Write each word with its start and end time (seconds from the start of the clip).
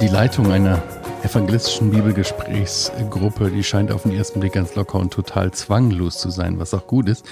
Die 0.00 0.08
Leitung 0.08 0.52
einer 0.52 0.82
evangelistischen 1.22 1.90
Bibelgesprächsgruppe, 1.90 3.50
die 3.50 3.64
scheint 3.64 3.90
auf 3.90 4.02
den 4.02 4.12
ersten 4.12 4.40
Blick 4.40 4.52
ganz 4.52 4.74
locker 4.74 4.98
und 4.98 5.12
total 5.12 5.52
zwanglos 5.52 6.18
zu 6.18 6.30
sein, 6.30 6.58
was 6.58 6.74
auch 6.74 6.86
gut 6.86 7.08
ist. 7.08 7.24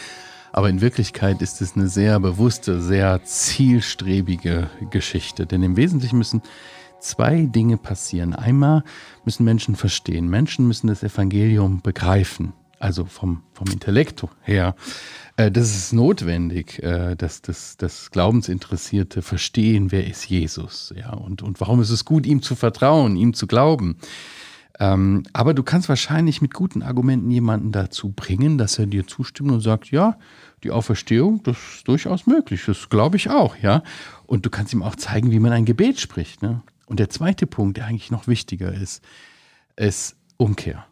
Aber 0.53 0.69
in 0.69 0.81
Wirklichkeit 0.81 1.43
ist 1.43 1.61
es 1.61 1.77
eine 1.77 1.89
sehr 1.89 2.19
bewusste, 2.21 2.81
sehr 2.81 3.23
zielstrebige 3.25 4.71
Geschichte. 4.91 5.47
Denn 5.47 5.63
im 5.63 5.77
Wesentlichen 5.77 6.19
müssen 6.19 6.43
zwei 7.01 7.43
Dinge 7.43 7.77
passieren. 7.77 8.35
Einmal 8.35 8.85
müssen 9.25 9.45
Menschen 9.45 9.77
verstehen. 9.77 10.29
Menschen 10.29 10.67
müssen 10.67 10.87
das 10.87 11.03
Evangelium 11.03 11.81
begreifen. 11.83 12.53
Also 12.83 13.05
vom, 13.05 13.45
vom 13.53 13.69
Intellekt 13.69 14.27
her. 14.41 14.75
Äh, 15.37 15.53
das 15.53 15.77
ist 15.77 15.93
notwendig, 15.93 16.83
äh, 16.83 17.15
dass 17.15 17.41
das, 17.41 17.77
das 17.77 18.11
Glaubensinteressierte 18.11 19.23
verstehen, 19.23 19.93
wer 19.93 20.05
ist 20.05 20.29
Jesus, 20.29 20.93
ja, 20.97 21.13
und, 21.13 21.43
und 21.43 21.61
warum 21.61 21.81
ist 21.81 21.91
es 21.91 22.05
gut, 22.05 22.27
ihm 22.27 22.43
zu 22.43 22.57
vertrauen, 22.57 23.15
ihm 23.15 23.35
zu 23.35 23.47
glauben. 23.47 23.99
Ähm, 24.81 25.23
aber 25.33 25.55
du 25.55 25.63
kannst 25.63 25.89
wahrscheinlich 25.89 26.43
mit 26.43 26.55
guten 26.55 26.83
Argumenten 26.83 27.31
jemanden 27.31 27.71
dazu 27.71 28.11
bringen, 28.11 28.59
dass 28.59 28.81
er 28.81 28.87
dir 28.87 29.07
zustimmt 29.07 29.53
und 29.53 29.61
sagt, 29.61 29.93
ja, 29.93 30.19
die 30.65 30.73
Auferstehung, 30.73 31.41
das 31.45 31.59
ist 31.77 31.87
durchaus 31.87 32.27
möglich, 32.27 32.65
das 32.67 32.89
glaube 32.89 33.17
ich 33.17 33.31
auch, 33.31 33.55
ja. 33.59 33.85
Und 34.27 34.45
du 34.45 34.51
kannst 34.51 34.73
ihm 34.73 34.83
auch 34.83 34.97
zeigen, 34.97 35.31
wie 35.31 35.39
man 35.39 35.53
ein 35.53 35.67
Gebet 35.67 36.01
spricht. 36.01 36.43
Ne? 36.43 36.63
Und 36.87 36.99
der 36.99 37.11
zweite 37.11 37.47
Punkt, 37.47 37.77
der 37.77 37.87
eigentlich 37.87 38.11
noch 38.11 38.27
wichtiger 38.27 38.75
ist, 38.75 39.05
ist 39.77 40.17
Umkehr. 40.37 40.85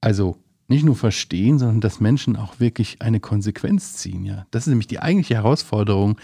Also 0.00 0.36
nicht 0.70 0.84
nur 0.84 0.96
verstehen, 0.96 1.58
sondern 1.58 1.80
dass 1.80 2.00
Menschen 2.00 2.36
auch 2.36 2.60
wirklich 2.60 3.02
eine 3.02 3.18
Konsequenz 3.18 3.94
ziehen. 3.94 4.24
Ja, 4.24 4.46
das 4.52 4.62
ist 4.62 4.68
nämlich 4.68 4.86
die 4.86 5.00
eigentliche 5.00 5.34
Herausforderung, 5.34 6.16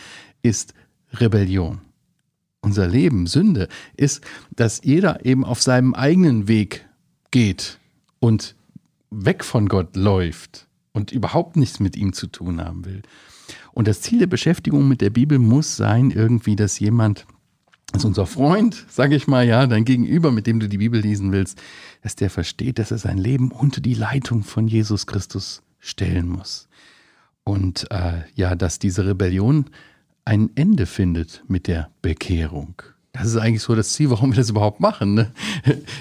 ist 0.42 0.73
Rebellion. 1.12 1.80
Unser 2.60 2.87
Leben, 2.87 3.26
Sünde, 3.26 3.68
ist, 3.96 4.23
dass 4.54 4.80
jeder 4.84 5.24
eben 5.26 5.45
auf 5.45 5.60
seinem 5.60 5.95
eigenen 5.95 6.46
Weg 6.46 6.87
geht 7.32 7.79
und 8.21 8.54
weg 9.10 9.45
von 9.45 9.68
Gott 9.68 9.96
läuft 9.96 10.68
und 10.93 11.10
überhaupt 11.10 11.56
nichts 11.56 11.80
mit 11.80 11.96
ihm 11.96 12.12
zu 12.12 12.28
tun 12.28 12.60
haben 12.60 12.84
will. 12.84 13.02
Und 13.73 13.88
das 13.88 14.01
Ziel 14.01 14.21
der 14.21 14.26
Beschäftigung 14.28 14.87
mit 14.87 15.01
der 15.01 15.10
Bibel 15.10 15.38
muss 15.40 15.76
sein, 15.76 16.10
irgendwie, 16.12 16.54
dass 16.54 16.78
jemand 16.78 17.26
dass 17.92 18.04
unser 18.04 18.26
Freund, 18.26 18.84
sage 18.88 19.15
ich 19.16 19.26
mal, 19.26 19.46
ja, 19.46 19.66
dein 19.66 19.84
Gegenüber, 19.84 20.32
mit 20.32 20.46
dem 20.46 20.60
du 20.60 20.68
die 20.68 20.79
Bibel 20.79 21.01
lesen 21.01 21.32
willst, 21.32 21.60
dass 22.02 22.16
der 22.16 22.30
versteht, 22.30 22.78
dass 22.78 22.90
er 22.90 22.98
sein 22.98 23.18
Leben 23.18 23.51
unter 23.51 23.80
die 23.80 23.95
Leitung 23.95 24.43
von 24.43 24.68
Jesus 24.68 25.06
Christus 25.06 25.62
stellen 25.78 26.28
muss. 26.28 26.68
Und 27.45 27.90
äh, 27.90 28.23
ja, 28.34 28.54
dass 28.56 28.78
diese 28.78 29.06
Rebellion 29.06 29.70
ein 30.24 30.51
Ende 30.56 30.87
findet 30.87 31.45
mit 31.46 31.68
der 31.68 31.90
Bekehrung. 32.02 32.82
Das 33.16 33.28
ist 33.28 33.36
eigentlich 33.38 33.62
so 33.62 33.74
das 33.74 33.95
Ziel, 33.95 34.10
warum 34.10 34.32
wir 34.32 34.36
das 34.36 34.50
überhaupt 34.50 34.80
machen, 34.80 35.14
ne? 35.14 35.32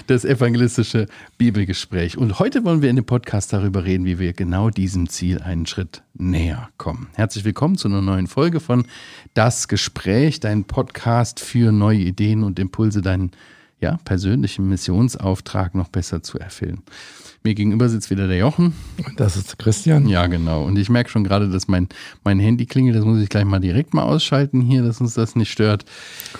das 0.06 0.26
evangelistische 0.26 1.06
Bibelgespräch. 1.38 2.18
Und 2.18 2.38
heute 2.38 2.62
wollen 2.64 2.82
wir 2.82 2.90
in 2.90 2.96
dem 2.96 3.06
Podcast 3.06 3.54
darüber 3.54 3.84
reden, 3.84 4.04
wie 4.04 4.18
wir 4.18 4.34
genau 4.34 4.68
diesem 4.68 5.08
Ziel 5.08 5.40
einen 5.40 5.64
Schritt 5.64 6.02
näher 6.12 6.68
kommen. 6.76 7.08
Herzlich 7.14 7.46
willkommen 7.46 7.78
zu 7.78 7.88
einer 7.88 8.02
neuen 8.02 8.26
Folge 8.26 8.60
von 8.60 8.84
Das 9.32 9.66
Gespräch, 9.66 10.40
dein 10.40 10.64
Podcast 10.64 11.40
für 11.40 11.72
neue 11.72 12.00
Ideen 12.00 12.44
und 12.44 12.58
Impulse, 12.58 13.00
deinen 13.00 13.30
ja, 13.80 13.98
persönlichen 14.04 14.68
Missionsauftrag 14.68 15.74
noch 15.74 15.88
besser 15.88 16.22
zu 16.22 16.38
erfüllen. 16.38 16.82
Mir 17.46 17.54
gegenüber 17.54 17.88
sitzt 17.88 18.10
wieder 18.10 18.26
der 18.26 18.38
Jochen. 18.38 18.72
Das 19.16 19.36
ist 19.36 19.56
Christian. 19.56 20.08
Ja, 20.08 20.26
genau. 20.26 20.64
Und 20.64 20.76
ich 20.76 20.90
merke 20.90 21.10
schon 21.10 21.22
gerade, 21.22 21.48
dass 21.48 21.68
mein, 21.68 21.86
mein 22.24 22.40
Handy 22.40 22.66
klingelt. 22.66 22.96
Das 22.96 23.04
muss 23.04 23.20
ich 23.20 23.28
gleich 23.28 23.44
mal 23.44 23.60
direkt 23.60 23.94
mal 23.94 24.02
ausschalten 24.02 24.60
hier, 24.60 24.82
dass 24.82 25.00
uns 25.00 25.14
das 25.14 25.36
nicht 25.36 25.52
stört. 25.52 25.84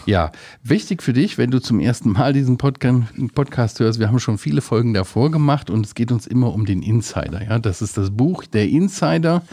Ja, 0.06 0.32
wichtig 0.64 1.04
für 1.04 1.12
dich, 1.12 1.38
wenn 1.38 1.52
du 1.52 1.60
zum 1.60 1.78
ersten 1.78 2.10
Mal 2.10 2.32
diesen 2.32 2.58
Podcast 2.58 3.78
hörst. 3.78 4.00
Wir 4.00 4.08
haben 4.08 4.18
schon 4.18 4.36
viele 4.36 4.60
Folgen 4.60 4.94
davor 4.94 5.30
gemacht 5.30 5.70
und 5.70 5.86
es 5.86 5.94
geht 5.94 6.10
uns 6.10 6.26
immer 6.26 6.52
um 6.52 6.66
den 6.66 6.82
Insider. 6.82 7.40
Ja, 7.40 7.60
das 7.60 7.82
ist 7.82 7.96
das 7.96 8.10
Buch 8.10 8.44
Der 8.44 8.68
Insider. 8.68 9.44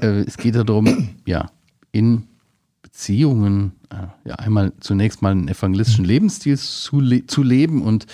Äh, 0.00 0.22
es 0.22 0.38
geht 0.38 0.54
darum, 0.54 1.10
ja, 1.26 1.50
in 1.92 2.22
Beziehungen, 2.80 3.72
äh, 3.90 4.28
ja, 4.30 4.36
einmal 4.36 4.72
zunächst 4.80 5.20
mal 5.20 5.32
einen 5.32 5.48
evangelistischen 5.48 6.06
Lebensstil 6.06 6.56
zu, 6.56 7.00
le 7.00 7.26
zu 7.26 7.42
leben 7.42 7.82
und 7.82 8.06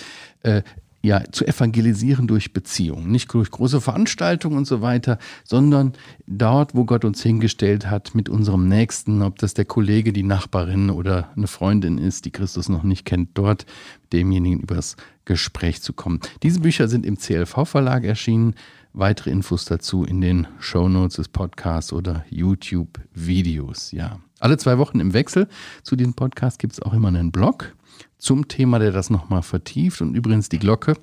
äh, 0.43 0.63
ja, 1.03 1.23
zu 1.31 1.45
evangelisieren 1.45 2.27
durch 2.27 2.53
Beziehungen. 2.53 3.11
Nicht 3.11 3.33
durch 3.33 3.51
große 3.51 3.81
Veranstaltungen 3.81 4.57
und 4.57 4.65
so 4.65 4.81
weiter, 4.81 5.19
sondern 5.43 5.93
dort, 6.25 6.75
wo 6.75 6.85
Gott 6.85 7.05
uns 7.05 7.21
hingestellt 7.21 7.89
hat, 7.89 8.15
mit 8.15 8.29
unserem 8.29 8.67
Nächsten, 8.67 9.21
ob 9.21 9.37
das 9.37 9.53
der 9.53 9.65
Kollege, 9.65 10.11
die 10.11 10.23
Nachbarin 10.23 10.89
oder 10.89 11.29
eine 11.35 11.47
Freundin 11.47 11.97
ist, 11.97 12.25
die 12.25 12.31
Christus 12.31 12.67
noch 12.67 12.83
nicht 12.83 13.05
kennt, 13.05 13.29
dort 13.35 13.65
demjenigen 14.11 14.61
übers 14.61 14.95
Gespräch 15.25 15.81
zu 15.81 15.93
kommen. 15.93 16.19
Diese 16.43 16.61
Bücher 16.61 16.87
sind 16.87 17.05
im 17.05 17.17
CLV-Verlag 17.17 18.03
erschienen. 18.03 18.55
Weitere 18.93 19.29
Infos 19.29 19.65
dazu 19.65 20.03
in 20.03 20.21
den 20.21 20.47
Shownotes 20.59 21.17
des 21.17 21.27
Podcasts 21.27 21.93
oder 21.93 22.25
YouTube-Videos. 22.29 23.91
Ja. 23.91 24.19
Alle 24.39 24.57
zwei 24.57 24.77
Wochen 24.79 24.99
im 24.99 25.13
Wechsel 25.13 25.47
zu 25.83 25.95
diesem 25.95 26.15
Podcast 26.15 26.57
gibt 26.57 26.73
es 26.73 26.81
auch 26.81 26.93
immer 26.93 27.09
einen 27.09 27.31
Blog 27.31 27.75
zum 28.17 28.47
Thema, 28.47 28.79
der 28.79 28.91
das 28.91 29.09
nochmal 29.09 29.41
vertieft. 29.41 30.01
Und 30.01 30.15
übrigens 30.15 30.49
die 30.49 30.59
Glocke, 30.59 30.93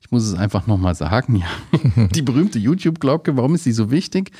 ich 0.00 0.10
muss 0.10 0.24
es 0.24 0.34
einfach 0.34 0.66
nochmal 0.66 0.94
sagen, 0.94 1.36
ja, 1.36 2.06
die 2.14 2.22
berühmte 2.22 2.58
YouTube-Glocke, 2.58 3.36
warum 3.36 3.54
ist 3.54 3.64
sie 3.64 3.72
so 3.72 3.90
wichtig? 3.90 4.32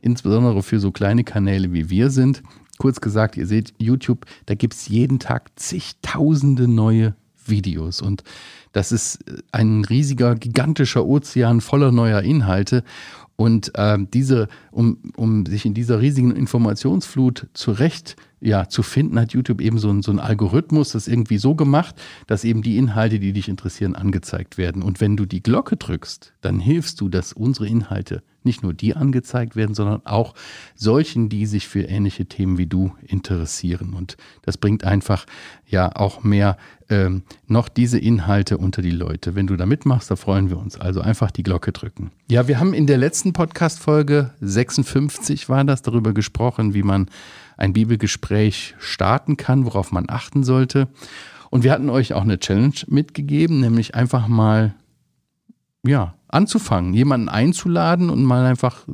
Insbesondere 0.00 0.62
für 0.62 0.80
so 0.80 0.92
kleine 0.92 1.24
Kanäle 1.24 1.72
wie 1.72 1.90
wir 1.90 2.10
sind. 2.10 2.42
Kurz 2.78 3.00
gesagt, 3.00 3.36
ihr 3.36 3.46
seht 3.46 3.74
YouTube, 3.78 4.24
da 4.46 4.54
gibt 4.54 4.74
es 4.74 4.88
jeden 4.88 5.18
Tag 5.18 5.50
zigtausende 5.56 6.68
neue 6.68 7.14
Videos. 7.44 8.00
Und 8.00 8.22
das 8.72 8.92
ist 8.92 9.18
ein 9.50 9.84
riesiger, 9.84 10.34
gigantischer 10.34 11.04
Ozean 11.04 11.60
voller 11.60 11.90
neuer 11.90 12.22
Inhalte. 12.22 12.84
Und 13.40 13.70
äh, 13.76 13.96
diese, 14.12 14.48
um, 14.72 14.98
um 15.14 15.46
sich 15.46 15.64
in 15.64 15.72
dieser 15.72 16.00
riesigen 16.00 16.34
Informationsflut 16.34 17.46
zurecht 17.54 18.16
ja, 18.40 18.68
zu 18.68 18.82
finden, 18.82 19.18
hat 19.18 19.32
YouTube 19.32 19.60
eben 19.60 19.78
so, 19.78 19.90
ein, 19.90 20.02
so 20.02 20.10
einen 20.10 20.18
Algorithmus, 20.18 20.90
das 20.90 21.06
irgendwie 21.06 21.38
so 21.38 21.54
gemacht, 21.54 21.94
dass 22.26 22.42
eben 22.42 22.62
die 22.62 22.76
Inhalte, 22.76 23.20
die 23.20 23.32
dich 23.32 23.48
interessieren, 23.48 23.94
angezeigt 23.94 24.58
werden. 24.58 24.82
Und 24.82 25.00
wenn 25.00 25.16
du 25.16 25.24
die 25.24 25.40
Glocke 25.42 25.76
drückst, 25.76 26.34
dann 26.40 26.58
hilfst 26.58 27.00
du, 27.00 27.08
dass 27.08 27.32
unsere 27.32 27.68
Inhalte 27.68 28.24
nicht 28.48 28.62
nur 28.62 28.72
die 28.72 28.96
angezeigt 28.96 29.54
werden, 29.56 29.74
sondern 29.74 30.04
auch 30.06 30.34
solchen, 30.74 31.28
die 31.28 31.44
sich 31.44 31.68
für 31.68 31.82
ähnliche 31.82 32.26
Themen 32.26 32.56
wie 32.56 32.66
du 32.66 32.92
interessieren. 33.02 33.92
Und 33.92 34.16
das 34.42 34.56
bringt 34.56 34.84
einfach 34.84 35.26
ja 35.66 35.94
auch 35.94 36.24
mehr 36.24 36.56
ähm, 36.88 37.22
noch 37.46 37.68
diese 37.68 37.98
Inhalte 37.98 38.56
unter 38.56 38.80
die 38.80 38.90
Leute. 38.90 39.34
Wenn 39.34 39.46
du 39.46 39.56
da 39.56 39.66
mitmachst, 39.66 40.10
da 40.10 40.16
freuen 40.16 40.48
wir 40.48 40.56
uns. 40.56 40.80
Also 40.80 41.02
einfach 41.02 41.30
die 41.30 41.42
Glocke 41.42 41.72
drücken. 41.72 42.10
Ja, 42.30 42.48
wir 42.48 42.58
haben 42.58 42.72
in 42.72 42.86
der 42.86 42.96
letzten 42.96 43.34
Podcast-Folge 43.34 44.30
56 44.40 45.48
war 45.50 45.62
das 45.64 45.82
darüber 45.82 46.14
gesprochen, 46.14 46.72
wie 46.72 46.82
man 46.82 47.10
ein 47.58 47.74
Bibelgespräch 47.74 48.74
starten 48.78 49.36
kann, 49.36 49.66
worauf 49.66 49.92
man 49.92 50.06
achten 50.08 50.42
sollte. 50.42 50.88
Und 51.50 51.64
wir 51.64 51.72
hatten 51.72 51.90
euch 51.90 52.14
auch 52.14 52.22
eine 52.22 52.38
Challenge 52.38 52.74
mitgegeben, 52.86 53.60
nämlich 53.60 53.94
einfach 53.94 54.28
mal, 54.28 54.74
ja, 55.86 56.14
anzufangen, 56.28 56.94
jemanden 56.94 57.28
einzuladen 57.28 58.10
und 58.10 58.22
mal 58.22 58.44
einfach 58.44 58.86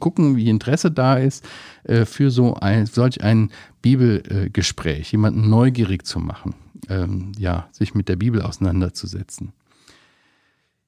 gucken, 0.00 0.36
wie 0.36 0.48
Interesse 0.48 0.90
da 0.90 1.16
ist, 1.16 1.44
äh, 1.84 2.04
für 2.04 2.30
so 2.30 2.54
ein, 2.54 2.86
solch 2.86 3.22
ein 3.22 3.50
Bibelgespräch, 3.80 5.12
jemanden 5.12 5.48
neugierig 5.48 6.06
zu 6.06 6.18
machen, 6.18 6.54
ähm, 6.88 7.32
ja, 7.38 7.68
sich 7.72 7.94
mit 7.94 8.08
der 8.08 8.16
Bibel 8.16 8.42
auseinanderzusetzen. 8.42 9.52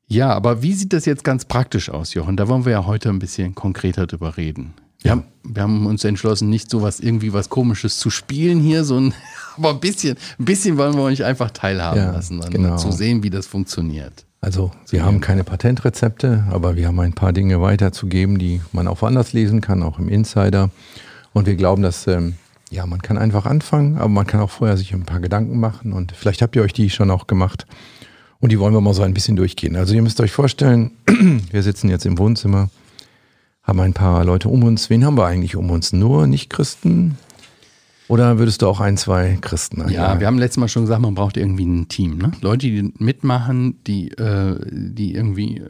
Ja, 0.06 0.32
aber 0.32 0.62
wie 0.62 0.74
sieht 0.74 0.92
das 0.92 1.06
jetzt 1.06 1.24
ganz 1.24 1.44
praktisch 1.44 1.88
aus, 1.88 2.14
Jochen? 2.14 2.36
Da 2.36 2.48
wollen 2.48 2.64
wir 2.64 2.72
ja 2.72 2.86
heute 2.86 3.08
ein 3.08 3.18
bisschen 3.18 3.54
konkreter 3.54 4.06
drüber 4.06 4.36
reden. 4.36 4.74
Wir, 5.00 5.10
haben, 5.10 5.24
wir 5.42 5.62
haben 5.62 5.86
uns 5.86 6.04
entschlossen, 6.04 6.50
nicht 6.50 6.70
so 6.70 6.82
was 6.82 7.00
irgendwie 7.00 7.32
was 7.32 7.50
Komisches 7.50 7.98
zu 7.98 8.10
spielen 8.10 8.60
hier, 8.60 8.84
so 8.84 8.98
ein, 8.98 9.14
aber 9.56 9.70
ein 9.70 9.80
bisschen, 9.80 10.16
ein 10.38 10.44
bisschen 10.44 10.76
wollen 10.76 10.94
wir 10.94 11.02
euch 11.02 11.24
einfach 11.24 11.50
teilhaben 11.50 11.98
ja, 11.98 12.12
lassen 12.12 12.40
und 12.40 12.50
genau. 12.50 12.76
zu 12.76 12.90
sehen, 12.90 13.22
wie 13.22 13.30
das 13.30 13.46
funktioniert. 13.46 14.24
Also 14.44 14.70
wir 14.90 15.02
haben 15.06 15.22
keine 15.22 15.42
Patentrezepte, 15.42 16.44
aber 16.50 16.76
wir 16.76 16.88
haben 16.88 17.00
ein 17.00 17.14
paar 17.14 17.32
Dinge 17.32 17.62
weiterzugeben, 17.62 18.38
die 18.38 18.60
man 18.72 18.88
auch 18.88 19.00
woanders 19.00 19.32
lesen 19.32 19.62
kann, 19.62 19.82
auch 19.82 19.98
im 19.98 20.10
Insider. 20.10 20.68
Und 21.32 21.46
wir 21.46 21.56
glauben, 21.56 21.80
dass 21.80 22.06
ähm, 22.06 22.34
ja 22.68 22.84
man 22.84 23.00
kann 23.00 23.16
einfach 23.16 23.46
anfangen, 23.46 23.96
aber 23.96 24.10
man 24.10 24.26
kann 24.26 24.40
auch 24.40 24.50
vorher 24.50 24.76
sich 24.76 24.92
ein 24.92 25.06
paar 25.06 25.20
Gedanken 25.20 25.58
machen 25.58 25.94
und 25.94 26.12
vielleicht 26.12 26.42
habt 26.42 26.54
ihr 26.56 26.62
euch 26.62 26.74
die 26.74 26.90
schon 26.90 27.10
auch 27.10 27.26
gemacht. 27.26 27.66
Und 28.38 28.52
die 28.52 28.58
wollen 28.58 28.74
wir 28.74 28.82
mal 28.82 28.92
so 28.92 29.00
ein 29.00 29.14
bisschen 29.14 29.34
durchgehen. 29.34 29.76
Also 29.76 29.94
ihr 29.94 30.02
müsst 30.02 30.20
euch 30.20 30.32
vorstellen, 30.32 30.90
wir 31.50 31.62
sitzen 31.62 31.88
jetzt 31.88 32.04
im 32.04 32.18
Wohnzimmer 32.18 32.68
haben 33.62 33.80
ein 33.80 33.94
paar 33.94 34.26
Leute 34.26 34.50
um 34.50 34.62
uns. 34.62 34.90
Wen 34.90 35.06
haben 35.06 35.16
wir 35.16 35.24
eigentlich 35.24 35.56
um 35.56 35.70
uns? 35.70 35.94
Nur 35.94 36.26
Nicht-Christen? 36.26 37.16
Oder 38.08 38.38
würdest 38.38 38.62
du 38.62 38.68
auch 38.68 38.80
ein, 38.80 38.96
zwei 38.96 39.38
Christen 39.40 39.80
einladen? 39.80 39.94
Ja, 39.94 40.20
wir 40.20 40.26
haben 40.26 40.38
letztes 40.38 40.58
Mal 40.58 40.68
schon 40.68 40.82
gesagt, 40.82 41.00
man 41.00 41.14
braucht 41.14 41.36
irgendwie 41.36 41.64
ein 41.64 41.88
Team. 41.88 42.18
Ne? 42.18 42.32
Leute, 42.40 42.66
die 42.66 42.92
mitmachen, 42.98 43.82
die, 43.84 44.10
äh, 44.10 44.58
die 44.70 45.14
irgendwie 45.14 45.62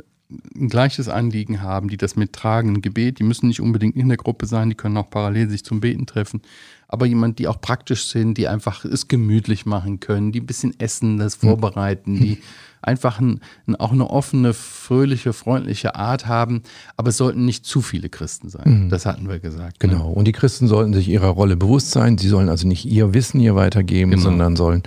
ein 0.56 0.69
gleiches 0.69 1.08
Anliegen 1.08 1.62
haben, 1.62 1.88
die 1.88 1.96
das 1.96 2.16
mittragen, 2.16 2.75
ein 2.75 2.82
Gebet, 2.82 3.19
die 3.19 3.25
müssen 3.25 3.48
nicht 3.48 3.60
unbedingt 3.60 3.96
in 3.96 4.08
der 4.08 4.16
Gruppe 4.19 4.46
sein, 4.46 4.69
die 4.69 4.75
können 4.76 4.96
auch 4.96 5.10
parallel 5.10 5.48
sich 5.50 5.64
zum 5.64 5.81
Beten 5.81 6.06
treffen, 6.06 6.42
aber 6.88 7.06
jemand, 7.06 7.38
die 7.38 7.48
auch 7.48 7.60
praktisch 7.60 8.06
sind, 8.06 8.38
die 8.38 8.48
einfach 8.48 8.84
es 8.84 9.08
gemütlich 9.08 9.66
machen 9.66 10.00
können, 10.00 10.32
die 10.32 10.40
ein 10.40 10.46
bisschen 10.46 10.78
essen, 10.78 11.19
das 11.19 11.34
vorbereiten, 11.36 12.16
die 12.20 12.38
einfach 12.82 13.19
ein, 13.19 13.40
auch 13.78 13.92
eine 13.92 14.10
offene, 14.10 14.52
fröhliche, 14.52 15.32
freundliche 15.32 15.94
Art 15.94 16.26
haben, 16.26 16.62
aber 16.98 17.08
es 17.08 17.16
sollten 17.16 17.44
nicht 17.46 17.64
zu 17.64 17.81
viele 17.81 18.10
Christen 18.10 18.50
sein. 18.50 18.88
Das 18.90 19.06
hatten 19.06 19.26
wir 19.28 19.38
gesagt. 19.38 19.82
ne? 19.82 19.88
Genau. 19.88 20.10
Und 20.10 20.26
die 20.26 20.32
Christen 20.32 20.69
sollten 20.69 20.92
sich 20.92 21.08
ihrer 21.08 21.28
Rolle 21.28 21.56
bewusst 21.56 21.92
sein. 21.92 22.19
Sie 22.19 22.28
sollen 22.28 22.50
also 22.50 22.69
nicht 22.69 22.84
ihr 22.84 23.14
Wissen 23.14 23.40
hier 23.40 23.54
weitergeben, 23.56 24.10
Genau. 24.10 24.22
sondern 24.22 24.54
sollen 24.56 24.82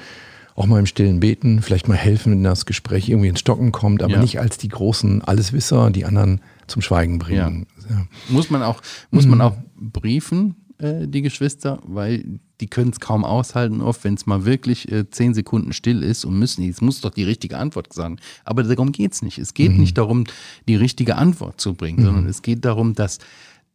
auch 0.58 0.66
mal 0.66 0.80
im 0.80 0.86
Stillen 0.88 1.20
beten, 1.22 1.62
vielleicht 1.62 1.88
mal 1.88 1.96
helfen, 1.96 2.32
wenn 2.34 2.44
das 2.44 2.66
Gespräch 2.66 3.08
irgendwie 3.08 3.30
ins 3.30 3.40
Stocken 3.40 3.72
kommt, 3.72 4.02
aber 4.04 4.14
Ja. 4.14 4.22
nicht 4.22 4.40
als 4.40 4.58
die 4.58 4.68
großen 4.70 5.22
Alleswisser, 5.24 5.92
die 5.92 6.04
anderen 6.04 6.42
zum 6.68 6.82
Schweigen 6.82 7.20
bringen. 7.20 7.68
Ja. 7.90 8.06
Muss 8.28 8.50
man 8.50 8.64
auch, 8.64 8.82
muss 9.12 9.26
man 9.28 9.40
auch 9.40 9.56
briefen, 9.80 10.56
äh, 10.80 11.08
die 11.08 11.22
Geschwister, 11.22 11.80
weil 11.86 12.40
die 12.60 12.68
können 12.68 12.90
es 12.92 13.00
kaum 13.00 13.24
aushalten, 13.24 13.82
oft, 13.82 14.04
wenn 14.04 14.16
es 14.16 14.26
mal 14.26 14.46
wirklich 14.46 14.92
äh, 14.92 15.08
zehn 15.10 15.36
Sekunden 15.36 15.74
still 15.74 16.02
ist 16.02 16.26
und 16.26 16.38
müssen, 16.40 16.68
es 16.68 16.82
muss 16.82 17.02
doch 17.02 17.12
die 17.12 17.24
richtige 17.24 17.58
Antwort 17.60 17.94
sagen. 17.94 18.18
Aber 18.44 18.64
darum 18.64 18.92
geht 18.92 19.14
es 19.14 19.22
nicht. 19.22 19.38
Es 19.38 19.54
geht 19.54 19.74
Mhm. 19.74 19.80
nicht 19.80 19.98
darum, 19.98 20.24
die 20.68 20.76
richtige 20.76 21.16
Antwort 21.18 21.62
zu 21.62 21.76
bringen, 21.76 22.04
sondern 22.04 22.26
es 22.28 22.42
geht 22.42 22.66
darum, 22.66 22.96
dass 22.96 23.20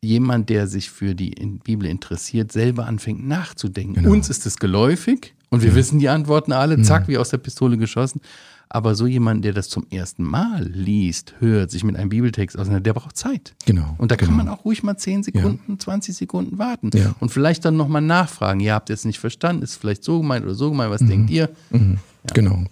jemand, 0.01 0.49
der 0.51 0.67
sich 0.67 0.91
für 0.91 1.15
die 1.15 1.31
Bibel 1.63 1.87
interessiert, 1.89 2.51
selber 2.51 2.87
anfängt 2.87 3.25
nachzudenken. 3.27 3.95
Genau. 3.95 4.11
Uns 4.11 4.29
ist 4.29 4.47
es 4.47 4.57
geläufig 4.59 5.33
und 5.53 5.63
wir 5.63 5.75
wissen 5.77 6.01
die 6.01 6.09
Antworten 6.09 6.51
alle, 6.53 6.77
Mhm. 6.77 6.85
zack, 6.85 7.07
wie 7.07 7.19
aus 7.19 7.31
der 7.31 7.39
Pistole 7.39 7.77
geschossen. 7.79 8.21
Aber 8.75 8.95
so 8.95 9.07
jemand, 9.07 9.45
der 9.45 9.53
das 9.53 9.69
zum 9.69 9.87
ersten 9.91 10.23
Mal 10.25 10.67
liest, 10.67 11.35
hört, 11.41 11.71
sich 11.71 11.85
mit 11.85 11.95
einem 11.95 12.09
Bibeltext 12.09 12.57
auseinandersetzt, 12.57 12.87
der 12.87 12.95
braucht 12.95 13.17
Zeit. 13.19 13.53
Genau. 13.67 13.95
Und 13.99 14.11
da 14.11 14.17
kann 14.17 14.31
genau. 14.31 14.45
man 14.45 14.49
auch 14.49 14.65
ruhig 14.65 14.83
mal 14.83 14.97
10 14.97 15.23
Sekunden, 15.25 15.79
20 15.79 16.17
Sekunden 16.17 16.59
warten. 16.59 16.89
Ja. 16.95 17.15
Und 17.21 17.29
vielleicht 17.29 17.67
dann 17.67 17.77
nochmal 17.77 18.01
nachfragen. 18.01 18.61
Ihr 18.61 18.73
habt 18.73 18.89
jetzt 18.89 19.05
nicht 19.05 19.19
verstanden, 19.19 19.63
ist 19.63 19.77
vielleicht 19.77 20.03
so 20.03 20.21
gemeint 20.23 20.47
oder 20.47 20.55
so 20.55 20.71
gemeint, 20.71 20.91
was 20.91 21.05
denkt 21.05 21.29
ihr? 21.29 21.51
Genau. 22.33 22.65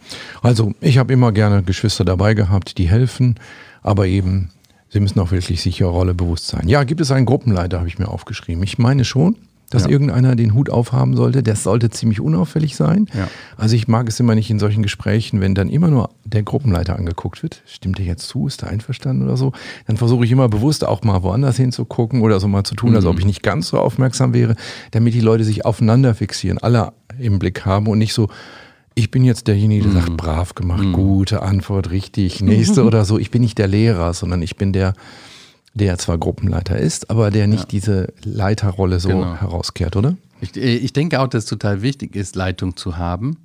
Also 0.42 0.72
ich 0.80 0.96
habe 0.96 1.12
immer 1.12 1.32
gerne 1.32 1.62
Geschwister 1.62 2.06
dabei 2.06 2.32
gehabt, 2.32 2.78
die 2.78 2.88
helfen, 2.88 3.34
aber 3.82 4.06
eben, 4.06 4.48
sie 4.88 5.00
müssen 5.00 5.20
auch 5.20 5.32
wirklich 5.32 5.60
sich 5.60 5.80
ihrer 5.80 5.90
Rolle 5.90 6.14
bewusst 6.14 6.46
sein. 6.46 6.66
Ja, 6.66 6.84
gibt 6.84 7.02
es 7.02 7.10
einen 7.10 7.26
Gruppenleiter, 7.26 7.76
habe 7.78 7.88
ich 7.88 7.98
mir 7.98 8.08
aufgeschrieben. 8.08 8.62
Ich 8.62 8.78
meine 8.78 9.04
schon, 9.04 9.36
dass 9.70 9.84
Ja. 9.84 9.90
irgendeiner 9.90 10.36
den 10.36 10.52
Hut 10.54 10.68
aufhaben 10.68 11.16
sollte. 11.16 11.42
Der 11.42 11.56
sollte 11.56 11.88
ziemlich 11.90 12.20
unauffällig 12.20 12.76
sein. 12.76 13.06
Ja. 13.16 13.28
Also 13.56 13.76
ich 13.76 13.88
mag 13.88 14.08
es 14.08 14.20
immer 14.20 14.34
nicht 14.34 14.50
in 14.50 14.58
solchen 14.58 14.82
Gesprächen, 14.82 15.40
wenn 15.40 15.54
dann 15.54 15.68
immer 15.68 15.88
nur 15.88 16.10
der 16.24 16.42
Gruppenleiter 16.42 16.96
angeguckt 16.96 17.42
wird. 17.42 17.62
Stimmt 17.66 17.98
der 17.98 18.04
jetzt 18.06 18.28
zu? 18.28 18.46
Ist 18.46 18.62
er 18.62 18.68
einverstanden 18.70 19.22
oder 19.22 19.36
so? 19.36 19.52
Dann 19.86 19.96
versuche 19.96 20.24
ich 20.24 20.32
immer 20.32 20.48
bewusst 20.48 20.84
auch 20.84 21.02
mal 21.02 21.22
woanders 21.22 21.56
hinzugucken 21.56 22.20
oder 22.22 22.40
so 22.40 22.48
mal 22.48 22.64
zu 22.64 22.74
tun, 22.74 22.94
als 22.96 23.04
ob 23.06 23.18
ich 23.18 23.24
nicht 23.24 23.42
ganz 23.42 23.68
so 23.68 23.78
aufmerksam 23.78 24.34
wäre, 24.34 24.56
damit 24.90 25.14
die 25.14 25.20
Leute 25.20 25.44
sich 25.44 25.64
aufeinander 25.64 26.14
fixieren, 26.14 26.58
alle 26.58 26.92
im 27.18 27.38
Blick 27.38 27.64
haben 27.64 27.86
und 27.86 27.98
nicht 27.98 28.12
so, 28.12 28.28
ich 28.96 29.10
bin 29.12 29.24
jetzt 29.24 29.46
derjenige, 29.46 29.84
der 29.84 29.92
sagt, 29.92 30.16
brav 30.16 30.54
gemacht, 30.56 30.84
gute 30.92 31.42
Antwort, 31.42 31.90
richtig, 31.90 32.40
nächste 32.42 32.84
oder 32.86 33.04
so. 33.04 33.18
Ich 33.18 33.30
bin 33.30 33.40
nicht 33.40 33.56
der 33.56 33.68
Lehrer, 33.68 34.12
sondern 34.14 34.42
ich 34.42 34.56
bin 34.56 34.72
der, 34.72 34.94
der 35.74 35.98
zwar 35.98 36.18
Gruppenleiter 36.18 36.76
ist, 36.78 37.10
aber 37.10 37.30
der 37.30 37.46
nicht 37.46 37.70
diese 37.72 38.12
Leiterrolle 38.24 38.98
so 39.00 39.08
Genau. 39.08 39.34
herauskehrt, 39.36 39.96
oder? 39.96 40.16
Ich, 40.40 40.56
ich 40.56 40.92
denke 40.92 41.20
auch, 41.20 41.28
dass 41.28 41.44
es 41.44 41.50
total 41.50 41.82
wichtig 41.82 42.16
ist, 42.16 42.34
Leitung 42.34 42.76
zu 42.76 42.96
haben, 42.96 43.36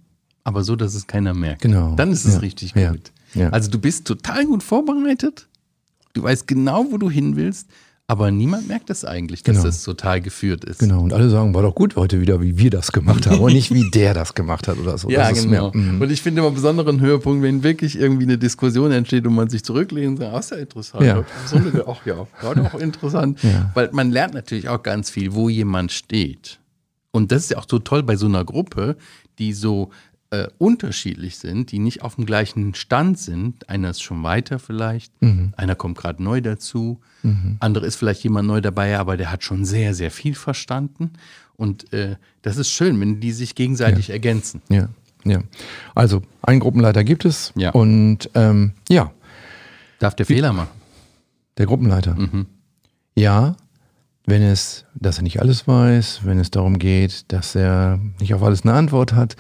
aber 0.44 0.64
so, 0.64 0.76
dass 0.76 0.96
es 0.96 1.08
keiner 1.08 1.34
merkt. 1.34 1.62
Genau. 1.62 1.96
Dann 1.96 2.12
ist 2.12 2.26
es 2.26 2.36
Ja. 2.36 2.40
richtig 2.40 2.74
Ja. 2.76 2.92
gut. 2.92 3.12
Ja. 3.34 3.50
Also 3.50 3.70
du 3.70 3.80
bist 3.80 4.06
total 4.06 4.46
gut 4.46 4.64
vorbereitet, 4.64 5.48
du 6.14 6.24
weißt 6.24 6.48
genau, 6.48 6.86
wo 6.92 6.98
du 6.98 7.10
hin 7.10 7.36
willst, 7.36 7.68
aber 8.08 8.30
niemand 8.30 8.68
merkt 8.68 8.92
es 8.92 9.04
eigentlich, 9.04 9.42
dass 9.42 9.56
Genau. 9.58 9.66
das 9.66 9.82
total 9.84 10.22
geführt 10.22 10.64
ist. 10.64 10.80
Genau, 10.80 11.02
und 11.02 11.12
alle 11.12 11.28
sagen, 11.30 11.56
war 11.56 11.64
doch 11.64 11.74
gut 11.74 11.96
heute 11.96 12.22
wieder, 12.22 12.40
wie 12.40 12.58
wir 12.58 12.70
das 12.70 12.92
gemacht 12.92 13.26
haben 13.26 13.40
und 13.40 13.54
nicht 13.54 13.74
wie 13.74 13.90
der 13.94 14.14
das 14.14 14.36
gemacht 14.36 14.68
hat 14.68 14.78
oder 14.78 14.98
so. 14.98 15.10
Ja, 15.10 15.30
das 15.30 15.44
genau. 15.44 15.72
Mehr, 15.72 15.82
mm. 15.82 16.02
und 16.02 16.12
ich 16.12 16.22
finde 16.22 16.40
immer 16.40 16.48
einen 16.48 16.56
besonderen 16.56 17.02
Höhepunkt, 17.02 17.42
wenn 17.42 17.64
wirklich 17.64 17.98
irgendwie 17.98 18.26
eine 18.26 18.38
Diskussion 18.38 18.92
entsteht 18.92 19.26
und 19.26 19.34
man 19.34 19.50
sich 19.50 19.64
zurücklehnt 19.64 20.10
und 20.10 20.18
sagt, 20.18 20.34
ach, 20.36 20.40
ist 20.40 20.52
ja 20.52 20.58
interessant. 20.58 21.04
Ja. 21.04 21.26
So 21.48 21.56
eine, 21.56 21.84
ach 21.88 22.06
ja, 22.06 22.28
war 22.42 22.54
doch 22.54 22.76
interessant. 22.80 23.42
Ja. 23.42 23.72
Weil 23.74 23.90
man 23.92 24.12
lernt 24.12 24.36
natürlich 24.36 24.70
auch 24.70 24.84
ganz 24.84 25.10
viel, 25.10 25.34
wo 25.34 25.50
jemand 25.50 25.92
steht. 25.92 26.60
Und 27.12 27.32
das 27.32 27.44
ist 27.44 27.52
ja 27.52 27.58
auch 27.58 27.66
so 27.68 27.80
toll 27.80 28.04
bei 28.04 28.18
so 28.18 28.28
einer 28.28 28.46
Gruppe, 28.46 28.98
die 29.40 29.54
so 29.54 29.90
äh, 30.44 30.48
unterschiedlich 30.58 31.38
sind, 31.38 31.72
die 31.72 31.80
nicht 31.80 32.02
auf 32.02 32.16
dem 32.16 32.26
gleichen 32.26 32.74
Stand 32.76 33.18
sind. 33.20 33.70
Einer 33.70 33.90
ist 33.92 34.02
schon 34.04 34.24
weiter 34.24 34.60
vielleicht, 34.60 35.12
Mhm. 35.22 35.54
einer 35.58 35.76
kommt 35.76 35.98
gerade 35.98 36.22
neu 36.24 36.42
dazu, 36.42 37.00
andere 37.60 37.88
ist 37.88 37.96
vielleicht 37.96 38.24
jemand 38.24 38.48
neu 38.48 38.62
dabei, 38.62 39.00
aber 39.00 39.18
der 39.18 39.32
hat 39.32 39.44
schon 39.44 39.66
sehr, 39.66 39.96
sehr 39.96 40.12
viel 40.12 40.36
verstanden. 40.36 41.12
Und 41.56 41.92
äh, 41.92 42.18
das 42.44 42.58
ist 42.58 42.70
schön, 42.70 43.00
wenn 43.00 43.20
die 43.20 43.32
sich 43.32 43.56
gegenseitig 43.56 44.12
ergänzen. 44.12 44.62
Ja, 44.70 44.90
ja. 45.24 45.42
Also, 45.96 46.22
einen 46.44 46.60
Gruppenleiter 46.60 47.04
gibt 47.04 47.26
es 47.26 47.52
Ja. 47.56 47.72
und 47.72 48.30
ähm, 48.36 48.74
ja, 48.90 49.12
Darf 50.00 50.16
der 50.16 50.26
Fehler 50.28 50.54
machen? 50.54 50.70
der 51.58 51.66
Gruppenleiter. 51.66 52.14
Mhm. 52.16 52.46
Ja, 53.16 53.56
wenn 54.28 54.42
es, 54.42 54.86
dass 54.94 55.18
er 55.18 55.24
nicht 55.24 55.40
alles 55.40 55.68
weiß, 55.68 56.22
wenn 56.26 56.38
es 56.40 56.52
darum 56.52 56.78
geht, 56.80 57.32
dass 57.32 57.56
er 57.56 58.00
nicht 58.20 58.34
auf 58.34 58.44
alles 58.44 58.64
eine 58.64 58.74
Antwort 58.74 59.14
hat, 59.14 59.36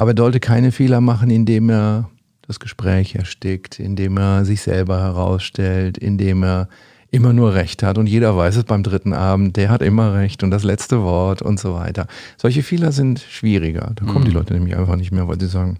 aber 0.00 0.12
er 0.12 0.16
sollte 0.16 0.40
keine 0.40 0.72
Fehler 0.72 1.00
machen, 1.00 1.30
indem 1.30 1.68
er 1.70 2.08
das 2.42 2.58
Gespräch 2.58 3.14
erstickt, 3.14 3.78
indem 3.78 4.16
er 4.16 4.44
sich 4.44 4.62
selber 4.62 4.98
herausstellt, 5.00 5.98
indem 5.98 6.42
er 6.42 6.68
immer 7.10 7.32
nur 7.32 7.54
Recht 7.54 7.82
hat 7.82 7.98
und 7.98 8.06
jeder 8.06 8.36
weiß 8.36 8.56
es 8.56 8.64
beim 8.64 8.82
dritten 8.82 9.12
Abend, 9.12 9.56
der 9.56 9.68
hat 9.68 9.82
immer 9.82 10.14
Recht 10.14 10.42
und 10.42 10.50
das 10.50 10.64
letzte 10.64 11.02
Wort 11.02 11.42
und 11.42 11.58
so 11.60 11.74
weiter. 11.74 12.06
Solche 12.36 12.62
Fehler 12.62 12.92
sind 12.92 13.18
schwieriger. 13.20 13.92
Da 13.96 14.04
kommen 14.06 14.24
die 14.24 14.30
Leute 14.30 14.54
nämlich 14.54 14.76
einfach 14.76 14.96
nicht 14.96 15.12
mehr, 15.12 15.26
weil 15.28 15.38
sie 15.40 15.48
sagen, 15.48 15.78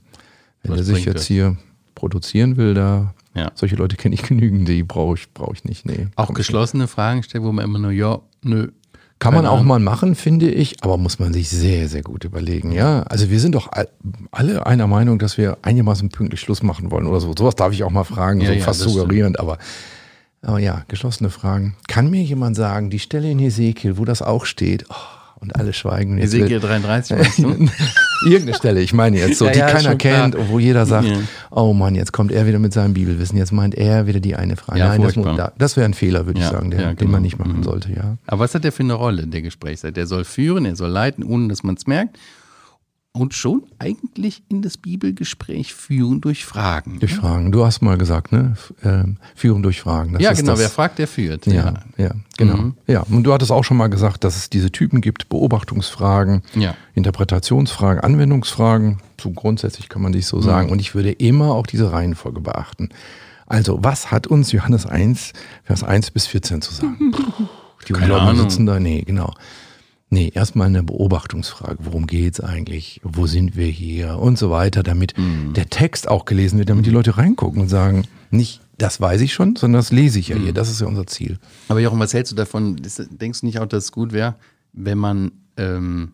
wenn 0.63 0.73
Mhm. 0.73 0.79
Er 0.79 0.85
sich 0.85 1.05
jetzt 1.07 1.15
das? 1.21 1.27
hier 1.27 1.57
produzieren 1.95 2.57
will, 2.57 2.75
da 2.75 3.15
Ja. 3.35 3.51
solche 3.55 3.77
Leute 3.77 3.97
kenne 3.97 4.15
ich 4.17 4.23
genügend, 4.23 4.69
die 4.69 4.83
brauche 4.83 5.15
ich, 5.17 5.33
brauche 5.33 5.55
ich 5.55 5.65
nicht. 5.65 5.87
Nee, 5.87 6.09
Auch 6.17 6.35
geschlossene 6.35 6.89
Fragen 6.89 7.23
stellen, 7.23 7.45
wo 7.45 7.53
man 7.53 7.65
immer 7.65 7.79
nur 7.79 7.93
ja, 7.93 8.19
nö. 8.43 8.69
Kann 9.21 9.35
man 9.35 9.47
auch 9.47 9.63
mal 9.63 9.79
machen, 9.79 10.15
finde 10.17 10.51
ich, 10.51 10.83
aber 10.83 10.97
muss 10.97 11.19
man 11.19 11.33
sich 11.33 11.49
sehr, 11.51 11.89
sehr 11.89 12.03
gut 12.03 12.25
überlegen. 12.25 12.73
Ja, 12.73 13.03
also 13.03 13.31
wir 13.31 13.39
sind 13.39 13.55
doch 13.55 13.71
all- 13.71 13.89
alle 14.33 14.67
einer 14.67 14.87
Meinung, 14.87 15.19
dass 15.19 15.37
wir 15.39 15.59
einigermaßen 15.63 16.09
pünktlich 16.09 16.41
Schluss 16.41 16.63
machen 16.63 16.91
wollen 16.91 17.07
oder 17.07 17.21
so. 17.21 17.33
Sowas 17.37 17.55
darf 17.55 17.73
ich 17.73 17.85
auch 17.85 17.91
mal 17.91 18.05
fragen, 18.05 18.41
Ja, 18.41 18.49
so 18.49 18.53
ja, 18.55 18.61
fast 18.65 18.81
suggerierend, 18.81 19.39
aber, 19.39 19.59
aber 20.43 20.59
ja, 20.59 20.85
geschlossene 20.89 21.29
Fragen. 21.31 21.77
Kann 21.87 22.11
mir 22.11 22.23
jemand 22.23 22.57
sagen, 22.57 22.89
die 22.91 22.99
Stelle 22.99 23.31
in 23.31 23.39
Hesekiel, 23.39 23.99
wo 23.99 24.05
das 24.07 24.23
auch 24.23 24.47
steht, 24.47 24.87
oh, 24.89 24.95
und 25.41 25.57
alle 25.57 25.73
schweigen. 25.73 26.13
und 26.13 26.19
jetzt 26.19 26.35
Ezekiel 26.35 26.61
33, 26.61 27.19
weißt 27.19 27.39
du? 27.39 27.49
Irgendeine 28.27 28.55
Stelle, 28.55 28.81
ich 28.83 28.93
meine 28.93 29.19
jetzt 29.19 29.39
so, 29.39 29.47
Ja, 29.47 29.53
die 29.53 29.59
ja, 29.61 29.67
keiner 29.69 29.97
klar. 29.97 30.23
kennt, 30.23 30.35
und 30.37 30.51
wo 30.51 30.59
jeder 30.59 30.85
sagt, 30.85 31.09
Ja. 31.09 31.17
oh 31.51 31.73
Mann, 31.73 31.95
jetzt 31.95 32.13
kommt 32.13 32.31
er 32.33 32.47
wieder 32.47 32.59
mit 32.59 32.73
seinem 32.75 32.93
Bibelwissen, 32.93 33.39
jetzt 33.39 33.51
meint 33.53 33.75
er 33.75 34.07
wieder 34.07 34.21
die 34.21 34.37
eine 34.37 34.57
Frage. 34.57 34.79
Nein, 34.81 35.01
das, 35.01 35.15
furchtbar. 35.15 35.53
das 35.57 35.77
wäre 35.77 35.87
ein 35.87 35.95
Fehler, 35.95 36.27
würde 36.27 36.41
ich 36.41 36.47
sagen, 36.47 36.71
der, 36.71 36.81
ja, 36.81 36.89
den 36.89 36.97
genau. 36.99 37.11
man 37.13 37.23
nicht 37.23 37.39
machen 37.39 37.57
Mhm. 37.59 37.63
sollte, 37.63 37.91
ja. 37.93 38.19
Aber 38.27 38.41
was 38.45 38.55
hat 38.55 38.65
der 38.65 38.73
für 38.73 38.83
eine 38.83 38.93
Rolle, 38.95 39.27
der 39.27 39.41
Gesprächsleiter? 39.43 39.95
Der 39.95 40.07
soll 40.07 40.25
führen, 40.25 40.67
er 40.67 40.77
soll 40.77 40.91
leiten, 40.91 41.25
ohne 41.25 41.49
dass 41.49 41.63
man 41.63 41.77
es 41.77 41.87
merkt. 41.87 42.19
Und 43.13 43.35
schon 43.35 43.65
eigentlich 43.81 44.45
in 44.49 44.63
das 44.63 44.77
Bibelgespräch 44.77 45.75
führen 45.75 46.21
durch 46.21 46.45
Fragen. 46.45 47.01
Durch 47.01 47.17
Fragen. 47.17 47.51
Du 47.51 47.65
hast 47.65 47.83
mal 47.83 47.99
gesagt, 47.99 48.31
ne? 48.31 48.55
Ähm, 48.85 49.17
Führen 49.35 49.65
durch 49.65 49.81
Fragen. 49.81 50.13
Das 50.13 50.23
ja, 50.23 50.33
genau, 50.33 50.53
das. 50.53 50.61
wer 50.61 50.69
fragt, 50.71 51.01
der 51.01 51.09
führt. 51.09 51.45
Ja, 51.47 51.75
ja, 51.97 52.13
genau. 52.37 52.57
Mhm. 52.57 52.75
Ja, 52.87 53.01
und 53.01 53.25
du 53.25 53.33
hattest 53.33 53.51
auch 53.51 53.65
schon 53.65 53.79
mal 53.79 53.89
gesagt, 53.89 54.23
dass 54.23 54.37
es 54.37 54.49
diese 54.49 54.71
Typen 54.71 55.01
gibt: 55.01 55.29
Beobachtungsfragen, 55.29 56.43
Ja. 56.55 56.77
Interpretationsfragen, 56.95 58.01
Anwendungsfragen. 58.01 59.01
So 59.21 59.31
grundsätzlich 59.31 59.89
kann 59.89 60.03
man 60.03 60.13
sich 60.13 60.27
so 60.27 60.41
sagen. 60.41 60.67
Mhm. 60.69 60.73
Und 60.75 60.79
ich 60.79 60.95
würde 60.95 61.11
immer 61.11 61.53
auch 61.55 61.67
diese 61.67 61.91
Reihenfolge 61.91 62.41
beachten. 62.41 62.91
Also, 63.47 63.83
was 63.83 64.13
hat 64.13 64.29
uns 64.29 64.53
Johannes 64.53 64.87
1, 64.87 65.33
Vers 65.65 65.83
1 65.83 66.13
bis 66.13 66.29
14 66.29 66.63
zu 66.63 66.73
sagen? 66.73 67.13
Die 67.89 67.93
Ungläubigen 67.93 68.37
sitzen 68.37 68.67
da. 68.67 68.79
Nee, 68.79 69.03
genau. 69.03 69.35
Nee, 70.13 70.33
erstmal 70.35 70.67
eine 70.67 70.83
Beobachtungsfrage. 70.83 71.79
Worum 71.85 72.07
geht's 72.09 72.41
eigentlich? 72.41 73.01
Wo 73.05 73.27
sind 73.29 73.57
wir 73.57 73.67
hier? 73.69 74.19
Und 74.19 74.39
so 74.39 74.51
weiter, 74.51 74.83
damit 74.83 75.17
Mhm. 75.17 75.53
der 75.55 75.71
Text 75.71 76.09
auch 76.09 76.25
gelesen 76.25 76.59
wird, 76.59 76.69
damit 76.69 76.85
die 76.85 76.91
Leute 76.91 77.17
reingucken 77.17 77.63
und 77.63 77.69
sagen, 77.69 78.05
nicht, 78.33 78.61
das 78.77 79.01
weiß 79.01 79.21
ich 79.21 79.33
schon, 79.33 79.55
sondern 79.57 79.79
das 79.79 79.93
lese 79.93 80.19
ich 80.19 80.29
ja 80.29 80.37
Mhm. 80.37 80.43
hier. 80.43 80.53
Das 80.53 80.69
ist 80.69 80.81
ja 80.81 80.89
unser 80.89 81.07
Ziel. 81.07 81.39
Aber 81.69 81.79
Jochen, 81.81 82.01
was 82.01 82.13
hältst 82.13 82.33
du 82.33 82.37
davon? 82.37 82.77
Denkst 83.11 83.41
du 83.41 83.47
nicht 83.47 83.61
auch, 83.61 83.67
dass 83.67 83.85
es 83.85 83.93
gut 83.93 84.13
wäre, 84.13 84.35
wenn 84.73 84.99
man 84.99 85.33
ähm, 85.57 86.13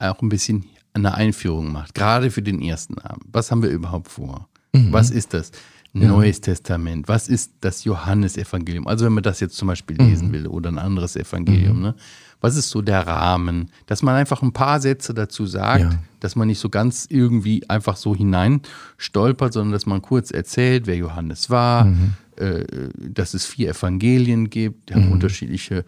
auch 0.00 0.22
ein 0.22 0.28
bisschen 0.28 0.64
eine 0.92 1.14
Einführung 1.14 1.70
macht? 1.70 1.94
Gerade 1.94 2.30
für 2.32 2.42
den 2.42 2.60
ersten 2.60 2.98
Abend. 2.98 3.24
Was 3.30 3.50
haben 3.52 3.62
wir 3.62 3.70
überhaupt 3.70 4.08
vor? 4.10 4.48
Mhm. 4.72 4.92
Was 4.92 5.10
ist 5.10 5.34
das? 5.34 5.52
Neues 5.92 6.40
Testament, 6.40 7.08
was 7.08 7.26
ist 7.26 7.50
das 7.62 7.82
Johannesevangelium? 7.82 8.86
Also 8.86 9.04
wenn 9.06 9.12
man 9.12 9.24
das 9.24 9.40
jetzt 9.40 9.56
zum 9.56 9.66
Beispiel 9.66 9.96
lesen 9.96 10.28
Mhm. 10.28 10.32
will 10.32 10.46
oder 10.46 10.70
ein 10.70 10.78
anderes 10.78 11.16
Evangelium, 11.16 11.80
ne? 11.82 11.96
Was 12.40 12.56
ist 12.56 12.70
so 12.70 12.80
der 12.82 13.06
Rahmen? 13.06 13.70
Dass 13.86 14.02
man 14.02 14.14
einfach 14.14 14.42
ein 14.42 14.52
paar 14.52 14.80
Sätze 14.80 15.12
dazu 15.14 15.46
sagt, 15.46 15.80
Ja. 15.82 15.90
dass 16.20 16.36
man 16.36 16.48
nicht 16.48 16.58
so 16.58 16.68
ganz 16.68 17.06
irgendwie 17.08 17.68
einfach 17.68 17.96
so 17.96 18.14
hinein 18.14 18.60
stolpert, 18.96 19.52
sondern 19.52 19.72
dass 19.72 19.86
man 19.86 20.00
kurz 20.02 20.30
erzählt, 20.30 20.86
wer 20.86 20.96
Johannes 20.96 21.50
war, 21.50 21.84
Mhm. 21.84 22.14
äh, 22.36 22.64
dass 22.96 23.34
es 23.34 23.44
vier 23.46 23.70
Evangelien 23.70 24.48
gibt, 24.50 24.88
die 24.88 24.94
haben 24.94 25.06
Mhm. 25.06 25.12
unterschiedliche 25.12 25.84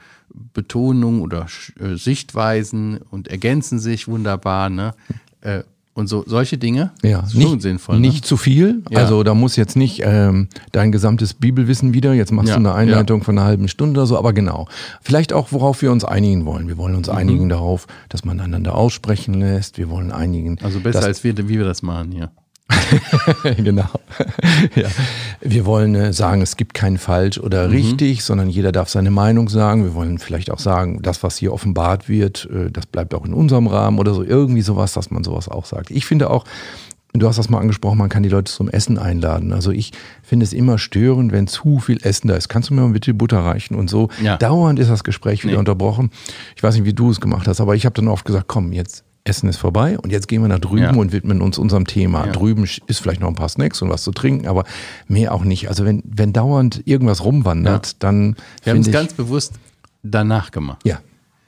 Betonungen 0.52 1.20
oder 1.22 1.46
äh, 1.80 1.96
Sichtweisen 1.96 2.98
und 3.10 3.28
ergänzen 3.28 3.78
sich 3.78 4.08
wunderbar. 4.08 4.68
Ne? 4.70 4.92
Äh, 5.40 5.62
und 5.94 6.06
so 6.08 6.24
solche 6.26 6.56
Dinge 6.58 6.92
Ja, 7.02 7.20
ist 7.20 7.34
nicht, 7.34 7.60
sinnvoll. 7.60 7.98
nicht 8.00 8.24
zu 8.24 8.36
viel. 8.36 8.82
Ja. 8.90 9.00
Also 9.00 9.22
da 9.22 9.34
muss 9.34 9.56
jetzt 9.56 9.76
nicht 9.76 10.00
ähm, 10.04 10.48
dein 10.72 10.90
gesamtes 10.92 11.34
Bibelwissen 11.34 11.92
wieder, 11.94 12.14
jetzt 12.14 12.32
machst 12.32 12.48
Ja, 12.48 12.54
du 12.54 12.60
eine 12.60 12.74
Einleitung 12.74 13.22
von 13.22 13.36
einer 13.36 13.46
halben 13.46 13.68
Stunde 13.68 14.00
oder 14.00 14.06
so, 14.06 14.16
aber 14.16 14.32
genau. 14.32 14.66
Vielleicht 15.02 15.32
auch, 15.32 15.52
worauf 15.52 15.82
wir 15.82 15.92
uns 15.92 16.04
einigen 16.04 16.44
wollen. 16.46 16.66
Wir 16.68 16.76
wollen 16.78 16.94
uns 16.94 17.08
Mhm. 17.08 17.14
einigen 17.16 17.48
darauf, 17.48 17.86
dass 18.08 18.24
man 18.24 18.40
einander 18.40 18.74
aussprechen 18.74 19.34
lässt. 19.34 19.76
Wir 19.78 19.90
wollen 19.90 20.12
einigen. 20.12 20.52
Ne? 20.54 20.58
Also 20.62 20.80
besser 20.80 21.00
dass, 21.00 21.06
als 21.08 21.24
wir, 21.24 21.36
wie 21.36 21.58
wir 21.58 21.64
das 21.64 21.82
machen 21.82 22.10
hier. 22.12 22.30
genau. 23.56 23.88
ja. 24.74 24.88
Wir 25.40 25.64
wollen 25.66 25.94
äh, 25.94 26.12
sagen, 26.12 26.42
es 26.42 26.56
gibt 26.56 26.74
kein 26.74 26.98
falsch 26.98 27.38
oder 27.38 27.68
Mhm. 27.68 27.74
richtig, 27.74 28.24
sondern 28.24 28.48
jeder 28.48 28.72
darf 28.72 28.88
seine 28.88 29.10
Meinung 29.10 29.48
sagen. 29.48 29.84
Wir 29.84 29.94
wollen 29.94 30.18
vielleicht 30.18 30.50
auch 30.50 30.58
sagen, 30.58 31.00
das, 31.02 31.22
was 31.22 31.36
hier 31.36 31.52
offenbart 31.52 32.08
wird, 32.08 32.48
äh, 32.52 32.70
das 32.70 32.86
bleibt 32.86 33.14
auch 33.14 33.24
in 33.24 33.34
unserem 33.34 33.66
Rahmen 33.66 33.98
oder 33.98 34.14
so. 34.14 34.22
Irgendwie 34.24 34.62
sowas, 34.62 34.92
dass 34.92 35.10
man 35.10 35.24
sowas 35.24 35.48
auch 35.48 35.64
sagt. 35.64 35.90
Ich 35.90 36.06
finde 36.06 36.30
auch, 36.30 36.44
Du 37.14 37.28
hast 37.28 37.36
das 37.38 37.50
mal 37.50 37.58
angesprochen, 37.60 37.98
man 37.98 38.08
kann 38.08 38.22
die 38.22 38.30
Leute 38.30 38.50
zum 38.50 38.70
Essen 38.70 38.96
einladen. 38.96 39.52
Also 39.52 39.70
ich 39.70 39.92
finde 40.22 40.44
es 40.44 40.54
immer 40.54 40.78
störend, 40.78 41.30
wenn 41.30 41.46
zu 41.46 41.78
viel 41.78 41.98
Essen 42.02 42.28
da 42.28 42.36
ist. 42.36 42.48
Kannst 42.48 42.70
du 42.70 42.74
mir 42.74 42.80
mal 42.80 42.92
bitte 42.94 43.12
Butter 43.12 43.40
reichen 43.40 43.74
und 43.74 43.90
so? 43.90 44.08
Ja. 44.22 44.38
Dauernd 44.38 44.78
ist 44.78 44.88
das 44.88 45.04
Gespräch 45.04 45.42
wieder 45.44 45.52
Nee. 45.52 45.58
unterbrochen. 45.58 46.08
Ich 46.56 46.62
weiß 46.62 46.74
nicht, 46.74 46.86
wie 46.86 46.94
du 46.94 47.10
es 47.10 47.20
gemacht 47.20 47.46
hast, 47.46 47.60
aber 47.60 47.74
ich 47.74 47.84
habe 47.84 47.92
dann 47.94 48.08
oft 48.08 48.24
gesagt, 48.24 48.46
komm, 48.48 48.72
jetzt 48.72 49.04
Essen 49.24 49.48
ist 49.48 49.56
vorbei 49.58 49.98
und 49.98 50.10
jetzt 50.10 50.26
gehen 50.26 50.42
wir 50.42 50.48
nach 50.48 50.58
drüben 50.58 50.82
Ja. 50.82 50.94
und 50.94 51.12
widmen 51.12 51.42
uns 51.42 51.56
unserem 51.58 51.86
Thema. 51.86 52.26
Ja. 52.26 52.32
Drüben 52.32 52.64
ist 52.64 52.98
vielleicht 53.00 53.20
noch 53.20 53.28
ein 53.28 53.34
paar 53.36 53.48
Snacks 53.48 53.80
und 53.82 53.88
was 53.88 54.02
zu 54.02 54.10
trinken, 54.10 54.48
aber 54.48 54.64
mehr 55.06 55.32
auch 55.32 55.44
nicht. 55.44 55.68
Also 55.68 55.84
wenn, 55.84 56.02
wenn 56.04 56.32
dauernd 56.32 56.82
irgendwas 56.86 57.24
rumwandert, 57.24 58.02
dann 58.02 58.36
Wir 58.64 58.72
haben 58.72 58.80
es 58.80 58.90
ganz 58.90 59.12
bewusst 59.12 59.54
danach 60.02 60.50
gemacht. 60.50 60.80
ja. 60.84 60.98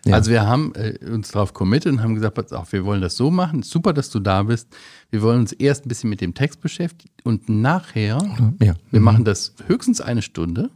Ja. 0.07 0.17
Also 0.17 0.31
wir 0.31 0.47
haben 0.47 0.75
äh, 0.75 0.99
uns 1.11 1.31
darauf 1.31 1.55
committed 1.55 1.91
und 1.91 2.03
haben 2.03 2.15
gesagt, 2.15 2.35
pass 2.35 2.53
auf, 2.53 2.75
wir 2.75 2.85
wollen 2.85 3.01
das 3.01 3.17
so 3.17 3.31
machen. 3.31 3.63
Super, 3.63 3.95
dass 3.95 4.11
du 4.11 4.21
da 4.21 4.43
bist. 4.43 4.69
Wir 5.11 5.23
wollen 5.23 5.41
uns 5.41 5.53
erst 5.53 5.87
ein 5.87 5.89
bisschen 5.89 6.11
mit 6.11 6.21
dem 6.21 6.35
Text 6.35 6.61
beschäftigen 6.61 7.11
und 7.23 7.49
nachher, 7.49 8.19
ja. 8.63 8.75
wir 8.91 9.01
machen 9.01 9.25
das 9.25 9.55
höchstens 9.67 10.03
eine 10.03 10.21
Stunde 10.21 10.69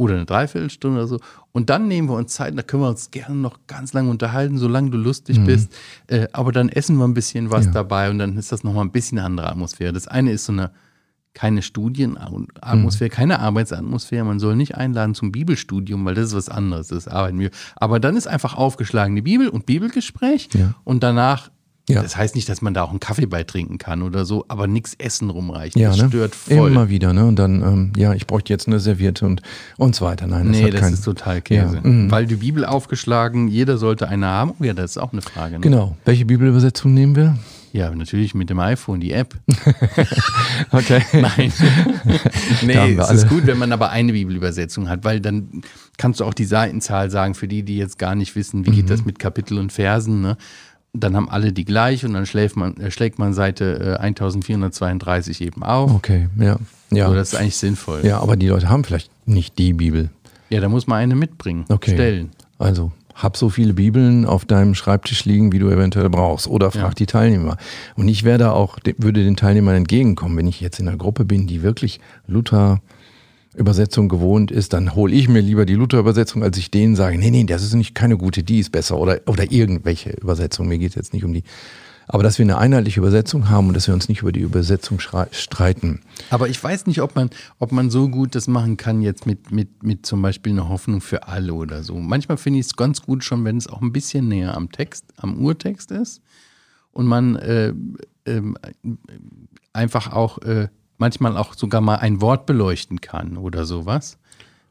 oder 0.00 0.14
eine 0.14 0.24
Dreiviertelstunde 0.24 0.98
oder 0.98 1.06
so. 1.06 1.18
Und 1.52 1.68
dann 1.68 1.86
nehmen 1.86 2.08
wir 2.08 2.14
uns 2.16 2.32
Zeit, 2.32 2.56
da 2.56 2.62
können 2.62 2.82
wir 2.82 2.88
uns 2.88 3.10
gerne 3.10 3.34
noch 3.36 3.58
ganz 3.66 3.92
lange 3.92 4.08
unterhalten, 4.10 4.56
solange 4.56 4.90
du 4.90 4.96
lustig 4.96 5.38
bist. 5.44 5.72
Äh, 6.06 6.26
aber 6.32 6.52
dann 6.52 6.68
essen 6.70 6.96
wir 6.96 7.06
ein 7.06 7.12
bisschen 7.14 7.50
was 7.50 7.66
Ja. 7.66 7.72
dabei 7.72 8.08
und 8.10 8.18
dann 8.18 8.36
ist 8.38 8.50
das 8.50 8.64
nochmal 8.64 8.84
ein 8.84 8.92
bisschen 8.92 9.18
eine 9.18 9.26
andere 9.26 9.50
Atmosphäre. 9.50 9.92
Das 9.92 10.08
eine 10.08 10.32
ist 10.32 10.46
so 10.46 10.52
eine 10.52 10.70
keine 11.34 11.62
Studienatmosphäre, 11.62 13.10
keine 13.10 13.38
Arbeitsatmosphäre. 13.40 14.24
Man 14.24 14.40
soll 14.40 14.56
nicht 14.56 14.76
einladen 14.76 15.14
zum 15.14 15.30
Bibelstudium, 15.32 16.04
weil 16.04 16.14
das 16.14 16.28
ist 16.28 16.34
was 16.34 16.48
anderes, 16.48 16.88
das 16.88 17.06
arbeiten 17.06 17.38
wir. 17.38 17.50
Aber 17.76 18.00
dann 18.00 18.16
ist 18.16 18.26
einfach 18.26 18.54
aufgeschlagene 18.56 19.22
Bibel 19.22 19.48
und 19.48 19.66
Bibelgespräch 19.66 20.48
Ja. 20.54 20.74
und 20.84 21.02
danach, 21.02 21.50
Ja. 21.94 22.02
das 22.02 22.16
heißt 22.16 22.34
nicht, 22.34 22.48
dass 22.48 22.62
man 22.62 22.74
da 22.74 22.82
auch 22.82 22.90
einen 22.90 23.00
Kaffee 23.00 23.26
beitrinken 23.26 23.78
kann 23.78 24.02
oder 24.02 24.24
so, 24.24 24.44
aber 24.48 24.66
nichts 24.66 24.94
Essen 24.98 25.30
rumreicht. 25.30 25.76
Ja, 25.76 25.90
das 25.90 25.98
ne? 26.02 26.08
stört 26.08 26.34
voll. 26.34 26.70
Immer 26.70 26.88
wieder, 26.88 27.12
ne? 27.12 27.26
Und 27.26 27.36
dann, 27.36 27.62
ähm, 27.62 27.92
ja, 27.96 28.14
ich 28.14 28.26
bräuchte 28.26 28.52
jetzt 28.52 28.66
eine 28.66 28.80
Serviette 28.80 29.26
und, 29.26 29.42
und 29.76 29.94
so 29.94 30.04
weiter. 30.04 30.26
Nein, 30.26 30.48
das 30.48 30.56
nee, 30.56 30.64
hat 30.64 30.74
das 30.74 30.80
keinen. 30.80 30.94
ist 30.94 31.04
total 31.04 31.40
Käse. 31.42 31.80
Ja, 31.82 31.88
mhm. 31.88 32.10
Weil 32.10 32.26
die 32.26 32.36
Bibel 32.36 32.64
aufgeschlagen, 32.64 33.48
jeder 33.48 33.78
sollte 33.78 34.08
eine 34.08 34.26
haben. 34.26 34.52
Oh 34.58 34.64
ja, 34.64 34.72
das 34.72 34.92
ist 34.92 34.98
auch 34.98 35.12
eine 35.12 35.22
Frage. 35.22 35.54
Ne? 35.54 35.60
Genau. 35.60 35.96
Welche 36.04 36.24
Bibelübersetzung 36.24 36.92
nehmen 36.94 37.16
wir? 37.16 37.36
Ja, 37.72 37.94
natürlich 37.94 38.34
mit 38.34 38.50
dem 38.50 38.58
iPhone, 38.58 38.98
die 39.00 39.12
App. 39.12 39.36
Okay. 40.72 41.02
Nein. 41.12 41.52
nee, 42.62 42.94
es 42.98 43.10
ist 43.10 43.28
gut, 43.28 43.46
wenn 43.46 43.58
man 43.58 43.72
aber 43.72 43.90
eine 43.90 44.12
Bibelübersetzung 44.12 44.88
hat, 44.88 45.04
weil 45.04 45.20
dann 45.20 45.62
kannst 45.96 46.20
du 46.20 46.24
auch 46.24 46.34
die 46.34 46.44
Seitenzahl 46.44 47.10
sagen, 47.10 47.34
für 47.34 47.48
die, 47.48 47.62
die 47.62 47.76
jetzt 47.76 47.98
gar 47.98 48.14
nicht 48.14 48.34
wissen, 48.36 48.66
wie 48.66 48.70
Mhm. 48.70 48.74
geht 48.74 48.90
das 48.90 49.04
mit 49.04 49.18
Kapitel 49.18 49.58
und 49.58 49.72
Versen. 49.72 50.20
Ne? 50.20 50.36
Dann 50.92 51.14
haben 51.14 51.28
alle 51.30 51.52
die 51.52 51.64
gleich 51.64 52.04
und 52.04 52.14
dann 52.14 52.26
schläft 52.26 52.56
man, 52.56 52.76
äh, 52.78 52.90
schlägt 52.90 53.18
man 53.18 53.32
Seite 53.32 53.96
äh, 54.00 54.02
1432 54.02 55.40
eben 55.40 55.62
auf. 55.62 55.92
Okay, 55.94 56.28
ja. 56.38 56.56
Ja. 56.92 57.06
So, 57.08 57.14
das 57.14 57.32
ist 57.32 57.38
eigentlich 57.38 57.56
sinnvoll. 57.56 58.00
ja, 58.04 58.18
aber 58.18 58.36
die 58.36 58.48
Leute 58.48 58.68
haben 58.68 58.82
vielleicht 58.82 59.10
nicht 59.26 59.58
die 59.58 59.72
Bibel. 59.72 60.10
Ja, 60.48 60.60
da 60.60 60.68
muss 60.68 60.88
man 60.88 60.98
eine 60.98 61.14
mitbringen, 61.14 61.64
Okay. 61.68 61.92
stellen. 61.92 62.30
Also 62.58 62.90
hab 63.14 63.36
so 63.36 63.50
viele 63.50 63.74
Bibeln 63.74 64.24
auf 64.26 64.44
deinem 64.46 64.74
Schreibtisch 64.74 65.24
liegen, 65.24 65.52
wie 65.52 65.58
du 65.60 65.68
eventuell 65.70 66.08
brauchst. 66.10 66.48
Oder 66.48 66.70
frag 66.72 66.82
Ja. 66.82 66.90
die 66.94 67.06
Teilnehmer. 67.06 67.56
Und 67.94 68.08
ich 68.08 68.24
wäre 68.24 68.38
da 68.38 68.50
auch, 68.52 68.78
de- 68.80 68.94
würde 68.98 69.22
den 69.22 69.36
Teilnehmern 69.36 69.76
entgegenkommen, 69.76 70.36
wenn 70.38 70.48
ich 70.48 70.60
jetzt 70.60 70.80
in 70.80 70.88
einer 70.88 70.96
Gruppe 70.96 71.24
bin, 71.24 71.46
die 71.46 71.62
wirklich 71.62 72.00
Luther 72.26 72.80
Übersetzung 73.54 74.08
gewohnt 74.08 74.50
ist, 74.50 74.72
dann 74.72 74.94
hole 74.94 75.12
ich 75.12 75.28
mir 75.28 75.40
lieber 75.40 75.66
die 75.66 75.74
Luther-Übersetzung, 75.74 76.42
als 76.42 76.56
ich 76.56 76.70
denen 76.70 76.94
sage, 76.94 77.18
nee, 77.18 77.30
nee, 77.30 77.44
das 77.44 77.62
ist 77.62 77.74
nicht 77.74 77.94
keine 77.94 78.16
gute, 78.16 78.42
die 78.44 78.60
ist 78.60 78.70
besser 78.70 78.98
oder, 78.98 79.20
oder 79.26 79.50
irgendwelche 79.50 80.10
Übersetzung. 80.10 80.68
Mir 80.68 80.78
geht 80.78 80.90
es 80.90 80.94
jetzt 80.94 81.12
nicht 81.12 81.24
um 81.24 81.32
die. 81.32 81.42
Aber 82.06 82.24
dass 82.24 82.38
wir 82.38 82.44
eine 82.44 82.58
einheitliche 82.58 82.98
Übersetzung 82.98 83.48
haben 83.48 83.68
und 83.68 83.74
dass 83.74 83.86
wir 83.86 83.94
uns 83.94 84.08
nicht 84.08 84.22
über 84.22 84.32
die 84.32 84.40
Übersetzung 84.40 84.98
streiten. 84.98 86.00
Aber 86.30 86.48
ich 86.48 86.62
weiß 86.62 86.86
nicht, 86.86 87.02
ob 87.02 87.14
man, 87.14 87.30
ob 87.60 87.70
man 87.70 87.88
so 87.88 88.08
gut 88.08 88.34
das 88.34 88.48
machen 88.48 88.76
kann, 88.76 89.00
jetzt 89.00 89.26
mit, 89.26 89.52
mit, 89.52 89.84
mit 89.84 90.06
zum 90.06 90.20
Beispiel 90.20 90.52
einer 90.52 90.68
Hoffnung 90.68 91.00
für 91.00 91.28
alle 91.28 91.54
oder 91.54 91.84
so. 91.84 91.94
Manchmal 91.94 92.36
finde 92.36 92.58
ich 92.58 92.66
es 92.66 92.76
ganz 92.76 93.02
gut 93.02 93.22
schon, 93.22 93.44
wenn 93.44 93.56
es 93.56 93.68
auch 93.68 93.80
ein 93.80 93.92
bisschen 93.92 94.26
näher 94.26 94.56
am 94.56 94.72
Text, 94.72 95.04
am 95.18 95.44
Urtext 95.44 95.92
ist 95.92 96.20
und 96.90 97.06
man 97.06 97.36
äh, 97.36 97.72
ähm, 98.26 98.56
einfach 99.72 100.12
auch 100.12 100.38
äh, 100.38 100.66
manchmal 101.00 101.36
auch 101.36 101.54
sogar 101.54 101.80
mal 101.80 101.96
ein 101.96 102.20
Wort 102.20 102.46
beleuchten 102.46 103.00
kann 103.00 103.36
oder 103.36 103.64
sowas. 103.64 104.18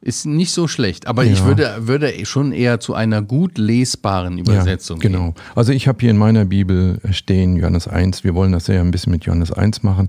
Ist 0.02 0.26
nicht 0.26 0.54
so 0.54 0.70
schlecht, 0.70 1.08
aber 1.08 1.26
ich 1.26 1.40
Ja. 1.40 1.46
würde, 1.46 1.76
würde 1.82 2.26
schon 2.26 2.54
eher 2.54 2.80
zu 2.80 2.94
einer 2.94 3.22
gut 3.22 3.58
lesbaren 3.58 4.38
Übersetzung 4.38 5.02
Ja, 5.02 5.10
genau. 5.10 5.34
Also 5.56 5.74
ich 5.74 5.90
habe 5.90 5.98
hier 6.00 6.12
in 6.12 6.18
meiner 6.18 6.46
Bibel 6.46 7.02
stehen, 7.12 7.58
Johannes 7.58 7.90
1, 7.90 8.24
wir 8.24 8.34
wollen 8.34 8.54
das 8.54 8.68
ja 8.68 8.80
ein 8.80 8.92
bisschen 8.92 9.12
mit 9.12 9.26
Johannes 9.26 9.52
1 9.52 9.84
machen, 9.84 10.08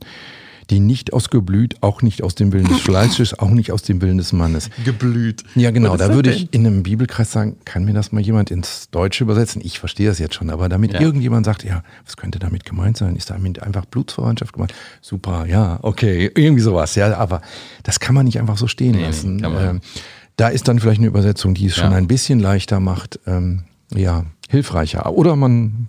die 0.70 0.80
nicht 0.80 1.12
ausgeblüht, 1.12 1.82
auch 1.82 2.00
nicht 2.02 2.22
aus 2.22 2.34
dem 2.34 2.52
Willen 2.52 2.68
des 2.68 2.78
Fleisches, 2.80 3.38
auch 3.38 3.50
nicht 3.50 3.72
aus 3.72 3.82
dem 3.82 4.00
Willen 4.00 4.18
des 4.18 4.32
Mannes. 4.32 4.70
Geblüht. 4.84 5.44
Ja, 5.54 5.70
genau. 5.72 5.96
Da 5.96 6.14
würde 6.14 6.32
ich 6.32 6.52
in 6.54 6.66
einem 6.66 6.82
Bibelkreis 6.82 7.32
sagen, 7.32 7.56
kann 7.64 7.84
mir 7.84 7.92
das 7.92 8.12
mal 8.12 8.20
jemand 8.20 8.50
ins 8.50 8.88
Deutsche 8.90 9.24
übersetzen? 9.24 9.60
Ich 9.64 9.78
verstehe 9.80 10.08
das 10.08 10.18
jetzt 10.18 10.34
schon, 10.36 10.48
aber 10.50 10.68
damit 10.68 10.92
Ja. 10.94 11.00
irgendjemand 11.00 11.44
sagt, 11.46 11.64
ja, 11.64 11.82
was 12.04 12.16
könnte 12.16 12.38
damit 12.38 12.64
gemeint 12.64 12.96
sein? 12.96 13.16
Ist 13.16 13.30
damit 13.30 13.62
einfach 13.62 13.84
Blutsverwandtschaft 13.84 14.52
gemeint? 14.52 14.72
Super, 15.00 15.46
ja, 15.46 15.78
okay, 15.82 16.30
irgendwie 16.34 16.62
sowas, 16.62 16.94
ja, 16.94 17.16
aber 17.16 17.42
das 17.82 18.00
kann 18.00 18.14
man 18.14 18.24
nicht 18.26 18.38
einfach 18.38 18.56
so 18.56 18.66
stehen 18.66 18.92
Nee, 18.92 18.98
nee, 18.98 19.06
lassen. 19.06 19.36
man 19.36 19.68
ähm, 19.68 19.80
da 20.36 20.48
ist 20.48 20.68
dann 20.68 20.78
vielleicht 20.78 21.00
eine 21.00 21.08
Übersetzung, 21.08 21.52
die 21.54 21.66
es 21.66 21.74
schon 21.74 21.90
Ja. 21.90 21.96
ein 21.98 22.06
bisschen 22.06 22.40
leichter 22.40 22.80
macht, 22.80 23.18
ähm, 23.26 23.64
ja, 23.94 24.24
hilfreicher. 24.48 25.12
Oder 25.12 25.36
man, 25.36 25.88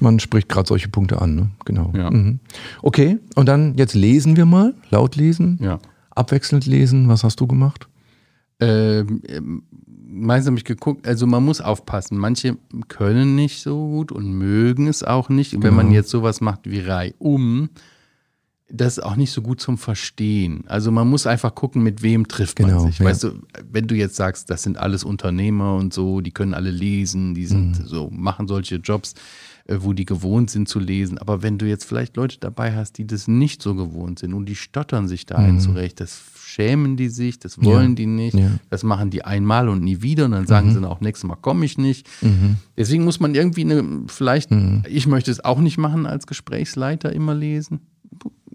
man 0.00 0.18
spricht 0.20 0.48
gerade 0.48 0.66
solche 0.68 0.88
Punkte 0.88 1.20
an, 1.22 1.34
ne? 1.34 1.50
Genau. 1.64 1.88
Mhm. 1.88 1.96
Ja. 1.98 2.10
Mhm. 2.10 2.40
Okay, 2.82 3.18
und 3.36 3.46
dann 3.46 3.74
jetzt 3.76 3.94
lesen 3.94 4.36
wir 4.36 4.46
mal, 4.46 4.74
laut 4.90 5.16
lesen, 5.16 5.58
Ja. 5.62 5.78
abwechselnd 6.10 6.66
lesen. 6.66 7.08
Was 7.08 7.24
hast 7.24 7.40
du 7.40 7.46
gemacht? 7.46 7.88
Ähm, 8.60 9.20
ähm, 9.28 9.62
meistens 10.06 10.46
habe 10.48 10.58
ich 10.58 10.64
geguckt, 10.64 11.06
also 11.08 11.26
man 11.26 11.44
muss 11.44 11.60
aufpassen. 11.60 12.16
Manche 12.18 12.56
können 12.88 13.34
nicht 13.34 13.62
so 13.62 13.76
gut 13.88 14.12
und 14.12 14.32
mögen 14.32 14.86
es 14.86 15.02
auch 15.02 15.28
nicht. 15.28 15.54
Und 15.54 15.62
wenn 15.64 15.74
man 15.74 15.86
Genau. 15.86 15.96
jetzt 15.96 16.10
sowas 16.10 16.40
macht 16.40 16.70
wie 16.70 16.80
Reihum, 16.80 17.68
das 18.70 18.96
ist 18.98 19.04
auch 19.04 19.16
nicht 19.16 19.30
so 19.30 19.42
gut 19.42 19.60
zum 19.60 19.76
Verstehen. 19.78 20.64
Also 20.66 20.90
man 20.90 21.08
muss 21.08 21.26
einfach 21.26 21.54
gucken, 21.54 21.82
mit 21.82 22.02
wem 22.02 22.26
trifft 22.28 22.58
man 22.60 22.70
Genau, 22.70 22.86
sich. 22.86 22.98
ja. 22.98 23.04
Weißt 23.04 23.22
du, 23.24 23.32
wenn 23.70 23.86
du 23.86 23.94
jetzt 23.94 24.16
sagst, 24.16 24.48
das 24.50 24.62
sind 24.62 24.78
alles 24.78 25.04
Unternehmer 25.04 25.74
und 25.76 25.92
so, 25.92 26.20
die 26.22 26.30
können 26.30 26.54
alle 26.54 26.70
lesen, 26.70 27.34
die 27.34 27.46
sind 27.46 27.78
Mhm. 27.78 27.84
so, 27.86 28.08
machen 28.10 28.48
solche 28.48 28.76
Jobs, 28.76 29.14
äh, 29.66 29.76
wo 29.80 29.92
die 29.92 30.06
gewohnt 30.06 30.50
sind 30.50 30.68
zu 30.68 30.80
lesen. 30.80 31.18
Aber 31.18 31.42
wenn 31.42 31.58
du 31.58 31.66
jetzt 31.68 31.84
vielleicht 31.84 32.16
Leute 32.16 32.38
dabei 32.40 32.74
hast, 32.74 32.96
die 32.98 33.06
das 33.06 33.28
nicht 33.28 33.62
so 33.62 33.74
gewohnt 33.74 34.18
sind 34.18 34.32
und 34.32 34.46
die 34.46 34.56
stottern 34.56 35.08
sich 35.08 35.26
da 35.26 35.36
ein 35.36 35.60
zurecht, 35.60 36.00
das 36.00 36.22
schämen 36.44 36.96
die 36.96 37.08
sich, 37.10 37.38
das 37.38 37.62
wollen 37.62 37.82
Mhm. 37.82 37.88
Ja, 37.90 37.94
die 37.96 38.06
nicht, 38.06 38.34
ja. 38.38 38.50
das 38.70 38.82
machen 38.82 39.10
die 39.10 39.24
einmal 39.26 39.68
und 39.68 39.82
nie 39.84 40.00
wieder 40.02 40.24
und 40.24 40.30
dann 40.32 40.46
sagen 40.46 40.68
sie 40.70 40.74
dann 40.76 40.84
auch 40.86 41.00
nächstes 41.00 41.28
Mal 41.28 41.36
komme 41.36 41.64
ich 41.66 41.76
nicht. 41.76 42.08
Mhm. 42.22 42.56
Deswegen 42.78 43.04
muss 43.04 43.20
man 43.20 43.34
irgendwie 43.34 43.62
eine, 43.62 44.04
vielleicht, 44.06 44.50
ich 44.88 45.06
möchte 45.06 45.30
es 45.30 45.44
auch 45.44 45.60
nicht 45.60 45.76
machen 45.76 46.06
als 46.06 46.26
Gesprächsleiter 46.26 47.12
immer 47.12 47.34
lesen. 47.34 47.80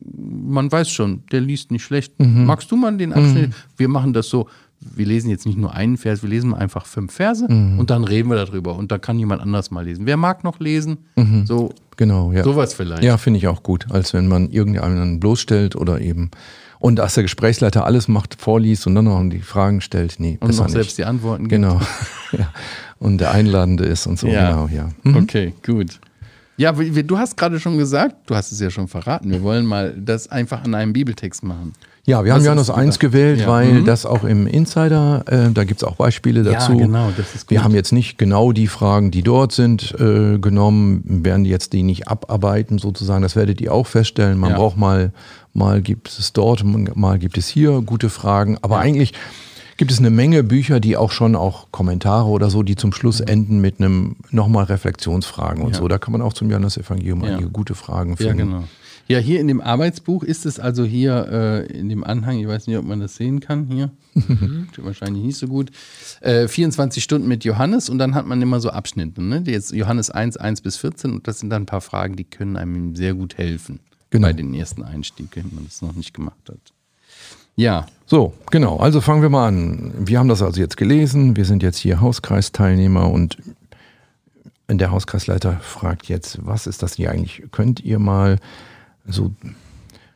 Man 0.01 0.72
weiß 0.72 0.89
schon, 0.89 1.24
der 1.32 1.41
liest 1.41 1.72
nicht 1.72 1.84
schlecht. 1.84 2.18
Mhm. 2.20 2.46
Magst 2.46 2.72
du 2.72 2.75
mal 2.77 2.96
den 2.98 3.13
Abschnitt? 3.13 3.51
Wir 3.77 3.88
machen 3.89 4.13
das 4.13 4.29
so. 4.29 4.48
Wir 4.82 5.06
lesen 5.06 5.29
jetzt 5.29 5.46
nicht 5.46 5.58
nur 5.58 5.74
einen 5.74 5.98
Vers, 5.98 6.24
wir 6.24 6.29
lesen 6.29 6.53
einfach 6.53 6.86
fünf 6.86 7.12
Verse 7.12 7.46
Mhm. 7.51 7.79
und 7.79 7.89
dann 7.89 8.06
reden 8.06 8.29
wir 8.29 8.38
darüber 8.38 8.77
und 8.77 8.91
da 8.94 8.98
kann 8.98 9.20
jemand 9.20 9.41
anders 9.41 9.72
mal 9.72 9.84
lesen. 9.84 10.06
Wer 10.06 10.15
mag 10.15 10.44
noch 10.46 10.60
lesen? 10.62 11.00
So, 11.44 11.74
Genau, 11.98 12.29
Mhm. 12.29 12.36
ja. 12.38 12.44
sowas 12.46 12.74
vielleicht. 12.74 13.03
Ja, 13.03 13.18
finde 13.18 13.39
ich 13.39 13.48
auch 13.50 13.62
gut, 13.62 13.88
als 13.91 14.13
wenn 14.13 14.29
man 14.29 14.50
irgendeinen 14.51 15.20
bloßstellt 15.20 15.75
oder 15.75 16.00
eben. 16.00 16.32
Und 16.79 16.96
dass 16.96 17.15
der 17.15 17.24
Gesprächsleiter 17.24 17.86
alles 17.86 18.08
macht, 18.08 18.39
vorliest 18.39 18.88
und 18.88 18.96
dann 18.96 19.03
noch 19.03 19.22
die 19.29 19.39
Fragen 19.41 19.82
stellt, 19.82 20.15
nee, 20.20 20.38
Und 20.39 20.56
noch 20.56 20.63
nicht. 20.63 20.72
selbst 20.72 20.98
die 20.98 21.03
Antworten 21.03 21.50
gibt. 21.50 21.62
Genau. 21.62 21.82
ja. 22.32 22.50
Und 23.00 23.18
der 23.18 23.32
Einladende 23.32 23.84
ist 23.84 24.08
und 24.08 24.18
so, 24.18 24.27
Ja. 24.27 24.50
genau, 24.50 24.70
ja. 24.74 24.89
Mhm. 25.03 25.18
Okay, 25.24 25.53
gut. 25.65 26.00
Ja, 26.59 26.73
du 26.73 27.17
hast 27.17 27.37
gerade 27.37 27.57
schon 27.59 27.77
gesagt, 27.77 28.15
du 28.29 28.35
hast 28.35 28.51
es 28.51 28.59
ja 28.59 28.69
schon 28.69 28.87
verraten, 28.89 29.31
wir 29.31 29.41
wollen 29.41 29.65
mal 29.65 29.93
das 29.97 30.27
einfach 30.29 30.63
an 30.65 30.75
einem 30.75 30.91
Bibeltext 30.91 31.41
machen. 31.43 31.73
Ja, 32.05 32.25
wir 32.25 32.33
haben 32.33 32.43
Johannes 32.43 32.67
hast 32.67 32.75
du 32.75 32.81
1 32.81 32.99
gedacht? 32.99 33.13
gewählt, 33.13 33.39
Ja. 33.41 33.47
weil 33.47 33.73
Mhm. 33.73 33.85
das 33.85 34.05
auch 34.05 34.23
im 34.25 34.45
Insider, 34.45 35.23
äh, 35.27 35.51
da 35.53 35.63
gibt 35.63 35.81
es 35.81 35.87
auch 35.87 35.95
Beispiele 35.95 36.43
dazu. 36.43 36.75
genau, 36.75 37.11
das 37.15 37.33
ist 37.33 37.41
gut. 37.47 37.51
Wir 37.51 37.63
haben 37.63 37.73
jetzt 37.75 37.93
nicht 37.93 38.17
genau 38.17 38.51
die 38.51 38.67
Fragen, 38.67 39.09
die 39.09 39.21
dort 39.23 39.53
sind, 39.53 39.95
äh, 39.99 40.37
genommen, 40.39 41.03
werden 41.23 41.45
jetzt 41.45 41.71
die 41.71 41.83
nicht 41.83 42.07
abarbeiten 42.09 42.77
sozusagen. 42.77 43.21
Das 43.21 43.35
werdet 43.37 43.61
ihr 43.61 43.73
auch 43.73 43.87
feststellen. 43.87 44.37
Man 44.37 44.51
Ja. 44.51 44.57
braucht 44.57 44.75
mal, 44.75 45.13
mal 45.53 45.81
gibt 45.81 46.09
es 46.09 46.33
dort, 46.33 46.63
mal 46.65 47.19
gibt 47.19 47.37
es 47.37 47.47
hier 47.47 47.81
gute 47.81 48.09
Fragen. 48.09 48.57
Aber 48.61 48.75
Ja. 48.77 48.81
eigentlich 48.81 49.13
gibt 49.79 49.91
es 49.91 49.98
eine 50.00 50.09
Menge 50.12 50.43
Bücher, 50.43 50.79
die 50.79 50.95
auch 50.98 51.12
schon 51.12 51.36
auch 51.36 51.71
Kommentare 51.71 52.27
oder 52.27 52.50
so, 52.50 52.62
die 52.63 52.75
zum 52.75 52.91
Schluss 52.93 53.21
enden 53.21 53.59
mit 53.62 53.79
einem 53.79 54.17
nochmal 54.29 54.65
Reflexionsfragen 54.65 55.62
und 55.63 55.69
Mhm. 55.69 55.74
Ja. 55.74 55.79
so. 55.79 55.88
Da 55.88 55.98
kann 55.98 56.12
man 56.12 56.21
auch 56.21 56.33
zum 56.33 56.50
Johannes-Evangelium 56.50 57.24
Ja. 57.24 57.31
einige 57.38 57.50
gute 57.50 57.74
Fragen 57.75 58.12
Ja, 58.12 58.15
finden. 58.17 58.38
genau. 58.38 58.63
Ja, 59.07 59.17
hier 59.17 59.39
in 59.39 59.48
dem 59.48 59.59
Arbeitsbuch 59.62 60.21
ist 60.24 60.45
es 60.45 60.59
also 60.59 60.83
hier 60.83 61.65
äh, 61.71 61.71
in 61.79 61.89
dem 61.89 62.03
Anhang, 62.03 62.38
ich 62.38 62.48
weiß 62.48 62.67
nicht, 62.67 62.77
ob 62.77 62.86
man 62.86 63.00
das 63.00 63.15
sehen 63.15 63.39
kann, 63.39 63.65
hier, 63.71 63.89
Steht 64.15 64.86
wahrscheinlich 64.86 65.24
nicht 65.24 65.38
so 65.38 65.48
gut, 65.48 65.71
äh, 66.21 66.48
24 66.48 67.01
Stunden 67.03 67.27
mit 67.27 67.43
Johannes 67.45 67.89
und 67.89 67.98
dann 67.98 68.13
hat 68.13 68.27
man 68.27 68.39
immer 68.41 68.59
so 68.59 68.69
Abschnitte, 68.69 69.24
ne? 69.24 69.41
Jetzt 69.48 69.71
Johannes 69.71 70.12
1, 70.12 70.38
1 70.38 70.62
bis 70.62 70.77
14 70.77 71.12
und 71.13 71.27
das 71.27 71.39
sind 71.39 71.50
dann 71.50 71.63
ein 71.63 71.65
paar 71.65 71.81
Fragen, 71.81 72.17
die 72.17 72.24
können 72.25 72.55
einem 72.57 72.95
sehr 72.95 73.13
gut 73.15 73.38
helfen 73.38 73.79
Genau. 74.12 74.27
bei 74.27 74.33
den 74.33 74.53
ersten 74.53 74.83
Einstieg, 74.83 75.29
wenn 75.36 75.50
man 75.55 75.65
das 75.65 75.81
noch 75.81 75.95
nicht 75.95 76.13
gemacht 76.13 76.38
hat. 76.48 76.59
Ja, 77.55 77.88
So, 78.09 78.33
genau. 78.49 78.77
Also 78.77 79.01
fangen 79.01 79.21
wir 79.21 79.29
mal 79.29 79.47
an. 79.47 79.93
Wir 79.99 80.17
haben 80.17 80.29
das 80.29 80.41
also 80.41 80.59
jetzt 80.59 80.77
gelesen. 80.77 81.35
Wir 81.35 81.45
sind 81.45 81.61
jetzt 81.61 81.77
hier 81.77 82.01
Hauskreisteilnehmer 82.01 83.07
und 83.07 83.37
der 84.67 84.89
Hauskreisleiter 84.89 85.59
fragt 85.61 86.07
jetzt, 86.07 86.39
was 86.43 86.65
ist 86.65 86.81
das 86.81 86.95
hier 86.95 87.11
eigentlich? 87.11 87.43
Könnt 87.51 87.81
ihr 87.81 87.99
mal 87.99 88.37
so, 89.07 89.31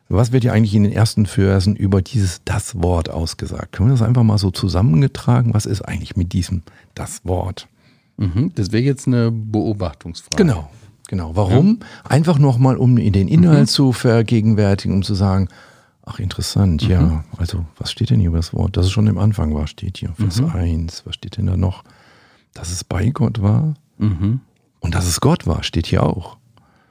was 0.08 0.32
wird 0.32 0.42
hier 0.42 0.52
eigentlich 0.52 0.74
in 0.74 0.82
den 0.82 0.92
ersten 0.92 1.26
Versen 1.26 1.76
über 1.76 2.02
dieses 2.02 2.40
das 2.44 2.82
Wort 2.82 3.10
ausgesagt? 3.10 3.70
Können 3.70 3.90
wir 3.90 3.94
das 3.94 4.02
einfach 4.02 4.24
mal 4.24 4.38
so 4.38 4.50
zusammengetragen? 4.50 5.54
Was 5.54 5.64
ist 5.64 5.82
eigentlich 5.82 6.16
mit 6.16 6.32
diesem 6.32 6.62
das 6.96 7.24
Wort? 7.24 7.68
mhm. 8.16 8.50
das 8.56 8.72
wäre 8.72 8.82
jetzt 8.82 9.06
eine 9.06 9.30
Beobachtungsfrage. 9.30 10.36
Genau, 10.36 10.68
genau. 11.06 11.36
Warum? 11.36 11.78
Einfach 12.02 12.38
nochmal, 12.38 12.76
um 12.76 12.98
in 12.98 13.12
den 13.12 13.28
Inhalt 13.28 13.68
zu 13.68 13.92
vergegenwärtigen, 13.92 14.96
um 14.96 15.02
zu 15.04 15.14
sagen, 15.14 15.48
ach 16.06 16.18
interessant, 16.18 16.82
ja, 16.82 17.24
also 17.38 17.64
was 17.78 17.90
steht 17.90 18.10
denn 18.10 18.20
hier 18.20 18.28
über 18.28 18.38
das 18.38 18.52
Wort? 18.52 18.76
Dass 18.76 18.86
es 18.86 18.92
schon 18.92 19.06
im 19.06 19.18
Anfang 19.18 19.54
war, 19.54 19.66
steht 19.66 19.98
hier, 19.98 20.12
Vers 20.14 20.42
1, 20.42 21.06
was 21.06 21.14
steht 21.14 21.36
denn 21.38 21.46
da 21.46 21.56
noch? 21.56 21.82
Dass 22.52 22.70
es 22.70 22.84
bei 22.84 23.08
Gott 23.10 23.40
war 23.42 23.74
Mhm. 23.98 24.40
und 24.80 24.94
dass 24.94 25.06
es 25.06 25.20
Gott 25.20 25.46
war, 25.46 25.62
steht 25.62 25.86
hier 25.86 26.02
auch. 26.02 26.36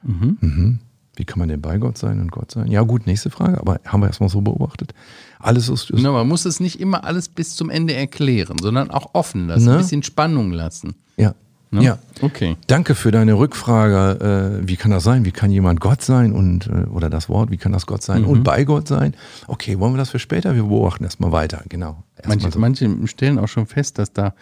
Mhm. 0.02 0.78
Wie 1.16 1.24
kann 1.24 1.38
man 1.38 1.48
denn 1.48 1.60
bei 1.60 1.78
Gott 1.78 1.96
sein 1.96 2.20
und 2.20 2.32
Gott 2.32 2.50
sein? 2.50 2.66
Ja 2.66 2.82
gut, 2.82 3.06
nächste 3.06 3.30
Frage, 3.30 3.60
aber 3.60 3.80
haben 3.86 4.00
wir 4.00 4.08
erstmal 4.08 4.28
so 4.28 4.40
beobachtet. 4.40 4.92
Alles 5.38 5.68
ist, 5.68 5.90
ist 5.90 6.02
Na, 6.02 6.10
man 6.10 6.26
muss 6.26 6.44
es 6.44 6.58
nicht 6.58 6.80
immer 6.80 7.04
alles 7.04 7.28
bis 7.28 7.54
zum 7.54 7.70
Ende 7.70 7.94
erklären, 7.94 8.56
sondern 8.60 8.90
auch 8.90 9.10
offen 9.14 9.46
lassen, 9.46 9.64
Ne? 9.66 9.72
ein 9.72 9.78
bisschen 9.78 10.02
Spannung 10.02 10.50
lassen. 10.50 10.94
ja, 11.16 11.34
Ne? 11.74 11.82
ja. 11.84 11.98
Okay. 12.22 12.56
Danke 12.66 12.94
für 12.94 13.10
deine 13.10 13.34
Rückfrage. 13.34 14.60
Äh, 14.62 14.68
wie 14.68 14.76
kann 14.76 14.90
das 14.90 15.02
sein? 15.04 15.24
Wie 15.24 15.32
kann 15.32 15.50
jemand 15.50 15.80
Gott 15.80 16.02
sein 16.02 16.32
und 16.32 16.66
äh, 16.68 16.88
oder 16.90 17.10
das 17.10 17.28
Wort? 17.28 17.50
Wie 17.50 17.56
kann 17.56 17.72
das 17.72 17.86
Gott 17.86 18.02
sein 18.02 18.22
Mhm. 18.22 18.28
und 18.28 18.42
bei 18.44 18.64
Gott 18.64 18.88
sein? 18.88 19.14
Okay, 19.46 19.78
wollen 19.78 19.92
wir 19.94 19.98
das 19.98 20.10
für 20.10 20.18
später? 20.18 20.54
Wir 20.54 20.62
beobachten 20.64 21.04
erstmal 21.04 21.32
weiter. 21.32 21.62
Genau. 21.68 22.02
Erstmal 22.16 22.36
Manche, 22.36 22.50
so. 22.52 22.58
manche 22.60 23.06
stellen 23.08 23.38
auch 23.38 23.48
schon 23.48 23.66
fest, 23.66 23.98
dass 23.98 24.12
da, 24.12 24.34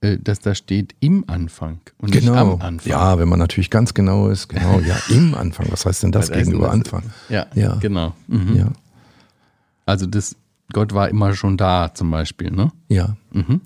äh, 0.00 0.18
dass 0.18 0.40
da 0.40 0.54
steht 0.54 0.94
im 1.00 1.24
Anfang 1.28 1.78
und 1.98 2.10
nicht 2.14 2.26
Genau. 2.26 2.54
am 2.54 2.60
Anfang. 2.62 2.90
Ja, 2.90 3.18
wenn 3.18 3.28
man 3.28 3.38
natürlich 3.38 3.70
ganz 3.70 3.94
genau 3.94 4.28
ist. 4.28 4.48
Genau. 4.48 4.80
Ja, 4.80 4.96
im 5.08 5.34
Anfang. 5.34 5.66
Was 5.70 5.86
heißt 5.86 6.02
denn 6.02 6.12
das 6.12 6.30
gegenüber 6.30 6.66
das- 6.66 6.74
Anfang? 6.74 7.02
Ja, 7.28 7.46
Ja. 7.54 7.76
genau. 7.76 8.12
Mhm. 8.28 8.56
Ja, 8.56 8.66
Also 9.86 10.06
das, 10.06 10.36
Gott 10.72 10.94
war 10.94 11.08
immer 11.08 11.34
schon 11.34 11.56
da 11.56 11.92
zum 11.94 12.10
Beispiel, 12.10 12.50
ne? 12.50 12.70
ja. 12.88 13.16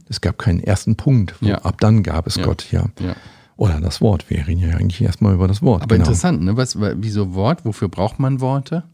Es 0.08 0.20
gab 0.20 0.38
keinen 0.38 0.60
ersten 0.60 0.94
Punkt. 0.96 1.34
Ja. 1.40 1.56
Ab 1.58 1.80
dann 1.80 2.02
gab 2.04 2.26
es 2.28 2.36
Ja. 2.36 2.44
Gott. 2.44 2.70
Ja. 2.70 2.84
Ja. 3.00 3.16
Oder 3.56 3.80
das 3.80 4.00
Wort. 4.00 4.28
Wir 4.30 4.46
reden 4.46 4.60
ja 4.60 4.76
eigentlich 4.76 5.02
erstmal 5.02 5.34
über 5.34 5.48
das 5.48 5.60
Wort. 5.62 5.82
Aber 5.82 5.94
genau. 5.96 6.04
interessant, 6.06 6.42
ne? 6.42 6.56
Was, 6.56 6.78
wieso 6.78 7.35
Wort? 7.35 7.64
Wofür 7.64 7.88
braucht 7.88 8.18
man 8.20 8.40
Worte? 8.40 8.85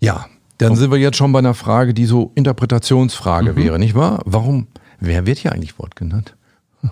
Ja, 0.00 0.26
dann 0.58 0.76
sind 0.76 0.90
wir 0.90 0.98
jetzt 0.98 1.16
schon 1.16 1.32
bei 1.32 1.38
einer 1.38 1.54
Frage, 1.54 1.94
die 1.94 2.04
so 2.04 2.32
Interpretationsfrage 2.34 3.52
Mhm. 3.52 3.56
wäre, 3.56 3.78
nicht 3.78 3.94
wahr? 3.94 4.20
Warum, 4.26 4.66
wer 5.00 5.26
wird 5.26 5.38
hier 5.38 5.52
eigentlich 5.52 5.78
Wort 5.78 5.96
genannt? 5.96 6.36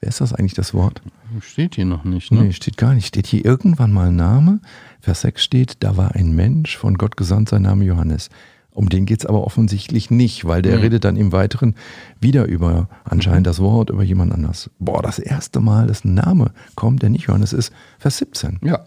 Wer 0.00 0.08
ist 0.08 0.20
das 0.20 0.32
eigentlich, 0.32 0.54
das 0.54 0.74
Wort? 0.74 1.00
Steht 1.40 1.76
hier 1.76 1.84
noch 1.84 2.04
nicht, 2.04 2.30
ne? 2.32 2.42
Nee, 2.42 2.52
steht 2.52 2.76
gar 2.76 2.92
nicht. 2.94 3.06
Steht 3.06 3.26
hier 3.26 3.44
irgendwann 3.44 3.92
mal 3.92 4.08
ein 4.08 4.16
Name? 4.16 4.60
Vers 5.00 5.22
6 5.22 5.42
steht, 5.42 5.76
da 5.80 5.96
war 5.96 6.14
ein 6.14 6.32
Mensch, 6.34 6.76
von 6.76 6.98
Gott 6.98 7.16
gesandt, 7.16 7.48
sein 7.50 7.62
Name 7.62 7.84
Johannes. 7.84 8.28
Um 8.74 8.88
den 8.88 9.04
geht 9.04 9.20
es 9.20 9.26
aber 9.26 9.44
offensichtlich 9.46 10.10
nicht, 10.10 10.46
weil 10.46 10.62
der 10.62 10.76
Nee. 10.76 10.82
redet 10.84 11.04
dann 11.04 11.16
im 11.16 11.30
Weiteren 11.32 11.74
wieder 12.20 12.46
über 12.46 12.88
anscheinend 13.04 13.46
das 13.46 13.58
Wort, 13.60 13.90
über 13.90 14.02
jemand 14.02 14.32
anders. 14.32 14.70
Boah, 14.78 15.02
das 15.02 15.18
erste 15.18 15.60
Mal, 15.60 15.86
dass 15.88 16.04
ein 16.04 16.14
Name 16.14 16.52
kommt, 16.74 17.02
der 17.02 17.10
nicht 17.10 17.26
Johannes 17.26 17.52
ist, 17.52 17.72
Vers 17.98 18.16
17. 18.18 18.58
Ja. 18.62 18.80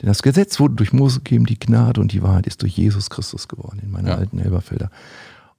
Denn 0.00 0.06
das 0.06 0.22
Gesetz 0.22 0.58
wurde 0.60 0.76
durch 0.76 0.92
Mose 0.92 1.18
gegeben, 1.18 1.44
die 1.44 1.58
Gnade 1.58 2.00
und 2.00 2.12
die 2.12 2.22
Wahrheit 2.22 2.46
ist 2.46 2.62
durch 2.62 2.76
Jesus 2.76 3.10
Christus 3.10 3.48
geworden 3.48 3.80
in 3.82 3.90
meiner 3.90 4.10
Ja. 4.10 4.14
alten 4.16 4.38
Elberfelder. 4.38 4.90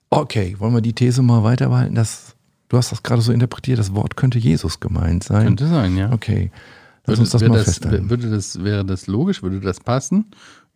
Okay, 0.10 0.56
wollen 0.60 0.74
wir 0.74 0.82
die 0.82 0.94
These 0.94 1.22
mal 1.22 1.44
weiter 1.44 1.70
behalten? 1.70 1.94
Dass, 1.94 2.36
du 2.70 2.78
hast 2.78 2.92
das 2.92 3.04
gerade 3.04 3.22
so 3.22 3.32
interpretiert, 3.32 3.78
das 3.78 3.94
Wort 3.94 4.16
könnte 4.16 4.40
Jesus 4.40 4.80
gemeint 4.80 5.24
sein. 5.24 5.44
Könnte 5.46 5.68
sein, 5.68 5.96
ja. 5.96 6.12
Okay, 6.12 6.52
lass 7.06 7.20
Würde, 7.20 7.22
uns 7.22 7.30
das 7.32 7.42
mal 7.44 7.50
das, 7.58 7.66
festhalten. 7.66 8.10
würde 8.10 8.30
das, 8.32 8.64
wäre 8.64 8.84
das 8.86 9.06
logisch? 9.08 9.44
Würde 9.44 9.60
das 9.60 9.80
passen? 9.80 10.26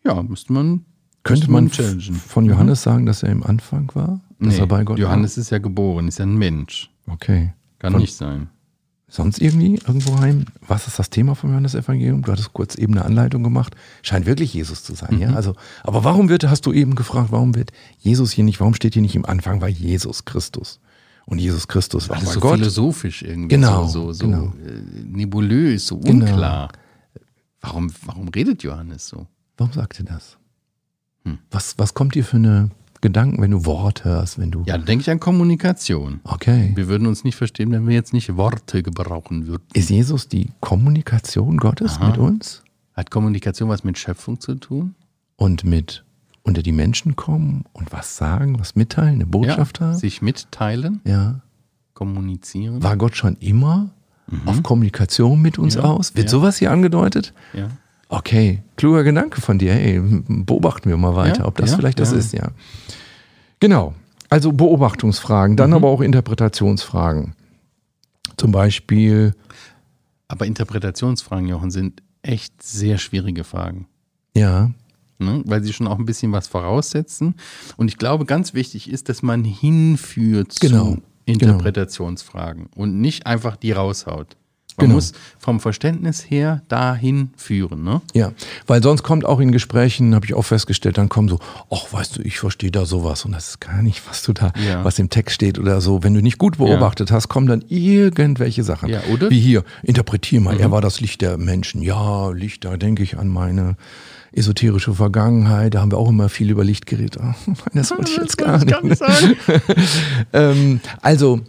Ja, 0.03 0.21
müsste 0.21 0.53
man. 0.53 0.85
Könnte 1.23 1.49
man 1.49 1.69
von 1.69 2.45
Johannes 2.45 2.83
sagen, 2.83 3.05
dass 3.05 3.23
er 3.23 3.29
im 3.29 3.43
Anfang 3.43 3.89
war? 3.93 4.19
Dass 4.39 4.53
Nee, 4.55 4.59
er 4.59 4.67
bei 4.67 4.83
Gott 4.83 4.99
Johannes 4.99 5.37
ist 5.37 5.49
ja 5.51 5.57
geboren, 5.57 6.07
ist 6.07 6.19
ja 6.19 6.25
ein 6.25 6.37
Mensch. 6.37 6.89
war? 7.05 7.15
Okay. 7.15 7.53
Kann 7.79 7.93
Von- 7.93 8.01
nicht 8.01 8.15
sein. 8.15 8.49
Sonst 9.07 9.39
irgendwie 9.41 9.75
irgendwo 9.75 10.17
heim? 10.19 10.45
Was 10.67 10.87
ist 10.87 10.97
das 10.97 11.09
Thema 11.11 11.35
vom 11.35 11.51
Johannes-Evangelium? 11.51 12.23
Du 12.23 12.31
hattest 12.31 12.51
kurz 12.53 12.73
eben 12.75 12.93
eine 12.95 13.05
Anleitung 13.05 13.43
gemacht. 13.43 13.75
Scheint 14.01 14.25
wirklich 14.25 14.53
Jesus 14.55 14.83
zu 14.83 14.95
sein, 14.95 15.15
Mhm. 15.15 15.21
ja? 15.21 15.33
Also, 15.33 15.53
aber 15.83 16.03
warum 16.03 16.29
wird, 16.29 16.45
hast 16.49 16.65
du 16.65 16.73
eben 16.73 16.95
gefragt, 16.95 17.31
warum 17.31 17.53
wird 17.53 17.71
Jesus 17.99 18.31
hier 18.31 18.43
nicht, 18.43 18.59
warum 18.59 18.73
steht 18.73 18.93
hier 18.93 19.03
nicht 19.03 19.15
im 19.15 19.25
Anfang, 19.25 19.61
war 19.61 19.67
Jesus 19.69 20.25
Christus? 20.25 20.79
Und 21.25 21.37
Jesus 21.39 21.67
Christus 21.67 22.09
war 22.09 22.17
Alles 22.17 22.33
so 22.33 22.39
Gott. 22.39 22.57
philosophisch 22.57 23.21
irgendwie. 23.21 23.49
Genau, 23.49 23.85
So, 23.87 24.11
so, 24.11 24.13
so 24.13 24.25
genau. 24.25 24.45
äh, 24.65 24.81
nebulös, 25.05 25.85
so 25.87 25.99
Genau. 25.99 26.25
unklar. 26.25 26.69
Warum, 27.61 27.93
warum 28.05 28.27
redet 28.29 28.63
Johannes 28.63 29.07
so? 29.07 29.27
Warum 29.57 29.71
sagt 29.73 29.99
er 29.99 30.05
das? 30.05 30.37
Hm. 31.25 31.37
Was, 31.51 31.75
was 31.77 31.93
kommt 31.93 32.15
dir 32.15 32.23
für 32.25 32.37
eine 32.37 32.69
Gedanken, 33.01 33.41
wenn 33.41 33.51
du 33.51 33.65
Wort 33.65 34.05
hörst, 34.05 34.39
wenn 34.39 34.49
du. 34.51 34.63
Ja, 34.65 34.77
dann 34.77 34.85
denke 34.85 35.01
ich 35.01 35.09
an 35.09 35.19
Kommunikation. 35.19 36.21
Okay. 36.23 36.71
Wir 36.75 36.87
würden 36.87 37.05
uns 37.05 37.23
nicht 37.25 37.35
verstehen, 37.35 37.71
wenn 37.71 37.85
wir 37.87 37.93
jetzt 37.93 38.13
nicht 38.13 38.37
Worte 38.37 38.81
gebrauchen 38.81 39.45
würden. 39.47 39.63
Ist 39.73 39.89
Jesus 39.89 40.29
die 40.29 40.51
Kommunikation 40.61 41.57
Gottes 41.57 41.97
Aha. 41.97 42.07
mit 42.07 42.17
uns? 42.17 42.63
Hat 42.93 43.11
Kommunikation 43.11 43.67
was 43.69 43.83
mit 43.83 43.97
Schöpfung 43.97 44.39
zu 44.39 44.55
tun? 44.55 44.95
Und 45.35 45.65
mit 45.65 46.05
unter 46.43 46.61
die 46.61 46.71
Menschen 46.71 47.15
kommen 47.17 47.65
und 47.73 47.91
was 47.91 48.15
sagen, 48.15 48.59
was 48.59 48.75
mitteilen, 48.75 49.15
eine 49.15 49.25
Botschaft 49.25 49.79
ja, 49.79 49.87
haben? 49.87 49.97
sich 49.97 50.21
mitteilen, 50.21 51.01
Ja. 51.05 51.41
kommunizieren. 51.93 52.81
War 52.83 52.97
Gott 52.97 53.15
schon 53.15 53.35
immer 53.39 53.89
auf 54.45 54.63
Kommunikation 54.63 55.41
mit 55.41 55.57
uns 55.57 55.75
Mhm. 55.75 55.81
Ja, 55.83 55.89
aus? 55.89 56.15
Wird 56.15 56.25
ja. 56.27 56.31
sowas 56.31 56.57
hier 56.57 56.71
angedeutet? 56.71 57.33
ja. 57.53 57.67
Okay, 58.09 58.61
kluger 58.75 59.03
Gedanke 59.03 59.41
von 59.41 59.57
dir. 59.57 59.73
Hey, 59.73 59.99
beobachten 60.01 60.89
wir 60.89 60.97
mal 60.97 61.15
weiter, 61.15 61.39
Ja, 61.41 61.45
ob 61.47 61.57
das 61.57 61.71
ja, 61.71 61.77
vielleicht 61.77 61.99
das 61.99 62.11
ja. 62.11 62.17
ist, 62.17 62.33
ja. 62.33 62.49
Genau. 63.59 63.93
Also 64.29 64.51
Beobachtungsfragen, 64.51 65.53
Mhm. 65.53 65.57
dann 65.57 65.73
aber 65.73 65.87
auch 65.89 66.01
Interpretationsfragen. 66.01 67.35
Zum 68.37 68.51
Beispiel, 68.51 69.33
Aber 70.27 70.45
Interpretationsfragen, 70.47 71.47
Jochen, 71.47 71.69
sind 71.71 72.01
echt 72.23 72.61
sehr 72.63 72.97
schwierige 72.97 73.43
Fragen. 73.43 73.87
ja, 74.35 74.71
Ne? 75.19 75.41
Weil 75.45 75.63
sie 75.63 75.71
schon 75.71 75.87
auch 75.87 75.99
ein 75.99 76.05
bisschen 76.05 76.31
was 76.31 76.47
voraussetzen. 76.47 77.35
Und 77.77 77.87
ich 77.87 77.97
glaube, 77.97 78.25
ganz 78.25 78.53
wichtig 78.55 78.89
ist, 78.89 79.07
dass 79.09 79.21
man 79.21 79.43
hinführt 79.45 80.57
Genau, 80.59 80.95
zu 80.95 81.01
Interpretationsfragen 81.25 82.65
und 82.75 82.99
nicht 82.99 83.25
einfach 83.27 83.55
die 83.55 83.71
raushaut. 83.71 84.35
Man 84.77 84.85
Genau. 84.87 84.95
muss 84.95 85.13
vom 85.39 85.59
Verständnis 85.59 86.29
her 86.29 86.61
dahin 86.67 87.29
führen. 87.37 87.83
Ne? 87.83 88.01
ja. 88.13 88.31
Weil 88.65 88.81
sonst 88.81 89.03
kommt 89.03 89.23
auch 89.25 89.39
in 89.39 89.51
Gesprächen, 89.51 90.15
habe 90.15 90.25
ich 90.25 90.33
auch 90.33 90.41
festgestellt, 90.43 90.97
dann 90.97 91.09
kommen 91.09 91.29
so, 91.29 91.39
ach, 91.71 91.91
weißt 91.91 92.17
du, 92.17 92.21
ich 92.23 92.39
verstehe 92.39 92.71
da 92.71 92.85
sowas 92.85 93.23
und 93.25 93.33
das 93.33 93.49
ist 93.49 93.61
gar 93.61 93.81
nicht, 93.83 94.01
was 94.09 94.23
du 94.23 94.33
da, 94.33 94.51
Ja. 94.67 94.83
was 94.83 94.97
im 94.99 95.09
Text 95.09 95.35
steht 95.35 95.59
oder 95.59 95.79
so. 95.81 96.03
Wenn 96.03 96.13
du 96.13 96.21
nicht 96.21 96.37
gut 96.39 96.57
beobachtet 96.57 97.11
hast, 97.11 97.27
kommen 97.29 97.47
dann 97.47 97.63
irgendwelche 97.69 98.63
Sachen. 98.63 98.89
Ja, 98.89 99.01
oder? 99.11 99.29
Wie 99.29 99.39
hier, 99.39 99.63
interpretier 99.83 100.41
mal, 100.41 100.55
Mhm. 100.55 100.61
er 100.61 100.71
war 100.71 100.81
das 100.81 100.99
Licht 101.01 101.21
der 101.21 101.37
Menschen. 101.37 101.81
Ja, 101.83 102.31
Licht, 102.31 102.65
da 102.65 102.75
denke 102.77 103.03
ich 103.03 103.17
an 103.17 103.27
meine 103.27 103.75
esoterische 104.31 104.95
Vergangenheit, 104.95 105.75
da 105.75 105.81
haben 105.81 105.91
wir 105.91 105.99
auch 105.99 106.09
immer 106.09 106.27
viel 106.29 106.49
über 106.49 106.63
Licht 106.63 106.87
geredet. 106.87 107.17
Oh, 107.47 107.53
das 107.73 107.91
wollte 107.91 108.09
ich 108.11 108.17
jetzt 108.21 108.37
gar 108.39 108.53
Das 108.53 108.65
nicht. 108.65 108.73
kann 108.79 108.91
ich 108.91 108.97
sagen. 108.97 109.35
ähm, 110.33 110.79
also 111.01 111.41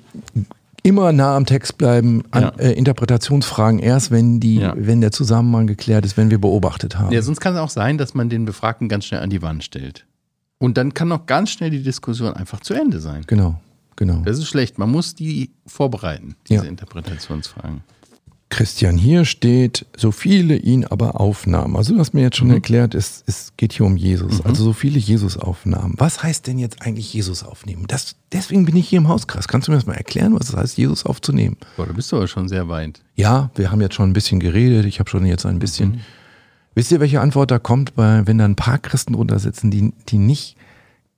immer 0.85 1.12
nah 1.12 1.35
am 1.37 1.47
Text 1.47 1.79
bleiben, 1.79 2.23
an, 2.31 2.42
Ja. 2.42 2.49
äh, 2.59 2.73
Interpretationsfragen 2.75 3.81
erst, 3.81 4.12
wenn 4.12 4.38
die, 4.38 4.57
Ja. 4.57 4.75
wenn 4.77 5.01
der 5.01 5.11
Zusammenhang 5.11 5.66
geklärt 5.66 6.05
ist, 6.05 6.16
wenn 6.16 6.31
wir 6.31 6.38
beobachtet 6.40 6.99
haben. 6.99 7.11
Ja, 7.12 7.23
sonst 7.23 7.40
kann 7.40 7.55
es 7.55 7.61
auch 7.61 7.70
sein, 7.70 7.99
dass 7.99 8.14
man 8.14 8.29
den 8.29 8.44
Befragten 8.44 8.88
ganz 8.88 9.07
schnell 9.07 9.20
an 9.20 9.31
die 9.31 9.42
Wand 9.42 9.64
stellt. 9.64 10.07
Und 10.59 10.77
dann 10.79 10.94
kann 10.94 11.11
auch 11.11 11.27
ganz 11.27 11.51
schnell 11.51 11.70
die 11.70 11.83
Diskussion 11.83 12.33
einfach 12.35 12.61
zu 12.61 12.75
Ende 12.75 13.01
sein. 13.01 13.23
Genau, 13.27 13.61
genau. 13.97 14.23
Das 14.25 14.38
ist 14.38 14.47
schlecht. 14.47 14.79
Man 14.79 14.90
muss 14.90 15.14
die 15.14 15.51
vorbereiten, 15.66 16.37
diese 16.49 16.64
Ja. 16.64 16.68
Interpretationsfragen. 16.70 17.83
Christian, 18.55 18.97
hier 18.97 19.25
steht, 19.25 19.85
so 19.97 20.12
viele 20.12 20.55
ihn 20.55 20.85
aber 20.85 21.21
aufnahmen. 21.21 21.75
Also 21.75 21.93
du 21.93 21.99
hast 21.99 22.14
mir 22.14 22.21
jetzt 22.21 22.37
schon 22.37 22.51
erklärt, 22.51 22.95
es, 22.95 23.25
es 23.27 23.53
geht 23.57 23.73
hier 23.73 23.85
um 23.85 23.97
Jesus. 23.97 24.43
Also 24.43 24.62
so 24.62 24.73
viele 24.73 24.97
Jesus 24.97 25.37
aufnahmen. 25.37 25.95
Was 25.99 26.23
heißt 26.23 26.47
denn 26.47 26.61
jetzt 26.61 26.81
eigentlich 26.81 27.12
Jesus 27.12 27.43
aufnehmen? 27.43 27.87
Das, 27.88 28.14
deswegen 28.31 28.64
bin 28.64 28.77
ich 28.77 28.88
hier 28.88 28.99
im 28.99 29.09
Hauskreis. 29.09 29.49
Kannst 29.49 29.67
du 29.67 29.73
mir 29.73 29.79
das 29.79 29.87
mal 29.87 29.95
erklären, 29.95 30.38
was 30.38 30.51
es 30.51 30.57
heißt, 30.57 30.79
Jesus 30.79 31.05
aufzunehmen? 31.05 31.57
Boah, 31.77 31.87
da 31.87 31.93
bist 31.93 32.12
du 32.12 32.17
aber 32.17 32.29
schon 32.29 32.49
sehr 32.49 32.69
weit. 32.69 33.01
Ja, 33.17 33.51
wir 33.57 33.73
haben 33.73 33.81
jetzt 33.81 33.97
schon 33.97 34.09
ein 34.11 34.12
bisschen 34.12 34.38
geredet. 34.38 34.87
Ich 34.87 35.01
habe 35.01 35.11
schon 35.11 35.27
jetzt 35.27 35.45
ein 35.47 35.59
bisschen. 35.59 36.03
Wisst 36.77 36.93
ihr, 36.93 37.01
welche 37.01 37.21
Antwort 37.21 37.51
da 37.51 37.59
kommt, 37.59 37.97
bei, 37.97 38.25
wenn 38.25 38.38
da 38.38 38.45
ein 38.45 38.55
paar 38.55 38.79
Christen 38.79 39.14
drunter 39.14 39.40
sitzen, 39.40 39.73
die, 39.73 39.93
die 40.09 40.19
nicht 40.19 40.57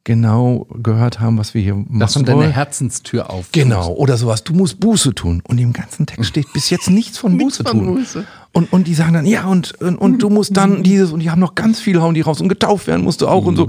genau 0.07 0.69
gehört 0.71 1.19
haben, 1.19 1.37
was 1.37 1.53
wir 1.53 1.61
hier 1.61 1.75
Dass 1.75 2.13
du 2.13 2.21
machen 2.21 2.27
deine 2.27 2.39
wollen? 2.39 2.53
Herzenstür 2.53 3.29
auf. 3.29 3.51
Genau, 3.51 3.93
oder 3.93 4.17
sowas. 4.17 4.45
Du 4.45 4.55
musst 4.55 4.79
Buße 4.79 5.15
tun. 5.15 5.43
Und 5.49 5.59
im 5.59 5.73
ganzen 5.73 6.07
Text 6.07 6.31
steht 6.31 6.51
bis 6.53 6.71
jetzt 6.71 6.89
nichts 6.89 7.19
von 7.19 7.33
Nichts 7.37 7.59
Buße 7.59 7.69
von 7.69 7.85
tun. 7.85 7.95
Buße. 7.97 8.25
Und, 8.53 8.73
und 8.73 8.87
die 8.87 8.95
sagen 8.95 9.15
dann, 9.15 9.27
ja, 9.27 9.47
und, 9.47 9.75
und, 9.83 9.97
und 9.97 10.23
du 10.23 10.31
musst 10.31 10.57
dann 10.57 10.83
dieses, 10.85 11.11
und 11.11 11.21
die 11.21 11.31
haben 11.31 11.41
noch 11.41 11.57
ganz 11.57 11.81
viel, 11.81 12.01
hauen 12.01 12.15
die 12.15 12.21
raus. 12.21 12.41
Und 12.41 12.49
getauft 12.49 12.87
werden 12.87 13.03
musst 13.03 13.21
du 13.21 13.27
auch 13.27 13.45
und 13.45 13.57
so. 13.57 13.69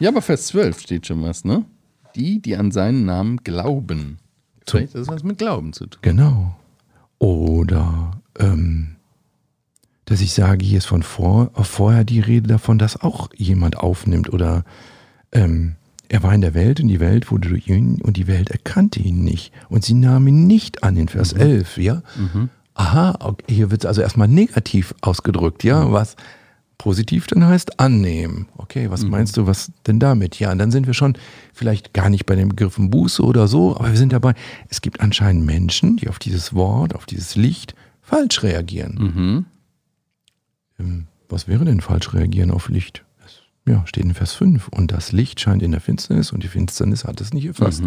Ja, 0.00 0.08
aber 0.08 0.22
Vers 0.22 0.46
12 0.46 0.80
steht 0.80 1.06
schon 1.06 1.22
was, 1.22 1.44
ne? 1.44 1.64
Die, 2.16 2.40
die 2.40 2.56
an 2.56 2.70
seinen 2.70 3.04
Namen 3.04 3.36
glauben. 3.44 4.18
Vielleicht 4.66 4.94
hat 4.94 5.02
das 5.02 5.08
was 5.08 5.22
mit 5.22 5.36
Glauben 5.36 5.74
zu 5.74 5.86
tun. 5.86 5.98
Genau. 6.00 6.56
Oder, 7.18 8.12
ähm, 8.38 8.96
dass 10.06 10.22
ich 10.22 10.32
sage, 10.32 10.64
hier 10.64 10.78
ist 10.78 10.86
von 10.86 11.02
vor, 11.02 11.50
vorher 11.52 12.04
die 12.04 12.20
Rede 12.20 12.48
davon, 12.48 12.78
dass 12.78 12.98
auch 12.98 13.28
jemand 13.36 13.76
aufnimmt. 13.76 14.32
Oder 14.32 14.64
ähm, 15.32 15.76
er 16.08 16.22
war 16.22 16.34
in 16.34 16.40
der 16.40 16.54
Welt 16.54 16.80
und 16.80 16.88
die 16.88 17.00
Welt 17.00 17.30
wurde 17.30 17.50
durch 17.50 17.68
ihn 17.68 18.00
und 18.02 18.16
die 18.16 18.26
Welt 18.26 18.50
erkannte 18.50 19.00
ihn 19.00 19.24
nicht. 19.24 19.52
Und 19.68 19.84
sie 19.84 19.94
nahm 19.94 20.26
ihn 20.26 20.46
nicht 20.46 20.82
an 20.82 20.96
in 20.96 21.08
Vers 21.08 21.32
11, 21.34 21.76
ja? 21.78 22.02
Aha, 22.74 23.16
okay, 23.20 23.44
hier 23.48 23.70
wird 23.70 23.82
es 23.82 23.86
also 23.86 24.00
erstmal 24.00 24.28
negativ 24.28 24.94
ausgedrückt, 25.02 25.64
ja? 25.64 25.92
Was 25.92 26.16
positiv 26.78 27.26
dann 27.26 27.44
heißt 27.44 27.80
annehmen. 27.80 28.46
Okay, 28.56 28.88
was 28.88 29.02
meinst 29.10 29.36
du, 29.36 29.46
was 29.46 29.72
denn 29.86 29.98
damit? 29.98 30.38
Ja, 30.38 30.52
und 30.52 30.58
dann 30.58 30.70
sind 30.70 30.86
wir 30.86 30.94
schon 30.94 31.18
vielleicht 31.52 31.92
gar 31.92 32.08
nicht 32.08 32.24
bei 32.24 32.36
den 32.36 32.48
Begriffen 32.48 32.88
Buße 32.88 33.22
oder 33.22 33.48
so, 33.48 33.76
aber 33.76 33.90
wir 33.90 33.98
sind 33.98 34.12
dabei, 34.12 34.34
es 34.68 34.80
gibt 34.80 35.00
anscheinend 35.00 35.44
Menschen, 35.44 35.96
die 35.96 36.08
auf 36.08 36.20
dieses 36.20 36.54
Wort, 36.54 36.94
auf 36.94 37.04
dieses 37.04 37.34
Licht 37.34 37.74
falsch 38.00 38.42
reagieren. 38.44 38.94
Mhm. 38.94 39.44
Ähm, 40.78 41.06
Was 41.28 41.48
wäre 41.48 41.64
denn 41.64 41.80
falsch 41.80 42.14
reagieren 42.14 42.52
auf 42.52 42.68
Licht? 42.68 43.04
Ja, 43.68 43.86
steht 43.86 44.04
in 44.04 44.14
Vers 44.14 44.32
5. 44.32 44.68
Und 44.68 44.92
das 44.92 45.12
Licht 45.12 45.40
scheint 45.40 45.62
in 45.62 45.72
der 45.72 45.80
Finsternis 45.80 46.32
und 46.32 46.42
die 46.42 46.48
Finsternis 46.48 47.04
hat 47.04 47.20
es 47.20 47.34
nicht 47.34 47.44
erfasst. 47.44 47.82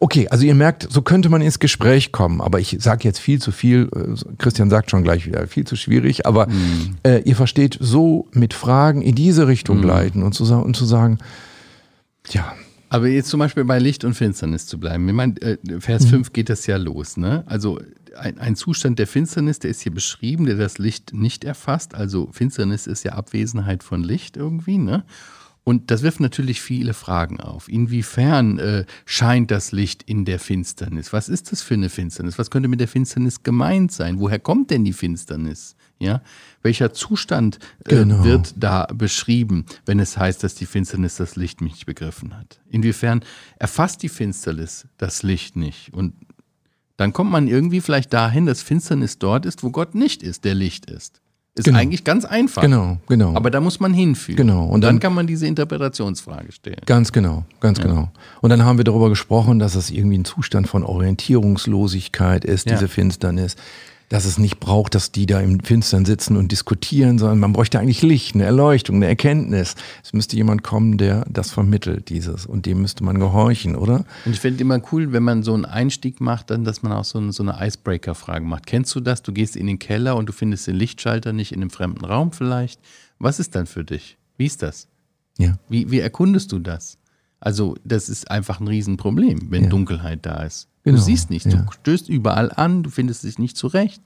Okay, 0.00 0.26
also 0.28 0.44
ihr 0.44 0.56
merkt, 0.56 0.88
so 0.90 1.02
könnte 1.02 1.28
man 1.28 1.40
ins 1.40 1.60
Gespräch 1.60 2.10
kommen, 2.10 2.40
aber 2.40 2.58
ich 2.58 2.76
sage 2.80 3.04
jetzt 3.04 3.20
viel 3.20 3.40
zu 3.40 3.52
viel. 3.52 3.88
äh, 3.94 4.34
Christian 4.38 4.70
sagt 4.70 4.90
schon 4.90 5.04
gleich 5.04 5.26
wieder, 5.26 5.46
viel 5.46 5.66
zu 5.66 5.76
schwierig, 5.76 6.26
aber 6.26 6.48
äh, 7.04 7.22
ihr 7.22 7.36
versteht, 7.36 7.78
so 7.80 8.26
mit 8.32 8.54
Fragen 8.54 9.02
in 9.02 9.14
diese 9.14 9.46
Richtung 9.46 9.82
leiten 9.82 10.22
und 10.24 10.34
zu, 10.34 10.44
und 10.52 10.76
zu 10.76 10.84
sagen, 10.84 11.18
ja, 12.30 12.52
Aber 12.88 13.06
jetzt 13.06 13.28
zum 13.28 13.38
Beispiel 13.38 13.64
bei 13.64 13.78
Licht 13.78 14.04
und 14.04 14.14
Finsternis 14.14 14.66
zu 14.66 14.78
bleiben. 14.80 15.08
Ich 15.08 15.14
meine, 15.14 15.40
äh, 15.40 15.58
Vers 15.78 16.06
5 16.06 16.32
geht 16.32 16.48
das 16.48 16.66
ja 16.66 16.76
los, 16.76 17.16
ne? 17.16 17.44
Also 17.46 17.78
ein, 18.16 18.38
ein 18.38 18.56
Zustand 18.56 18.98
der 18.98 19.06
Finsternis, 19.06 19.58
der 19.58 19.70
ist 19.70 19.80
hier 19.82 19.92
beschrieben, 19.92 20.46
der 20.46 20.56
das 20.56 20.78
Licht 20.78 21.12
nicht 21.12 21.44
erfasst. 21.44 21.94
Also 21.94 22.28
Finsternis 22.32 22.86
ist 22.86 23.04
ja 23.04 23.12
Abwesenheit 23.12 23.82
von 23.82 24.02
Licht 24.02 24.36
irgendwie, 24.36 24.78
ne? 24.78 25.04
Und 25.62 25.90
das 25.90 26.02
wirft 26.02 26.20
natürlich 26.20 26.62
viele 26.62 26.94
Fragen 26.94 27.38
auf. 27.38 27.68
Inwiefern 27.68 28.58
äh, 28.58 28.86
scheint 29.04 29.50
das 29.50 29.72
Licht 29.72 30.02
in 30.02 30.24
der 30.24 30.40
Finsternis? 30.40 31.12
Was 31.12 31.28
ist 31.28 31.52
das 31.52 31.60
für 31.60 31.74
eine 31.74 31.90
Finsternis? 31.90 32.38
Was 32.38 32.50
könnte 32.50 32.68
mit 32.68 32.80
der 32.80 32.88
Finsternis 32.88 33.42
gemeint 33.42 33.92
sein? 33.92 34.18
Woher 34.18 34.38
kommt 34.38 34.70
denn 34.70 34.84
die 34.84 34.94
Finsternis? 34.94 35.76
Ja? 35.98 36.22
Welcher 36.62 36.94
Zustand 36.94 37.58
äh, 37.84 37.90
Genau. 37.94 38.24
wird 38.24 38.54
da 38.56 38.86
beschrieben, 38.86 39.66
wenn 39.84 40.00
es 40.00 40.16
heißt, 40.16 40.42
dass 40.42 40.54
die 40.54 40.66
Finsternis 40.66 41.16
das 41.16 41.36
Licht 41.36 41.60
nicht 41.60 41.84
begriffen 41.84 42.36
hat? 42.36 42.60
Inwiefern 42.70 43.22
erfasst 43.58 44.02
die 44.02 44.08
Finsternis 44.08 44.88
das 44.96 45.22
Licht 45.22 45.56
nicht? 45.56 45.92
Und 45.92 46.14
dann 47.00 47.12
kommt 47.14 47.30
man 47.30 47.48
irgendwie 47.48 47.80
vielleicht 47.80 48.12
dahin, 48.12 48.44
dass 48.46 48.60
Finsternis 48.62 49.18
dort 49.18 49.46
ist, 49.46 49.62
wo 49.62 49.70
Gott 49.70 49.94
nicht 49.94 50.22
ist, 50.22 50.44
der 50.44 50.54
Licht 50.54 50.90
ist. 50.90 51.20
Ist 51.56 51.64
Genau. 51.64 51.78
eigentlich 51.78 52.04
ganz 52.04 52.24
einfach. 52.24 52.62
genau, 52.62 52.98
genau. 53.08 53.34
Aber 53.34 53.50
da 53.50 53.60
muss 53.60 53.80
man 53.80 53.92
hinführen. 53.92 54.36
Genau. 54.36 54.64
Und 54.64 54.70
Und 54.74 54.80
dann, 54.82 54.94
dann- 54.96 55.00
kann 55.00 55.14
man 55.14 55.26
diese 55.26 55.46
Interpretationsfrage 55.46 56.52
stellen. 56.52 56.76
Ganz 56.86 57.10
genau, 57.10 57.44
ganz 57.58 57.80
genau. 57.80 58.10
Und 58.40 58.50
dann 58.50 58.64
haben 58.64 58.76
wir 58.78 58.84
darüber 58.84 59.08
gesprochen, 59.08 59.58
dass 59.58 59.74
es 59.74 59.90
irgendwie 59.90 60.18
ein 60.18 60.24
Zustand 60.24 60.68
von 60.68 60.84
Orientierungslosigkeit 60.84 62.44
ist, 62.44 62.68
Ja. 62.68 62.76
diese 62.76 62.86
Finsternis. 62.88 63.56
Dass 64.10 64.24
es 64.24 64.38
nicht 64.38 64.58
braucht, 64.60 64.94
dass 64.96 65.12
die 65.12 65.24
da 65.24 65.40
im 65.40 65.60
Finstern 65.60 66.04
sitzen 66.04 66.36
und 66.36 66.50
diskutieren, 66.52 67.18
sondern 67.18 67.38
man 67.38 67.52
bräuchte 67.52 67.78
eigentlich 67.78 68.02
Licht, 68.02 68.34
eine 68.34 68.44
Erleuchtung, 68.44 68.96
eine 68.96 69.06
Erkenntnis. 69.06 69.76
Es 70.02 70.12
müsste 70.12 70.34
jemand 70.34 70.64
kommen, 70.64 70.98
der 70.98 71.24
das 71.30 71.52
vermittelt, 71.52 72.08
dieses. 72.08 72.44
Und 72.44 72.66
dem 72.66 72.82
müsste 72.82 73.04
man 73.04 73.18
gehorchen, 73.20 73.76
oder? 73.76 74.04
Und 74.26 74.32
ich 74.32 74.40
finde 74.40 74.62
immer 74.62 74.80
cool, 74.90 75.12
wenn 75.12 75.22
man 75.22 75.44
so 75.44 75.54
einen 75.54 75.64
Einstieg 75.64 76.20
macht, 76.20 76.50
dann, 76.50 76.64
dass 76.64 76.82
man 76.82 76.90
auch 76.92 77.04
so 77.04 77.18
eine, 77.18 77.32
so 77.32 77.44
eine 77.44 77.56
Icebreaker-Frage 77.64 78.44
macht. 78.44 78.66
Kennst 78.66 78.92
du 78.96 79.00
das? 79.00 79.22
Du 79.22 79.32
gehst 79.32 79.54
in 79.54 79.68
den 79.68 79.78
Keller 79.78 80.16
und 80.16 80.28
du 80.28 80.32
findest 80.32 80.66
den 80.66 80.74
Lichtschalter 80.74 81.32
nicht 81.32 81.52
in 81.52 81.60
einem 81.60 81.70
fremden 81.70 82.04
Raum 82.04 82.32
vielleicht. 82.32 82.80
Was 83.20 83.38
ist 83.38 83.54
dann 83.54 83.66
für 83.66 83.84
dich? 83.84 84.18
Wie 84.36 84.46
ist 84.46 84.62
das? 84.62 84.88
Ja. 85.38 85.56
Wie, 85.68 85.88
wie 85.92 86.00
erkundest 86.00 86.50
du 86.50 86.58
das? 86.58 86.98
Also, 87.38 87.76
das 87.84 88.08
ist 88.08 88.28
einfach 88.28 88.58
ein 88.58 88.66
Riesenproblem, 88.66 89.50
wenn 89.50 89.62
Ja. 89.64 89.68
Dunkelheit 89.70 90.26
da 90.26 90.42
ist. 90.42 90.66
Genau, 90.84 90.96
Du 90.96 91.02
siehst 91.02 91.30
nichts, 91.30 91.52
ja. 91.52 91.60
du 91.62 91.72
stößt 91.72 92.08
überall 92.08 92.50
an, 92.52 92.82
du 92.82 92.90
findest 92.90 93.24
dich 93.24 93.38
nicht 93.38 93.56
zurecht. 93.56 94.02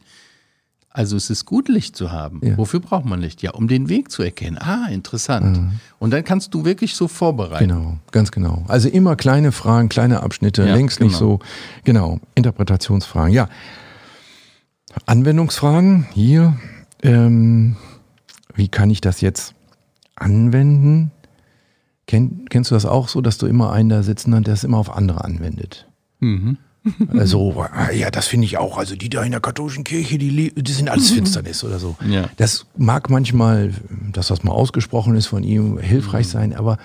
Also 0.96 1.16
es 1.16 1.28
ist 1.28 1.44
gut, 1.44 1.68
Licht 1.68 1.96
zu 1.96 2.12
haben. 2.12 2.40
Ja. 2.44 2.56
Wofür 2.56 2.78
braucht 2.78 3.04
man 3.04 3.20
Licht? 3.20 3.42
Ja, 3.42 3.50
um 3.52 3.66
den 3.66 3.88
Weg 3.88 4.12
zu 4.12 4.22
erkennen. 4.22 4.58
Ah, 4.58 4.86
interessant. 4.90 5.72
Und 5.98 6.12
dann 6.12 6.22
kannst 6.22 6.54
du 6.54 6.64
wirklich 6.64 6.94
so 6.94 7.08
vorbereiten. 7.08 7.66
Genau, 7.68 7.98
ganz 8.12 8.30
genau. 8.30 8.64
Also 8.68 8.88
immer 8.88 9.16
kleine 9.16 9.50
Fragen, 9.50 9.88
kleine 9.88 10.22
Abschnitte, 10.22 10.64
Ja, 10.64 10.74
längst 10.74 11.00
nicht 11.00 11.18
genau. 11.18 11.38
so. 11.38 11.38
Genau, 11.82 12.20
Interpretationsfragen. 12.36 13.32
Ja. 13.32 13.48
Anwendungsfragen 15.06 16.06
hier. 16.12 16.56
Ähm, 17.02 17.76
wie 18.54 18.68
kann 18.68 18.90
ich 18.90 19.00
das 19.00 19.20
jetzt 19.20 19.54
anwenden? 20.16 21.10
Kenn, 22.06 22.44
kennst 22.50 22.70
du 22.70 22.74
das 22.74 22.86
auch 22.86 23.08
so, 23.08 23.20
dass 23.20 23.38
du 23.38 23.46
immer 23.46 23.72
einen 23.72 23.88
da 23.88 24.02
sitzen 24.02 24.34
hast, 24.34 24.44
der 24.46 24.54
es 24.54 24.64
immer 24.64 24.78
auf 24.78 24.94
andere 24.94 25.24
anwendet? 25.24 25.88
Mhm. 26.20 26.58
Also, 27.08 27.64
ah, 27.72 27.90
ja, 27.92 28.10
das 28.10 28.26
finde 28.26 28.44
ich 28.44 28.58
auch. 28.58 28.76
Also 28.76 28.94
die 28.94 29.08
da 29.08 29.22
in 29.22 29.30
der 29.30 29.40
katholischen 29.40 29.84
Kirche, 29.84 30.18
die, 30.18 30.52
die 30.54 30.72
sind 30.72 30.90
alles 30.90 31.10
Finsternis 31.10 31.64
oder 31.64 31.78
so. 31.78 31.96
Ja. 32.06 32.28
Das 32.36 32.66
mag 32.76 33.08
manchmal, 33.08 33.72
dass 34.12 34.28
das 34.28 34.44
mal 34.44 34.52
ausgesprochen 34.52 35.16
ist 35.16 35.26
von 35.26 35.44
ihm, 35.44 35.78
hilfreich 35.78 36.28
sein, 36.28 36.54
aber 36.54 36.76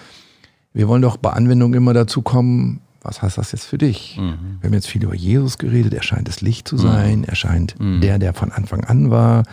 wir 0.73 0.87
wollen 0.87 1.01
doch 1.01 1.17
bei 1.17 1.31
Anwendung 1.31 1.73
immer 1.73 1.93
dazu 1.93 2.21
kommen, 2.21 2.79
was 3.01 3.21
heißt 3.21 3.37
das 3.37 3.51
jetzt 3.51 3.65
für 3.65 3.77
dich? 3.77 4.17
Wir 4.17 4.67
haben 4.67 4.73
jetzt 4.73 4.87
viel 4.87 5.03
über 5.03 5.15
Jesus 5.15 5.57
geredet, 5.57 5.93
er 5.93 6.03
scheint 6.03 6.27
das 6.27 6.41
Licht 6.41 6.67
zu 6.67 6.77
sein, 6.77 7.23
er 7.23 7.35
scheint 7.35 7.75
der, 7.79 8.19
der 8.19 8.33
von 8.33 8.51
Anfang 8.51 8.83
an 8.85 9.09
war. 9.09 9.43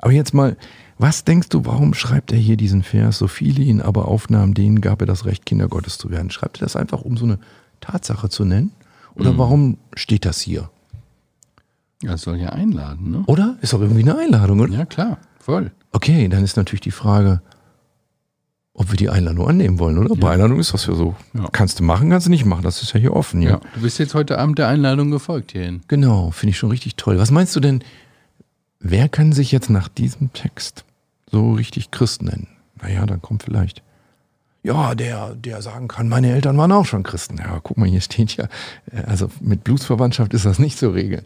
Aber 0.00 0.12
jetzt 0.12 0.34
mal, 0.34 0.56
was 0.98 1.24
denkst 1.24 1.48
du, 1.48 1.64
warum 1.64 1.94
schreibt 1.94 2.32
er 2.32 2.38
hier 2.38 2.56
diesen 2.56 2.82
Vers? 2.82 3.18
So 3.18 3.28
viele 3.28 3.62
ihn 3.62 3.80
aber 3.80 4.08
aufnahmen, 4.08 4.52
denen 4.54 4.80
gab 4.80 5.00
er 5.00 5.06
das 5.06 5.26
Recht, 5.26 5.46
Kinder 5.46 5.68
Gottes 5.68 5.96
zu 5.96 6.10
werden. 6.10 6.30
Schreibt 6.30 6.58
er 6.58 6.66
das 6.66 6.76
einfach, 6.76 7.02
um 7.02 7.16
so 7.16 7.24
eine 7.24 7.38
Tatsache 7.80 8.28
zu 8.28 8.44
nennen? 8.44 8.72
Oder 9.18 9.36
warum 9.36 9.78
steht 9.94 10.24
das 10.24 10.40
hier? 10.40 10.70
Das 12.00 12.22
soll 12.22 12.36
ja 12.36 12.50
einladen, 12.50 13.10
ne? 13.10 13.24
Oder? 13.26 13.56
Ist 13.60 13.72
doch 13.72 13.80
irgendwie 13.80 14.02
eine 14.02 14.16
Einladung, 14.16 14.60
oder? 14.60 14.72
Ja, 14.72 14.86
klar, 14.86 15.18
voll. 15.40 15.72
Okay, 15.90 16.28
dann 16.28 16.44
ist 16.44 16.56
natürlich 16.56 16.80
die 16.80 16.92
Frage, 16.92 17.42
ob 18.72 18.92
wir 18.92 18.96
die 18.96 19.10
Einladung 19.10 19.48
annehmen 19.48 19.80
wollen, 19.80 19.98
oder? 19.98 20.14
Bei 20.14 20.30
Einladung 20.30 20.60
ist 20.60 20.72
das 20.72 20.86
ja 20.86 20.94
so. 20.94 21.16
Ja. 21.34 21.48
Kannst 21.50 21.80
du 21.80 21.82
machen, 21.82 22.10
kannst 22.10 22.28
du 22.28 22.30
nicht 22.30 22.44
machen. 22.44 22.62
Das 22.62 22.80
ist 22.82 22.92
ja 22.92 23.00
hier 23.00 23.16
offen, 23.16 23.42
ja. 23.42 23.50
Ja. 23.50 23.60
Du 23.74 23.80
bist 23.80 23.98
jetzt 23.98 24.14
heute 24.14 24.38
Abend 24.38 24.60
der 24.60 24.68
Einladung 24.68 25.10
gefolgt 25.10 25.50
hierhin. 25.50 25.80
Genau, 25.88 26.30
finde 26.30 26.50
ich 26.50 26.58
schon 26.58 26.70
richtig 26.70 26.94
toll. 26.94 27.18
Was 27.18 27.32
meinst 27.32 27.56
du 27.56 27.60
denn, 27.60 27.82
wer 28.78 29.08
kann 29.08 29.32
sich 29.32 29.50
jetzt 29.50 29.68
nach 29.68 29.88
diesem 29.88 30.32
Text 30.32 30.84
so 31.28 31.54
richtig 31.54 31.90
Christ 31.90 32.22
nennen? 32.22 32.46
Naja, 32.80 33.04
dann 33.06 33.20
kommt 33.20 33.42
vielleicht. 33.42 33.82
Ja, 34.62 34.94
der, 34.94 35.34
der 35.34 35.62
sagen 35.62 35.88
kann, 35.88 36.08
meine 36.08 36.32
Eltern 36.32 36.58
waren 36.58 36.72
auch 36.72 36.84
schon 36.84 37.04
Christen. 37.04 37.38
Ja, 37.38 37.60
guck 37.62 37.78
mal, 37.78 37.88
hier 37.88 38.00
steht 38.00 38.36
ja, 38.36 38.48
äh, 38.90 39.02
also 39.06 39.30
mit 39.40 39.64
Blutsverwandtschaft 39.64 40.34
ist 40.34 40.44
das 40.44 40.58
nicht 40.58 40.78
zu 40.78 40.90
regeln. 40.90 41.24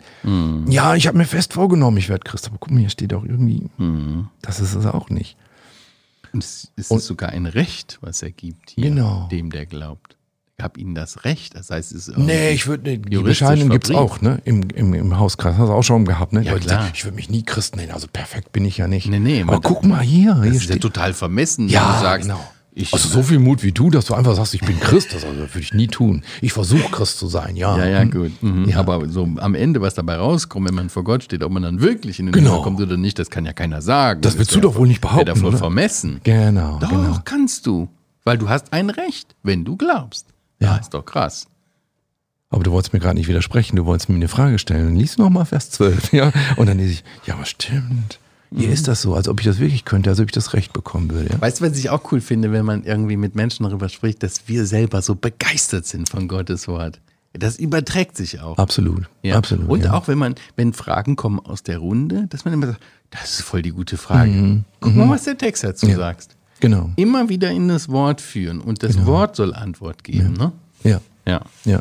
Ja, 0.68 0.95
ich 0.95 1.07
habe 1.07 1.16
mir 1.18 1.25
fest 1.25 1.55
vorgenommen, 1.55 1.97
ich 1.97 2.09
werde 2.09 2.25
Christ. 2.25 2.47
Aber 2.49 2.59
guck 2.61 2.71
mal, 2.71 2.81
hier 2.81 2.90
steht 2.90 3.14
auch 3.14 3.25
irgendwie, 3.25 3.71
das 4.42 4.61
ist 4.61 4.75
es 4.75 4.87
auch 4.87 5.09
nicht. 5.09 5.37
Und 6.33 6.42
es 6.42 6.73
ist 6.77 6.90
und, 6.90 7.03
sogar 7.03 7.31
ein 7.31 7.47
Recht, 7.47 7.99
was 8.01 8.23
er 8.23 8.31
gibt 8.31 8.71
hier, 8.71 8.85
genau. 8.85 9.29
dem 9.31 9.51
der 9.51 9.66
glaubt. 9.66 10.16
Ich 10.59 10.64
habe 10.64 10.79
ihnen 10.79 10.95
das 10.95 11.25
Recht. 11.25 11.57
Das 11.57 11.71
heißt, 11.71 11.92
es 11.92 12.09
ist 12.09 12.18
Nee, 12.18 12.51
ich 12.53 12.66
würde, 12.66 12.99
die 12.99 13.18
Bescheinigung 13.18 13.71
gibt 13.71 13.90
es 13.90 13.95
auch, 13.95 14.21
ne? 14.21 14.40
Im, 14.45 14.62
im, 14.71 14.95
im 14.95 15.18
Hauskreis. 15.18 15.57
Hast 15.57 15.68
du 15.68 15.73
auch 15.73 15.83
schon 15.83 16.05
gehabt, 16.05 16.33
ne? 16.33 16.42
Ja, 16.42 16.57
klar. 16.59 16.90
ich 16.95 17.05
würde 17.05 17.16
mich 17.16 17.29
nie 17.29 17.42
Christen 17.42 17.79
nennen, 17.79 17.92
also 17.92 18.07
perfekt 18.07 18.53
bin 18.53 18.64
ich 18.64 18.79
ja 18.79 18.87
nicht. 18.87 19.09
Nee, 19.09 19.18
nee. 19.18 19.42
Aber 19.42 19.61
guck 19.61 19.85
mal 19.85 20.01
hier. 20.01 20.35
Das 20.35 20.45
hier 20.45 20.53
ist 20.53 20.68
ja 20.68 20.77
total 20.77 21.14
vermessen, 21.14 21.66
wenn 21.66 21.75
ja, 21.75 21.95
du 21.97 22.03
sagst, 22.03 22.29
genau. 22.29 22.40
Ich, 22.74 22.92
Also 22.94 23.08
so 23.08 23.22
viel 23.22 23.38
Mut 23.38 23.62
wie 23.62 23.72
du, 23.72 23.90
dass 23.90 24.06
du 24.06 24.14
einfach 24.14 24.35
sagst, 24.35 24.54
ich 24.54 24.62
bin 24.62 24.80
Christ, 24.80 25.12
das 25.14 25.24
also 25.24 25.38
würde 25.40 25.58
ich 25.61 25.74
nie 25.74 25.88
tun. 25.88 26.22
Ich 26.40 26.52
versuche 26.54 26.90
Christ 26.90 27.18
zu 27.18 27.26
sein, 27.28 27.54
ja. 27.54 27.76
Ja, 27.76 27.87
ja, 27.87 28.04
gut. 28.04 28.42
Mhm. 28.42 28.66
Ja. 28.68 28.78
Aber 28.78 29.08
so 29.11 29.28
am 29.37 29.54
Ende, 29.54 29.80
was 29.82 29.94
dabei 29.94 30.16
rauskommt, 30.16 30.68
wenn 30.68 30.74
man 30.74 30.88
vor 30.88 31.04
Gott 31.04 31.22
steht, 31.24 31.42
ob 31.44 31.52
man 31.52 31.62
dann 31.62 31.80
wirklich 31.82 32.18
in 32.18 32.26
den 32.26 32.32
Genau. 32.32 32.50
Himmel 32.52 32.62
kommt 32.64 32.80
oder 32.80 32.96
nicht, 32.96 33.18
das 33.18 33.28
kann 33.28 33.44
ja 33.44 33.52
keiner 33.52 33.82
sagen. 33.82 34.22
Das 34.22 34.38
willst 34.38 34.54
du 34.54 34.61
doch 34.61 34.74
wohl 34.76 34.88
nicht 34.88 35.02
Wäre 35.02 35.11
behaupten, 35.12 35.26
davon 35.26 35.44
oder? 35.46 35.58
vermessen. 35.58 36.20
Genau, 36.24 36.78
Doch, 36.78 36.88
genau. 36.88 37.18
kannst 37.24 37.66
du. 37.66 37.88
Weil 38.24 38.38
du 38.38 38.48
hast 38.48 38.72
ein 38.72 38.88
Recht, 38.88 39.35
wenn 39.42 39.64
du 39.64 39.76
glaubst. 39.76 40.26
Ja. 40.61 40.68
Ja, 40.68 40.76
ist 40.76 40.94
doch 40.94 41.04
krass. 41.04 41.46
Aber 42.50 42.62
du 42.62 42.70
wolltest 42.70 42.92
mir 42.92 43.00
gerade 43.00 43.16
nicht 43.16 43.28
widersprechen, 43.28 43.76
du 43.76 43.85
wolltest 43.87 44.08
mir 44.08 44.14
eine 44.16 44.28
Frage 44.28 44.58
stellen. 44.58 44.85
Dann 44.87 44.96
liest 44.96 45.18
noch 45.18 45.28
mal 45.30 45.44
Vers 45.44 45.70
12, 45.70 46.12
ja. 46.12 46.32
Und 46.56 46.68
dann 46.68 46.78
lese 46.78 46.92
ich, 46.92 47.04
ja, 47.26 47.35
aber 47.35 47.44
stimmt. 47.46 48.18
Hier 48.55 48.69
Mhm. 48.69 48.73
ist 48.75 48.88
das 48.88 49.03
so, 49.03 49.15
als 49.15 49.29
ob 49.29 49.41
ich 49.41 49.47
das 49.47 49.59
wirklich 49.59 49.85
könnte, 49.85 50.11
als 50.11 50.21
ob 50.21 50.27
ich 50.27 50.33
das 50.33 50.53
Recht 50.53 50.73
bekommen 50.73 51.11
würde, 51.11 51.31
ja. 51.33 51.41
Weißt 51.41 51.61
du, 51.61 51.65
was 51.71 51.77
ich 51.79 51.91
auch 51.91 52.11
cool 52.12 52.21
finde, 52.21 52.53
wenn 52.53 52.65
man 52.65 52.85
irgendwie 52.85 53.17
mit 53.17 53.35
Menschen 53.35 53.65
darüber 53.65 53.88
spricht, 53.88 54.23
dass 54.23 54.49
wir 54.49 54.67
selber 54.67 55.01
so 55.03 55.15
begeistert 55.15 55.87
sind 55.87 56.09
von 56.09 56.29
Gottes 56.29 56.69
Wort. 56.69 57.01
Das 57.35 57.59
überträgt 57.59 58.17
sich 58.17 58.41
auch. 58.41 58.59
Absolut, 58.59 59.09
Ja. 59.23 59.37
absolut. 59.37 59.69
Und 59.69 59.85
ja. 59.85 59.93
auch 59.95 60.07
wenn 60.09 60.19
man, 60.19 60.35
wenn 60.57 60.73
Fragen 60.75 61.17
kommen 61.17 61.38
aus 61.41 61.62
der 61.62 61.79
Runde, 61.79 62.27
dass 62.29 62.45
man 62.45 62.53
immer 62.53 62.67
sagt, 62.67 62.81
das 63.11 63.25
ist 63.38 63.43
voll 63.43 63.62
die 63.62 63.71
gute 63.71 63.97
Frage. 63.97 64.31
Mhm. 64.31 64.65
Guck 64.81 64.95
mal, 64.97 65.09
was 65.09 65.25
der 65.25 65.38
Text 65.38 65.65
dazu 65.65 65.87
Ja. 65.87 65.97
sagst. 65.97 66.37
Genau, 66.61 66.91
Immer 66.97 67.29
wieder 67.29 67.51
in 67.51 67.67
das 67.69 67.88
Wort 67.88 68.21
führen 68.21 68.61
und 68.61 68.83
das 68.85 69.05
Wort 69.07 69.35
soll 69.35 69.53
Antwort 69.55 70.05
geben. 70.05 70.35
Ne? 70.35 70.53
ja, 70.85 71.01
Ja. 71.27 71.41
ja. 71.65 71.81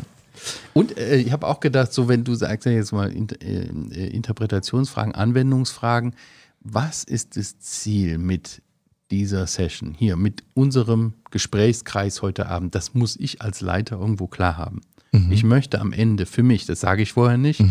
Und 0.72 0.96
äh, 0.98 1.16
ich 1.18 1.30
habe 1.30 1.46
auch 1.46 1.60
gedacht, 1.60 1.92
so 1.92 2.08
wenn 2.08 2.24
du 2.24 2.34
sagst 2.34 2.66
ja 2.66 2.72
jetzt 2.72 2.90
mal 2.92 3.12
äh, 3.12 3.18
äh, 3.44 4.06
Interpretationsfragen, 4.08 5.14
Anwendungsfragen, 5.14 6.14
was 6.64 7.04
ist 7.04 7.36
das 7.36 7.58
Ziel 7.58 8.18
mit 8.18 8.62
dieser 9.10 9.46
Session 9.46 9.94
hier, 9.94 10.16
mit 10.16 10.42
unserem 10.54 11.14
Gesprächskreis 11.30 12.22
heute 12.22 12.48
Abend? 12.48 12.74
Das 12.74 12.94
muss 12.94 13.16
ich 13.16 13.42
als 13.42 13.60
Leiter 13.60 13.98
irgendwo 13.98 14.26
klar 14.26 14.56
haben. 14.56 14.80
Ich 15.28 15.44
möchte 15.44 15.78
am 15.78 15.92
Ende 15.92 16.24
für 16.24 16.42
mich, 16.42 16.64
das 16.64 16.80
sage 16.80 17.02
ich 17.02 17.12
vorher 17.12 17.36
nicht, 17.36 17.62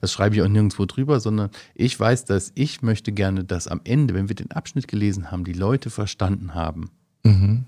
das 0.00 0.12
schreibe 0.12 0.34
ich 0.34 0.40
auch 0.40 0.48
nirgendwo 0.48 0.86
drüber, 0.86 1.20
sondern 1.20 1.50
ich 1.74 2.00
weiß, 2.00 2.24
dass 2.24 2.52
ich 2.54 2.80
möchte 2.80 3.12
gerne, 3.12 3.44
dass 3.44 3.68
am 3.68 3.82
Ende, 3.84 4.14
wenn 4.14 4.30
wir 4.30 4.34
den 4.34 4.50
Abschnitt 4.50 4.88
gelesen 4.88 5.30
haben, 5.30 5.44
die 5.44 5.52
Leute 5.52 5.90
verstanden 5.90 6.54
haben, 6.54 6.88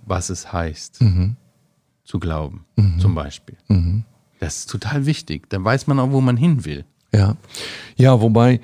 was 0.06 0.30
es 0.30 0.50
heißt, 0.50 1.04
zu 2.04 2.18
glauben, 2.18 2.64
zum 2.98 3.14
Beispiel. 3.14 3.58
Das 4.40 4.60
ist 4.60 4.70
total 4.70 5.04
wichtig. 5.04 5.50
Dann 5.50 5.62
weiß 5.62 5.88
man 5.88 6.00
auch, 6.00 6.10
wo 6.10 6.22
man 6.22 6.38
hin 6.38 6.64
will. 6.64 6.86
Ja. 7.12 7.36
Ja, 7.96 8.22
wobei, 8.22 8.62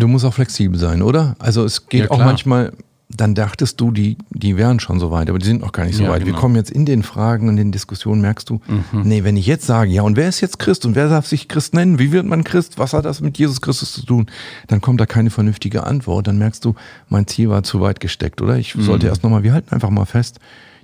du 0.00 0.08
musst 0.08 0.24
auch 0.24 0.34
flexibel 0.34 0.78
sein, 0.78 1.02
oder? 1.02 1.34
Also 1.38 1.64
es 1.64 1.86
geht 1.88 2.04
Ja, 2.04 2.10
auch 2.10 2.18
manchmal, 2.18 2.72
dann 3.10 3.34
dachtest 3.34 3.80
du, 3.80 3.90
die, 3.90 4.18
die 4.30 4.56
wären 4.58 4.80
schon 4.80 5.00
so 5.00 5.10
weit, 5.10 5.30
aber 5.30 5.38
die 5.38 5.46
sind 5.46 5.62
noch 5.62 5.72
gar 5.72 5.86
nicht 5.86 5.96
so 5.96 6.02
Ja, 6.04 6.10
weit. 6.10 6.20
Wir 6.20 6.26
genau. 6.26 6.36
Mhm. 6.36 6.40
kommen 6.40 6.56
jetzt 6.56 6.70
in 6.70 6.84
den 6.84 7.02
Fragen 7.02 7.48
und 7.48 7.56
den 7.56 7.72
Diskussionen, 7.72 8.20
merkst 8.20 8.50
du, 8.50 8.60
nee, 8.92 9.24
wenn 9.24 9.36
ich 9.38 9.46
jetzt 9.46 9.66
sage, 9.66 9.90
ja, 9.90 10.02
und 10.02 10.16
wer 10.16 10.28
ist 10.28 10.40
jetzt 10.42 10.58
Christ 10.58 10.84
und 10.84 10.94
wer 10.94 11.08
darf 11.08 11.26
sich 11.26 11.48
Christ 11.48 11.72
nennen? 11.74 11.98
Wie 11.98 12.12
wird 12.12 12.26
man 12.26 12.44
Christ? 12.44 12.78
Was 12.78 12.92
hat 12.92 13.06
das 13.06 13.20
mit 13.22 13.38
Jesus 13.38 13.60
Christus 13.62 13.92
zu 13.94 14.04
tun? 14.04 14.26
Dann 14.66 14.80
kommt 14.82 15.00
da 15.00 15.06
keine 15.06 15.30
vernünftige 15.30 15.84
Antwort. 15.84 16.26
Dann 16.26 16.36
merkst 16.38 16.64
du, 16.64 16.74
mein 17.08 17.26
Ziel 17.26 17.48
war 17.48 17.62
zu 17.62 17.80
weit 17.80 18.00
gesteckt, 18.00 18.42
oder? 18.42 18.56
Ich 18.58 18.74
sollte 18.78 19.06
Mhm. 19.06 19.10
erst 19.10 19.22
nochmal, 19.22 19.42
wir 19.42 19.52
halten 19.54 19.72
einfach 19.74 19.90
mal 19.90 20.04
fest, 20.04 20.38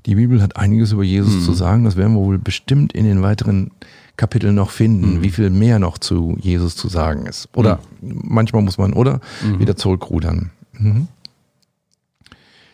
die 0.07 0.15
Bibel 0.15 0.41
hat 0.43 0.57
einiges 0.57 0.93
über 0.93 1.05
Jesus 1.05 1.35
Mhm. 1.35 1.41
zu 1.43 1.53
sagen. 1.53 1.85
Das 1.85 1.97
werden 1.97 2.15
wir 2.15 2.21
wohl 2.21 2.39
bestimmt 2.39 2.93
in 2.95 3.05
den 3.05 3.21
weiteren 3.23 3.71
Kapiteln 4.17 4.55
noch 4.55 4.69
Mhm. 4.71 4.75
finden, 4.75 5.23
wie 5.23 5.31
viel 5.31 5.51
mehr 5.51 5.79
noch 5.79 5.99
zu 5.99 6.37
Jesus 6.41 6.77
zu 6.77 6.89
sagen 6.89 7.27
ist. 7.27 7.49
Oder 7.57 7.81
manchmal 8.01 8.63
muss 8.63 8.79
man, 8.79 8.93
oder? 8.93 9.21
Mhm. 9.45 9.59
Wieder 9.59 9.77
zurückrudern. 9.77 10.51
Mhm. 10.73 11.09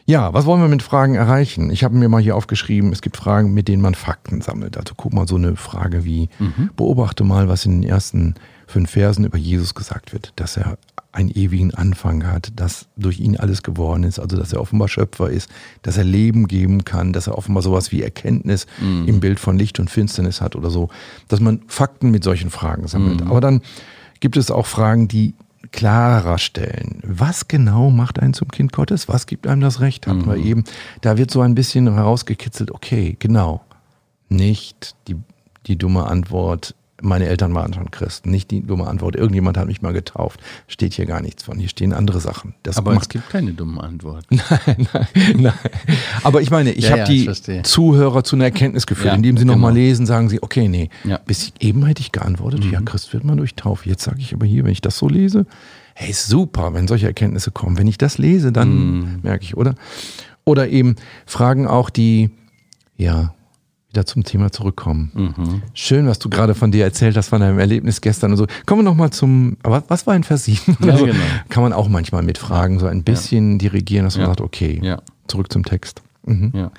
Ja, 0.07 0.35
was 0.35 0.45
wollen 0.45 0.61
wir 0.61 0.69
mit 0.69 0.83
Fragen 0.83 1.15
erreichen? 1.15 1.71
Ich 1.71 1.85
habe 1.85 1.95
mir 1.97 2.09
mal 2.09 2.21
hier 2.21 2.35
aufgeschrieben, 2.35 2.91
es 2.93 3.01
gibt 3.01 3.17
Fragen, 3.17 3.55
mit 3.55 3.69
denen 3.69 3.81
man 3.83 3.95
Fakten 3.95 4.41
sammelt. 4.41 4.77
Also 4.77 4.95
guck 4.97 5.13
mal 5.13 5.29
so 5.29 5.37
eine 5.37 5.55
Frage 5.55 6.05
wie, 6.05 6.29
Mhm. 6.41 6.71
beobachte 6.77 7.23
mal, 7.23 7.49
was 7.49 7.65
in 7.65 7.81
den 7.81 7.89
ersten 7.89 8.35
fünf 8.67 8.91
Versen 8.91 9.25
über 9.25 9.39
Jesus 9.39 9.75
gesagt 9.75 10.13
wird, 10.13 10.33
dass 10.37 10.57
er 10.57 10.79
einen 11.13 11.31
ewigen 11.31 11.75
Anfang 11.75 12.27
hat, 12.27 12.53
dass 12.57 12.87
durch 12.97 13.19
ihn 13.19 13.37
alles 13.37 13.63
geworden 13.63 14.05
ist, 14.05 14.19
also 14.21 14.37
dass 14.37 14.53
er 14.53 14.61
offenbar 14.61 14.89
Schöpfer 14.89 15.29
ist, 15.29 15.51
dass 15.83 15.97
er 15.97 16.05
Leben 16.05 16.47
geben 16.47 16.85
kann, 16.85 17.13
dass 17.13 17.27
er 17.27 17.37
offenbar 17.37 17.63
sowas 17.63 17.91
wie 17.91 18.03
Erkenntnis 18.03 18.67
im 18.81 19.19
Bild 19.21 19.41
von 19.41 19.59
Licht 19.59 19.81
und 19.81 19.91
Finsternis 19.91 20.41
hat 20.41 20.55
oder 20.55 20.71
so, 20.71 20.89
dass 21.29 21.41
man 21.41 21.63
Fakten 21.67 22.11
mit 22.11 22.23
solchen 22.23 22.51
Fragen 22.51 22.87
sammelt. 22.87 23.23
Aber 23.23 23.41
dann 23.41 23.61
gibt 24.21 24.37
es 24.37 24.51
auch 24.53 24.67
Fragen, 24.67 25.09
die 25.09 25.35
klarer 25.73 26.39
stellen. 26.39 27.01
Was 27.05 27.49
genau 27.49 27.91
macht 27.91 28.21
einen 28.21 28.35
zum 28.35 28.49
Kind 28.49 28.73
Gottes? 28.73 29.09
Was 29.09 29.27
gibt 29.27 29.47
einem 29.47 29.61
das 29.61 29.81
Recht? 29.81 30.07
Hatten 30.07 30.27
wir 30.27 30.37
eben. 30.37 30.65
Da 31.01 31.19
wird 31.19 31.31
so 31.31 31.41
ein 31.41 31.55
bisschen 31.55 31.93
herausgekitzelt, 31.93 32.71
okay, 32.71 33.17
genau. 33.19 33.63
Nicht 34.29 34.95
die, 35.09 35.17
die 35.67 35.77
dumme 35.77 36.07
Antwort, 36.07 36.75
meine 37.03 37.27
Eltern 37.27 37.55
waren 37.55 37.73
schon 37.75 37.91
Christen. 37.91 38.31
Nicht 38.31 38.51
die 38.51 38.63
dumme 38.63 38.87
Antwort, 38.87 39.17
irgendjemand 39.17 39.57
hat 39.57 39.67
mich 39.67 39.83
mal 39.83 39.93
getauft. 39.93 40.41
Steht 40.69 40.95
hier 40.95 41.07
gar 41.07 41.21
nichts 41.21 41.43
von. 41.45 41.59
Hier 41.59 41.69
stehen 41.69 41.93
andere 41.93 42.21
Sachen. 42.21 42.55
Das 42.63 42.77
Aber 42.79 42.95
es 42.95 43.09
gibt 43.09 43.29
keine 43.31 43.53
dummen 43.53 43.79
Antworten. 43.81 44.41
nein, 44.67 44.89
nein, 44.93 45.07
nein. 45.37 45.53
Aber 46.23 46.41
ich 46.43 46.51
meine, 46.51 46.73
ich 46.73 46.85
Ja, 46.85 46.91
habe 46.91 46.99
ja, 47.01 47.05
die 47.07 47.25
verstehe. 47.25 47.63
Zuhörer 47.63 48.25
zu 48.25 48.37
einer 48.37 48.45
Erkenntnis 48.45 48.87
geführt, 48.87 49.09
Ja, 49.09 49.15
indem 49.15 49.37
sie 49.37 49.43
genau. 49.45 49.55
nochmal 49.55 49.75
lesen, 49.75 50.07
sagen 50.07 50.29
sie, 50.29 50.43
okay, 50.43 50.69
nee. 50.69 50.91
Ja. 51.05 51.19
Mhm. 51.19 51.23
Bis 51.27 51.53
eben 51.61 51.85
hätte 51.87 52.01
ich 52.03 52.13
geantwortet, 52.13 52.65
ja, 52.65 52.81
Christ 52.81 53.13
wird 53.13 53.25
man 53.25 53.37
durch 53.39 53.55
Taufe. 53.55 53.89
Jetzt 53.89 54.05
sage 54.05 54.19
ich 54.21 54.35
aber 54.35 54.47
hier, 54.47 54.65
wenn 54.65 54.73
ich 54.73 54.81
das 54.81 54.97
so 54.99 55.09
lese, 55.09 55.47
hey, 55.95 56.13
super, 56.13 56.73
wenn 56.75 56.89
solche 56.89 57.07
Erkenntnisse 57.07 57.51
kommen. 57.51 57.77
Wenn 57.79 57.87
ich 57.89 57.99
das 57.99 58.19
lese, 58.19 58.53
dann 58.53 58.71
Mhm. 59.01 59.19
merke 59.23 59.45
ich, 59.45 59.57
oder? 59.57 59.75
Oder 60.45 60.69
eben 60.69 60.97
Fragen 61.27 61.67
auch, 61.67 61.91
die, 61.91 62.31
ja, 62.97 63.35
wieder 63.91 64.07
zum 64.07 64.25
Thema 64.25 64.51
zurückkommen. 64.53 65.11
Mhm. 65.15 65.63
Schön, 65.75 66.07
was 66.07 66.19
du 66.19 66.31
gerade 66.31 66.55
von 66.55 66.71
dir 66.71 66.85
erzählt 66.85 67.17
hast, 67.17 67.29
von 67.29 67.41
deinem 67.41 67.59
Erlebnis 67.59 68.01
gestern 68.01 68.31
und 68.31 68.37
so. 68.39 68.47
Kommen 68.67 68.81
wir 68.81 68.85
nochmal 68.91 69.11
zum, 69.11 69.57
aber 69.63 69.83
was 69.89 70.07
war 70.07 70.15
in 70.15 70.23
Vers 70.25 70.45
7? 70.45 70.77
Ja, 70.85 70.97
genau. 70.97 71.15
Kann 71.49 71.63
man 71.63 71.73
auch 71.73 71.89
manchmal 71.89 72.23
mit 72.23 72.39
Fragen 72.39 72.79
so 72.79 72.87
ein 72.87 73.03
bisschen 73.03 73.59
dirigieren, 73.59 74.05
dass 74.05 74.15
man 74.17 74.23
Ja. 74.23 74.29
sagt, 74.29 74.41
okay, 74.41 74.81
Ja. 74.83 75.03
zurück 75.27 75.53
zum 75.53 75.65
Text. 75.65 76.03
Mhm. 76.25 76.53
Ja. 76.55 76.71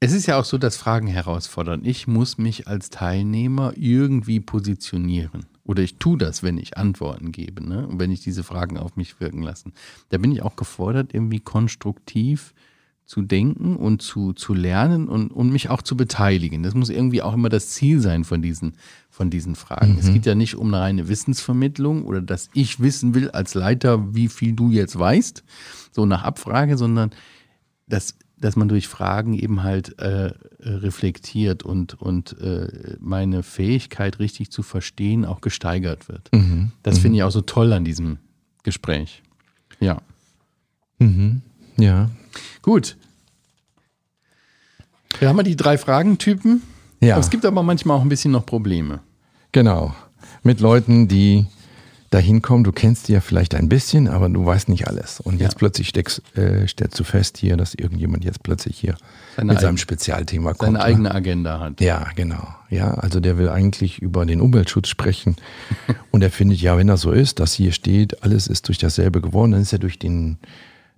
Es 0.00 0.12
ist 0.12 0.26
ja 0.26 0.38
auch 0.40 0.44
so, 0.44 0.58
dass 0.58 0.76
Fragen 0.76 1.06
herausfordern. 1.06 1.82
Ich 1.84 2.08
muss 2.08 2.36
mich 2.36 2.66
als 2.66 2.90
Teilnehmer 2.90 3.72
irgendwie 3.76 4.40
positionieren. 4.40 5.46
Oder 5.64 5.84
ich 5.84 5.98
tue 5.98 6.18
das, 6.18 6.42
wenn 6.42 6.58
ich 6.58 6.76
Antworten 6.76 7.30
gebe 7.30 7.64
ne? 7.64 7.86
und 7.86 8.00
wenn 8.00 8.10
ich 8.10 8.20
diese 8.20 8.42
Fragen 8.42 8.78
auf 8.78 8.96
mich 8.96 9.20
wirken 9.20 9.42
lasse. 9.42 9.70
Da 10.08 10.18
bin 10.18 10.32
ich 10.32 10.42
auch 10.42 10.56
gefordert, 10.56 11.14
irgendwie 11.14 11.38
konstruktiv 11.38 12.52
zu 13.12 13.20
denken 13.20 13.76
und 13.76 14.00
zu, 14.00 14.32
zu 14.32 14.54
lernen 14.54 15.06
und, 15.06 15.32
und 15.32 15.50
mich 15.50 15.68
auch 15.68 15.82
zu 15.82 15.98
beteiligen. 15.98 16.62
Das 16.62 16.72
muss 16.72 16.88
irgendwie 16.88 17.20
auch 17.20 17.34
immer 17.34 17.50
das 17.50 17.68
Ziel 17.68 18.00
sein 18.00 18.24
von 18.24 18.40
diesen, 18.40 18.72
von 19.10 19.28
diesen 19.28 19.54
Fragen. 19.54 19.98
Es 20.00 20.10
geht 20.14 20.24
ja 20.24 20.34
nicht 20.34 20.54
um 20.54 20.68
eine 20.68 20.80
reine 20.82 21.08
Wissensvermittlung 21.08 22.06
oder 22.06 22.22
dass 22.22 22.48
ich 22.54 22.80
wissen 22.80 23.14
will 23.14 23.30
als 23.30 23.52
Leiter, 23.52 24.14
wie 24.14 24.28
viel 24.28 24.54
du 24.54 24.70
jetzt 24.70 24.98
weißt, 24.98 25.44
so 25.90 26.06
nach 26.06 26.22
Abfrage, 26.22 26.78
sondern 26.78 27.10
dass, 27.86 28.14
dass 28.38 28.56
man 28.56 28.68
durch 28.68 28.88
Fragen 28.88 29.34
eben 29.34 29.62
halt 29.62 29.98
äh, 29.98 30.32
reflektiert 30.60 31.64
und, 31.64 32.00
und 32.00 32.40
äh, 32.40 32.96
meine 32.98 33.42
Fähigkeit 33.42 34.20
richtig 34.20 34.50
zu 34.50 34.62
verstehen 34.62 35.26
auch 35.26 35.42
gesteigert 35.42 36.08
wird. 36.08 36.30
Das 36.82 36.98
finde 36.98 37.18
ich 37.18 37.24
auch 37.24 37.30
so 37.30 37.42
toll 37.42 37.74
an 37.74 37.84
diesem 37.84 38.16
Gespräch. 38.62 39.22
Ja. 39.80 40.00
Mhm. 40.98 41.42
Ja. 41.76 42.10
Gut. 42.62 42.96
Wir 45.18 45.28
haben 45.28 45.36
wir 45.36 45.42
die 45.42 45.56
drei 45.56 45.78
Fragentypen. 45.78 46.62
Ja. 47.00 47.14
Aber 47.14 47.20
es 47.20 47.30
gibt 47.30 47.44
aber 47.44 47.62
manchmal 47.62 47.96
auch 47.98 48.02
ein 48.02 48.08
bisschen 48.08 48.32
noch 48.32 48.46
Probleme. 48.46 49.00
Genau. 49.52 49.94
Mit 50.42 50.60
Leuten, 50.60 51.08
die 51.08 51.46
da 52.10 52.18
hinkommen, 52.18 52.62
du 52.62 52.72
kennst 52.72 53.08
die 53.08 53.12
ja 53.12 53.20
vielleicht 53.20 53.54
ein 53.54 53.68
bisschen, 53.70 54.06
aber 54.06 54.28
du 54.28 54.44
weißt 54.44 54.68
nicht 54.68 54.86
alles. 54.86 55.18
Und 55.20 55.40
jetzt 55.40 55.52
Ja. 55.54 55.58
plötzlich 55.58 55.88
steckst, 55.88 56.22
äh, 56.36 56.66
stellst 56.68 57.00
du 57.00 57.04
fest 57.04 57.38
hier, 57.38 57.56
dass 57.56 57.74
irgendjemand 57.74 58.22
jetzt 58.24 58.42
plötzlich 58.42 58.78
hier 58.78 58.96
Seine 59.36 59.52
mit 59.52 59.60
seinem 59.60 59.68
eigen- 59.70 59.78
Spezialthema 59.78 60.52
kommt. 60.52 60.60
Seine 60.72 60.78
ne? 60.78 60.84
eigene 60.84 61.14
Agenda 61.14 61.58
hat. 61.58 61.80
Ja, 61.80 62.06
genau. 62.14 62.46
Ja, 62.68 62.92
also 62.94 63.18
der 63.20 63.38
will 63.38 63.48
eigentlich 63.48 63.98
über 64.00 64.26
den 64.26 64.40
Umweltschutz 64.42 64.88
sprechen. 64.88 65.36
Und 66.10 66.22
er 66.22 66.30
findet, 66.30 66.60
ja, 66.60 66.76
wenn 66.76 66.86
das 66.86 67.00
so 67.00 67.12
ist, 67.12 67.40
dass 67.40 67.54
hier 67.54 67.72
steht, 67.72 68.22
alles 68.22 68.46
ist 68.46 68.68
durch 68.68 68.78
dasselbe 68.78 69.20
geworden, 69.22 69.52
dann 69.52 69.62
ist 69.62 69.72
ja 69.72 69.78
durch 69.78 69.98
den, 69.98 70.36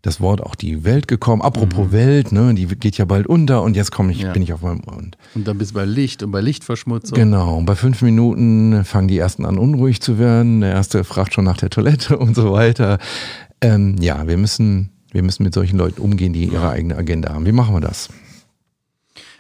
das 0.05 0.21
Wort 0.21 0.43
auch 0.43 0.55
die 0.55 0.85
Welt 0.85 1.09
gekommen. 1.09 1.41
Apropos 1.43 1.91
Welt, 1.91 2.31
ne, 2.31 2.55
die 2.55 2.67
geht 2.67 2.99
ja 2.99 3.05
bald 3.07 3.27
unter 3.27 3.63
und 3.63 3.75
jetzt 3.77 3.91
komme 3.91 4.13
ich, 4.13 4.19
Mhm. 4.19 4.25
Ja. 4.27 4.33
bin 4.33 4.43
ich 4.43 4.53
auf 4.53 4.63
meinem 4.63 4.81
und 4.81 5.17
Und 5.35 5.49
dann 5.49 5.59
bist 5.59 5.71
du 5.71 5.75
bei 5.77 5.85
Licht 5.85 6.23
und 6.23 6.31
bei 6.31 6.41
Lichtverschmutzung. 6.41 7.17
Genau, 7.17 7.57
und 7.57 7.65
bei 7.67 7.75
fünf 7.75 8.03
Minuten 8.03 8.85
fangen 8.85 9.09
die 9.09 9.19
ersten 9.19 9.45
an, 9.47 9.59
unruhig 9.59 10.01
zu 10.01 10.19
werden. 10.19 10.61
Der 10.61 10.73
erste 10.73 11.05
fragt 11.05 11.33
schon 11.35 11.45
nach 11.45 11.57
der 11.57 11.71
Toilette 11.71 12.19
und 12.25 12.35
so 12.35 12.53
weiter. 12.53 12.99
Ähm, 13.61 13.97
ja, 14.01 14.27
wir 14.29 14.37
müssen, 14.37 14.91
Wir 15.13 15.23
müssen 15.23 15.45
mit 15.45 15.55
solchen 15.55 15.79
Leuten 15.79 16.01
umgehen, 16.03 16.33
die 16.33 16.45
ihre 16.47 16.69
eigene 16.71 16.97
Agenda 16.97 17.33
haben. 17.33 17.47
Wie 17.47 17.53
machen 17.53 17.73
wir 17.75 17.81
das? 17.81 18.09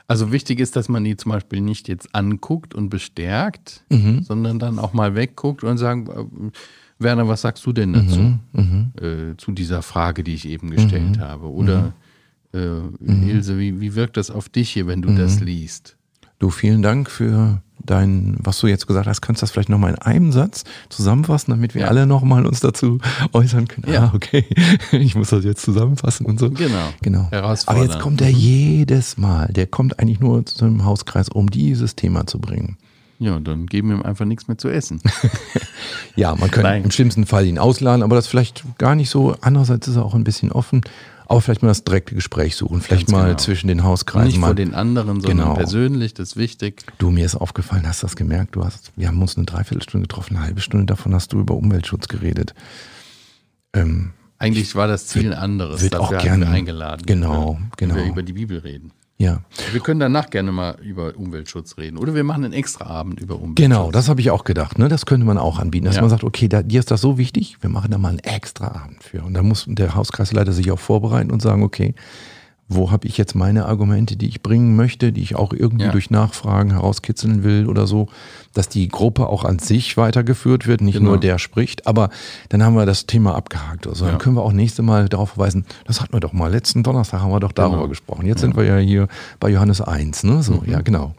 Also 0.07 0.33
wichtig 0.33 0.61
ist, 0.61 0.77
dass 0.77 0.89
man 0.89 1.03
die 1.03 1.17
zum 1.17 1.33
Beispiel 1.33 1.61
nicht 1.61 1.89
jetzt 1.89 2.15
anguckt 2.15 2.75
und 2.75 2.91
bestärkt, 2.91 3.85
Mhm. 3.91 4.23
sondern 4.23 4.59
dann 4.59 4.79
auch 4.79 4.93
mal 4.93 5.15
wegguckt 5.15 5.65
und 5.65 5.79
sagen, 5.79 6.07
äh, 6.09 6.51
Werner, 6.99 7.27
was 7.29 7.43
sagst 7.43 7.65
du 7.67 7.73
denn 7.73 7.93
dazu? 7.93 8.39
Mhm. 8.53 8.93
Äh, 9.01 9.37
zu 9.37 9.53
dieser 9.53 9.83
Frage, 9.83 10.23
die 10.25 10.35
ich 10.35 10.47
eben 10.49 10.71
gestellt 10.71 11.19
habe. 11.19 11.51
Oder 11.51 11.93
äh, 12.55 12.79
Ilse, 13.05 13.59
wie, 13.59 13.81
wie 13.81 13.95
wirkt 13.95 14.17
das 14.17 14.31
auf 14.31 14.49
dich 14.49 14.71
hier, 14.71 14.87
wenn 14.87 15.03
du 15.03 15.15
das 15.15 15.41
liest? 15.41 15.97
Du, 16.39 16.51
vielen 16.51 16.83
Dank 16.83 17.11
für 17.11 17.63
dein, 17.85 18.37
was 18.41 18.59
du 18.61 18.67
jetzt 18.67 18.87
gesagt 18.87 19.07
hast. 19.07 19.21
Kannst 19.21 19.41
du 19.41 19.45
das 19.45 19.51
vielleicht 19.51 19.69
nochmal 19.69 19.91
in 19.93 19.99
einem 19.99 20.33
Satz 20.33 20.65
zusammenfassen, 20.89 21.51
damit 21.51 21.75
wir 21.75 21.83
Ja. 21.83 21.89
alle 21.89 22.07
nochmal 22.07 22.47
uns 22.47 22.61
dazu 22.61 22.99
äußern 23.33 23.69
können? 23.69 23.93
Ja. 23.93 24.05
Ah, 24.05 24.13
okay. 24.15 24.45
Ich 24.93 25.15
muss 25.15 25.31
das 25.31 25.45
jetzt 25.45 25.63
zusammenfassen 25.63 26.27
und 26.27 26.39
so. 26.39 26.51
Genau. 26.51 26.89
Genau. 27.03 27.29
Aber 27.67 27.83
jetzt 27.83 27.99
kommt 28.01 28.21
er 28.21 28.31
jedes 28.31 29.17
Mal. 29.17 29.49
Der 29.53 29.67
kommt 29.67 29.99
eigentlich 29.99 30.21
nur 30.21 30.45
zu 30.47 30.65
einem 30.65 30.85
Hauskreis, 30.85 31.29
um 31.29 31.51
dieses 31.51 31.97
Thema 31.97 32.27
zu 32.27 32.41
bringen. 32.41 32.77
Ja, 33.25 33.41
dann 33.41 33.67
geben 33.67 33.89
wir 33.89 33.97
ihm 33.97 34.03
einfach 34.03 34.25
nichts 34.27 34.49
mehr 34.49 34.59
zu 34.59 34.69
essen. 34.69 35.01
Ja, 36.17 36.35
man 36.37 36.49
könnte 36.51 36.69
Nein. 36.69 36.85
im 36.85 36.91
schlimmsten 36.93 37.27
Fall 37.27 37.45
ihn 37.45 37.59
ausladen, 37.59 38.05
aber 38.05 38.15
das 38.15 38.29
vielleicht 38.29 38.63
gar 38.79 38.95
nicht 38.95 39.11
so. 39.11 39.35
Andererseits 39.41 39.89
ist 39.89 39.97
er 39.97 40.05
auch 40.05 40.15
ein 40.15 40.23
bisschen 40.23 40.53
offen. 40.53 40.83
Aber 41.27 41.41
vielleicht 41.41 41.63
mal 41.63 41.69
das 41.69 41.83
direkte 41.83 42.15
Gespräch 42.15 42.55
suchen. 42.55 42.81
Vielleicht 42.83 43.07
Ganz 43.07 43.13
mal 43.13 43.25
genau. 43.27 43.39
zwischen 43.39 43.67
den 43.67 43.83
Hauskreisen 43.83 44.29
nicht 44.29 44.39
mal. 44.39 44.49
vor 44.49 44.55
den 44.55 44.75
anderen, 44.75 45.21
sondern 45.21 45.39
Genau. 45.49 45.55
persönlich, 45.55 46.15
das 46.15 46.29
ist 46.31 46.37
wichtig. 46.37 46.85
Du, 46.99 47.11
mir 47.11 47.27
ist 47.27 47.35
aufgefallen, 47.35 47.85
hast 47.89 48.03
du 48.03 48.07
das 48.07 48.15
gemerkt? 48.15 48.55
Du 48.55 48.65
hast, 48.65 48.93
wir 48.95 49.09
haben 49.09 49.21
uns 49.21 49.37
eine 49.37 49.45
Dreiviertelstunde 49.47 50.07
getroffen, 50.07 50.37
eine 50.37 50.45
halbe 50.47 50.61
Stunde 50.61 50.87
davon 50.87 51.13
hast 51.15 51.33
du 51.33 51.41
über 51.41 51.55
Umweltschutz 51.55 52.07
geredet. 52.09 52.55
Ähm, 53.73 54.13
Eigentlich 54.39 54.75
war 54.77 54.87
das 54.87 55.07
Ziel 55.07 55.33
ein 55.33 55.39
anderes. 55.39 55.81
wird 55.83 55.97
auch 55.97 56.17
gerne- 56.17 56.47
eingeladen. 56.49 57.03
genau, 57.07 57.55
ja, 57.61 57.67
genau. 57.77 57.95
Wenn 57.97 58.05
wir 58.05 58.11
über 58.11 58.23
die 58.23 58.33
Bibel 58.35 58.59
reden. 58.59 58.93
Ja, 59.17 59.41
Wir 59.73 59.81
können 59.81 60.01
danach 60.01 60.29
gerne 60.31 60.51
mal 60.53 60.77
über 60.83 61.17
Umweltschutz 61.17 61.77
reden. 61.79 61.99
Oder 61.99 62.15
wir 62.15 62.25
machen 62.25 62.45
einen 62.45 62.53
extra 62.53 62.85
Abend 62.87 63.21
über 63.21 63.37
Umweltschutz. 63.37 63.57
genau, 63.57 63.91
das 63.93 64.09
habe 64.09 64.21
ich 64.21 64.31
auch 64.31 64.45
gedacht. 64.45 64.79
Ne? 64.79 64.89
Das 64.89 65.07
könnte 65.07 65.25
man 65.25 65.39
auch 65.39 65.59
anbieten, 65.59 65.87
dass 65.87 65.97
Ja. 65.97 66.01
man 66.03 66.11
sagt, 66.11 66.25
okay, 66.25 66.49
da, 66.49 66.63
dir 66.63 66.81
ist 66.81 66.91
das 66.91 67.01
so 67.01 67.17
wichtig, 67.17 67.57
wir 67.61 67.71
machen 67.71 67.91
da 67.93 67.99
mal 67.99 68.09
einen 68.09 68.19
extra 68.19 68.69
Abend 68.69 69.03
für. 69.03 69.23
Und 69.23 69.35
da 69.35 69.43
muss 69.43 69.67
der 69.69 69.95
Hauskreisleiter 69.95 70.53
sich 70.53 70.71
auch 70.73 70.81
vorbereiten 70.81 71.31
und 71.31 71.41
sagen, 71.43 71.63
okay, 71.63 71.95
wo 72.69 72.91
habe 72.91 73.07
ich 73.07 73.19
jetzt 73.19 73.35
meine 73.35 73.67
Argumente, 73.67 74.17
die 74.17 74.27
ich 74.27 74.43
bringen 74.43 74.75
möchte, 74.75 75.13
die 75.13 75.21
ich 75.21 75.37
auch 75.37 75.53
irgendwie 75.53 75.85
Ja. 75.85 75.93
durch 75.93 76.11
Nachfragen 76.11 76.71
herauskitzeln 76.71 77.45
will 77.45 77.69
oder 77.69 77.87
so, 77.87 78.09
dass 78.55 78.69
die 78.71 78.89
Gruppe 78.89 79.29
auch 79.29 79.45
an 79.45 79.59
sich 79.59 79.97
weitergeführt 79.97 80.67
wird, 80.67 80.81
nicht 80.81 80.97
Genau. 80.99 81.11
nur 81.11 81.21
der 81.21 81.39
spricht, 81.39 81.87
aber 81.87 82.09
dann 82.49 82.63
haben 82.63 82.75
wir 82.75 82.87
das 82.87 83.07
Thema 83.07 83.35
abgehakt. 83.35 83.87
Also 83.87 84.05
dann 84.07 84.15
Ja. 84.15 84.19
können 84.19 84.37
wir 84.37 84.43
auch 84.43 84.53
nächste 84.53 84.83
Mal 84.83 85.09
darauf 85.11 85.31
verweisen, 85.31 85.67
das 85.85 86.01
hatten 86.01 86.15
wir 86.15 86.21
doch 86.21 86.33
mal, 86.33 86.51
letzten 86.51 86.83
Donnerstag 86.83 87.21
haben 87.21 87.31
wir 87.33 87.41
doch 87.41 87.53
darüber 87.53 87.77
Genau. 87.77 87.89
gesprochen. 87.89 88.27
Jetzt 88.27 88.41
sind 88.41 88.57
wir 88.57 88.65
ja 88.65 88.79
hier 88.79 89.09
bei 89.41 89.51
Johannes 89.51 89.81
1, 89.83 90.25
ne? 90.25 90.43
So, 90.43 90.63
ja, 90.67 90.81
genau. 90.81 91.15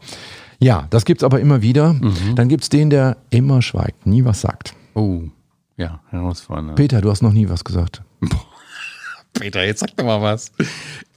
Ja, 0.58 0.86
das 0.90 1.04
gibt's 1.04 1.22
aber 1.22 1.38
immer 1.40 1.62
wieder. 1.62 1.94
Dann 2.34 2.48
gibt's 2.48 2.70
den, 2.70 2.90
der 2.90 3.18
immer 3.30 3.62
schweigt, 3.62 4.06
nie 4.06 4.24
was 4.24 4.40
sagt. 4.40 4.74
Oh, 4.94 5.20
ja, 5.76 6.00
herausfordernd. 6.10 6.74
Peter, 6.76 7.00
du 7.02 7.10
hast 7.10 7.22
noch 7.22 7.32
nie 7.32 7.48
was 7.48 7.62
gesagt. 7.62 8.02
Peter, 9.38 9.64
jetzt 9.64 9.80
sag 9.80 9.96
doch 9.96 10.04
mal 10.04 10.20
was. 10.22 10.50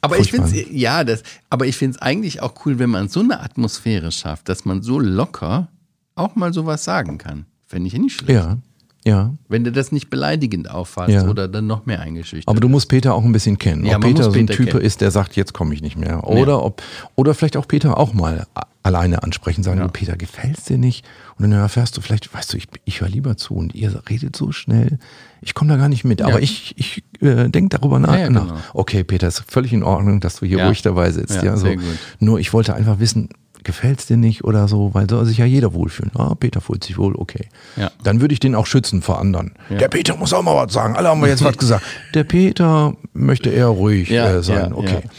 Aber 0.02 0.18
ich 0.18 0.30
Furchtbar. 0.32 0.48
finde 0.50 0.70
es, 0.72 0.80
ja, 0.82 1.04
das, 1.04 1.24
aber 1.50 1.66
ich 1.66 1.76
finde 1.76 1.96
es 1.98 2.02
eigentlich 2.02 2.42
auch 2.42 2.54
cool, 2.66 2.80
wenn 2.80 2.90
man 2.90 3.10
so 3.10 3.20
eine 3.20 3.40
Atmosphäre 3.42 4.12
schafft, 4.12 4.48
dass 4.50 4.66
man 4.66 4.82
so 4.82 5.00
locker 5.00 5.68
auch 6.16 6.36
mal 6.36 6.54
sowas 6.54 6.84
sagen 6.84 7.18
kann. 7.18 7.46
Fände 7.68 7.88
ich 7.88 7.94
ja 7.94 8.00
nicht 8.00 8.16
schlecht. 8.18 8.32
Ja, 8.32 8.58
ja. 9.06 9.34
Wenn 9.48 9.64
du 9.64 9.72
das 9.72 9.92
nicht 9.92 10.10
beleidigend 10.10 10.70
auffasst 10.70 11.10
Ja. 11.12 11.28
oder 11.28 11.48
dann 11.48 11.68
noch 11.68 11.86
mehr 11.86 12.02
eingeschüchtert. 12.02 12.48
Aber 12.50 12.60
du 12.60 12.68
musst 12.70 12.90
Peter 12.90 13.14
auch 13.14 13.24
ein 13.24 13.32
bisschen 13.32 13.58
kennen. 13.58 13.86
Ja, 13.86 13.96
ob 13.98 14.04
Peter 14.04 14.24
so 14.24 14.30
ein 14.32 14.46
Peter 14.46 14.54
Typ 14.54 14.70
kennen. 14.72 14.82
ist, 14.84 15.02
der 15.02 15.12
sagt, 15.12 15.36
jetzt 15.36 15.54
komme 15.54 15.74
ich 15.74 15.82
nicht 15.82 15.98
mehr. 15.98 16.26
Oder 16.28 16.64
ob, 16.64 16.82
oder 17.16 17.34
vielleicht 17.34 17.56
auch 17.58 17.68
Peter 17.68 17.98
auch 17.98 18.14
mal 18.14 18.46
alleine 18.84 19.24
ansprechen, 19.24 19.64
sagen, 19.64 19.80
Ja. 19.80 19.86
du 19.86 19.92
Peter, 19.92 20.16
gefällt's 20.18 20.64
dir 20.66 20.78
nicht? 20.78 21.06
Und 21.38 21.44
dann 21.50 21.60
erfährst 21.60 21.96
du 21.98 22.02
vielleicht, 22.02 22.34
weißt 22.34 22.54
du, 22.54 22.58
ich, 22.58 22.68
ich 22.86 23.02
höre 23.02 23.10
lieber 23.10 23.38
zu 23.38 23.54
und 23.56 23.76
ihr 23.76 24.02
redet 24.10 24.36
so 24.36 24.52
schnell. 24.52 25.00
Ich 25.42 25.54
komme 25.54 25.72
da 25.72 25.78
gar 25.78 25.90
nicht 25.90 26.04
mit, 26.04 26.22
aber 26.22 26.42
ich, 26.42 26.74
ich 26.78 27.04
äh, 27.22 27.50
denke 27.50 27.78
darüber 27.78 28.00
nach. 28.00 28.14
Ja, 28.14 28.20
ja, 28.22 28.30
nach. 28.30 28.48
genau. 28.48 28.60
Okay, 28.74 29.04
Peter, 29.04 29.28
ist 29.28 29.44
völlig 29.48 29.72
in 29.74 29.84
Ordnung, 29.84 30.20
dass 30.20 30.38
du 30.40 30.46
hier 30.46 30.60
Ja. 30.60 30.68
ruhig 30.68 30.82
dabei 30.82 31.12
sitzt. 31.12 31.36
Ja, 31.38 31.44
Ja, 31.44 31.58
so. 31.58 31.66
sehr 31.66 31.76
gut. 31.78 31.86
Nur 32.20 32.40
ich 32.40 32.52
wollte 32.54 32.74
einfach 32.74 33.00
wissen, 33.00 33.30
gefällt's 33.64 34.06
dir 34.06 34.16
nicht 34.18 34.44
oder 34.46 34.68
so, 34.68 34.94
weil 34.94 35.10
soll 35.10 35.26
sich 35.26 35.38
ja 35.38 35.46
jeder 35.46 35.74
wohlfühlen. 35.74 36.12
Ah, 36.16 36.34
Peter 36.36 36.62
fühlt 36.62 36.84
sich 36.84 36.98
wohl, 36.98 37.14
okay. 37.16 37.48
Ja. 37.76 37.92
Dann 38.04 38.22
würde 38.22 38.34
ich 38.34 38.40
den 38.40 38.56
auch 38.56 38.66
schützen 38.66 39.02
vor 39.02 39.20
anderen. 39.20 39.54
Ja. 39.70 39.78
Der 39.78 39.90
Peter 39.90 40.16
muss 40.16 40.34
auch 40.34 40.42
mal 40.44 40.56
was 40.66 40.74
sagen. 40.74 40.96
Alle 40.96 41.10
haben 41.10 41.22
wir 41.22 41.28
jetzt 41.28 41.44
was 41.44 41.58
gesagt. 41.58 41.84
Der 42.14 42.24
Peter 42.24 42.94
möchte 43.14 43.50
eher 43.50 43.68
ruhig 43.68 44.10
Ja, 44.10 44.30
äh, 44.38 44.44
sein. 44.44 44.72
ja, 44.72 44.76
okay. 44.76 45.02
ja. 45.04 45.10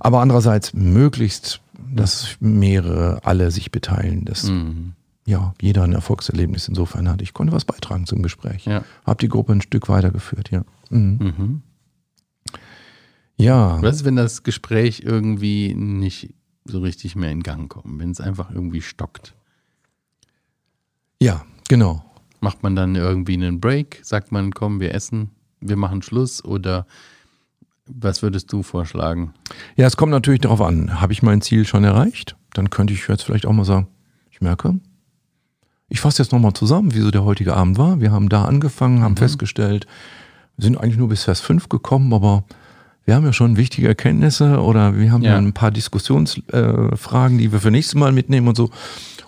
Aber 0.00 0.20
andererseits 0.20 0.72
möglichst, 0.72 1.60
dass 1.94 2.36
mehrere 2.40 3.20
alle 3.24 3.50
sich 3.50 3.70
beteiligen. 3.70 4.24
Dass 4.24 4.44
Mhm. 4.44 4.92
Ja, 5.30 5.54
jeder 5.62 5.84
ein 5.84 5.92
Erfolgserlebnis 5.92 6.66
insofern 6.66 7.08
hat. 7.08 7.22
Ich 7.22 7.32
konnte 7.32 7.52
was 7.52 7.64
beitragen 7.64 8.04
zum 8.04 8.22
Gespräch. 8.22 8.66
Ja. 8.66 8.84
Hab 9.06 9.18
die 9.18 9.28
Gruppe 9.28 9.52
ein 9.52 9.62
Stück 9.62 9.88
weitergeführt, 9.88 10.50
ja. 10.50 10.64
Mhm. 10.90 11.18
Mhm. 11.20 11.62
Ja. 13.36 13.80
Was 13.80 13.96
ist, 13.96 14.04
wenn 14.04 14.16
das 14.16 14.42
Gespräch 14.42 15.02
irgendwie 15.04 15.72
nicht 15.74 16.34
so 16.64 16.80
richtig 16.80 17.14
mehr 17.14 17.30
in 17.30 17.42
Gang 17.42 17.70
kommt, 17.70 18.00
wenn 18.00 18.10
es 18.10 18.20
einfach 18.20 18.50
irgendwie 18.50 18.82
stockt? 18.82 19.34
Ja, 21.22 21.44
genau. 21.68 22.04
Macht 22.40 22.62
man 22.62 22.74
dann 22.74 22.96
irgendwie 22.96 23.34
einen 23.34 23.60
Break? 23.60 24.00
Sagt 24.02 24.32
man, 24.32 24.52
komm, 24.52 24.80
wir 24.80 24.94
essen, 24.94 25.30
wir 25.60 25.76
machen 25.76 26.02
Schluss? 26.02 26.44
Oder 26.44 26.86
was 27.86 28.22
würdest 28.22 28.52
du 28.52 28.62
vorschlagen? 28.62 29.32
Ja, 29.76 29.86
es 29.86 29.96
kommt 29.96 30.10
natürlich 30.10 30.40
darauf 30.40 30.60
an, 30.60 31.00
habe 31.00 31.12
ich 31.12 31.22
mein 31.22 31.40
Ziel 31.40 31.64
schon 31.66 31.84
erreicht? 31.84 32.36
Dann 32.52 32.68
könnte 32.68 32.94
ich 32.94 33.06
jetzt 33.06 33.22
vielleicht 33.22 33.46
auch 33.46 33.52
mal 33.52 33.64
sagen, 33.64 33.86
ich 34.30 34.40
merke, 34.40 34.80
ich 35.90 36.00
fasse 36.00 36.22
jetzt 36.22 36.32
nochmal 36.32 36.54
zusammen, 36.54 36.94
wie 36.94 37.00
so 37.00 37.10
der 37.10 37.24
heutige 37.24 37.54
Abend 37.54 37.76
war. 37.76 38.00
Wir 38.00 38.12
haben 38.12 38.28
da 38.28 38.44
angefangen, 38.44 39.02
haben 39.02 39.16
festgestellt, 39.16 39.86
wir 40.56 40.64
sind 40.64 40.78
eigentlich 40.78 40.96
nur 40.96 41.08
bis 41.08 41.24
Vers 41.24 41.40
5 41.40 41.68
gekommen, 41.68 42.14
aber 42.14 42.44
wir 43.04 43.16
haben 43.16 43.24
ja 43.24 43.32
schon 43.32 43.56
wichtige 43.56 43.88
Erkenntnisse 43.88 44.60
oder 44.60 44.96
wir 44.96 45.10
haben 45.10 45.22
ja, 45.22 45.36
ein 45.36 45.52
paar 45.52 45.72
Diskussionsfragen, 45.72 47.38
äh, 47.38 47.42
die 47.42 47.52
wir 47.52 47.60
für 47.60 47.70
nächstes 47.70 47.96
Mal 47.96 48.12
mitnehmen 48.12 48.46
und 48.46 48.56
so. 48.56 48.70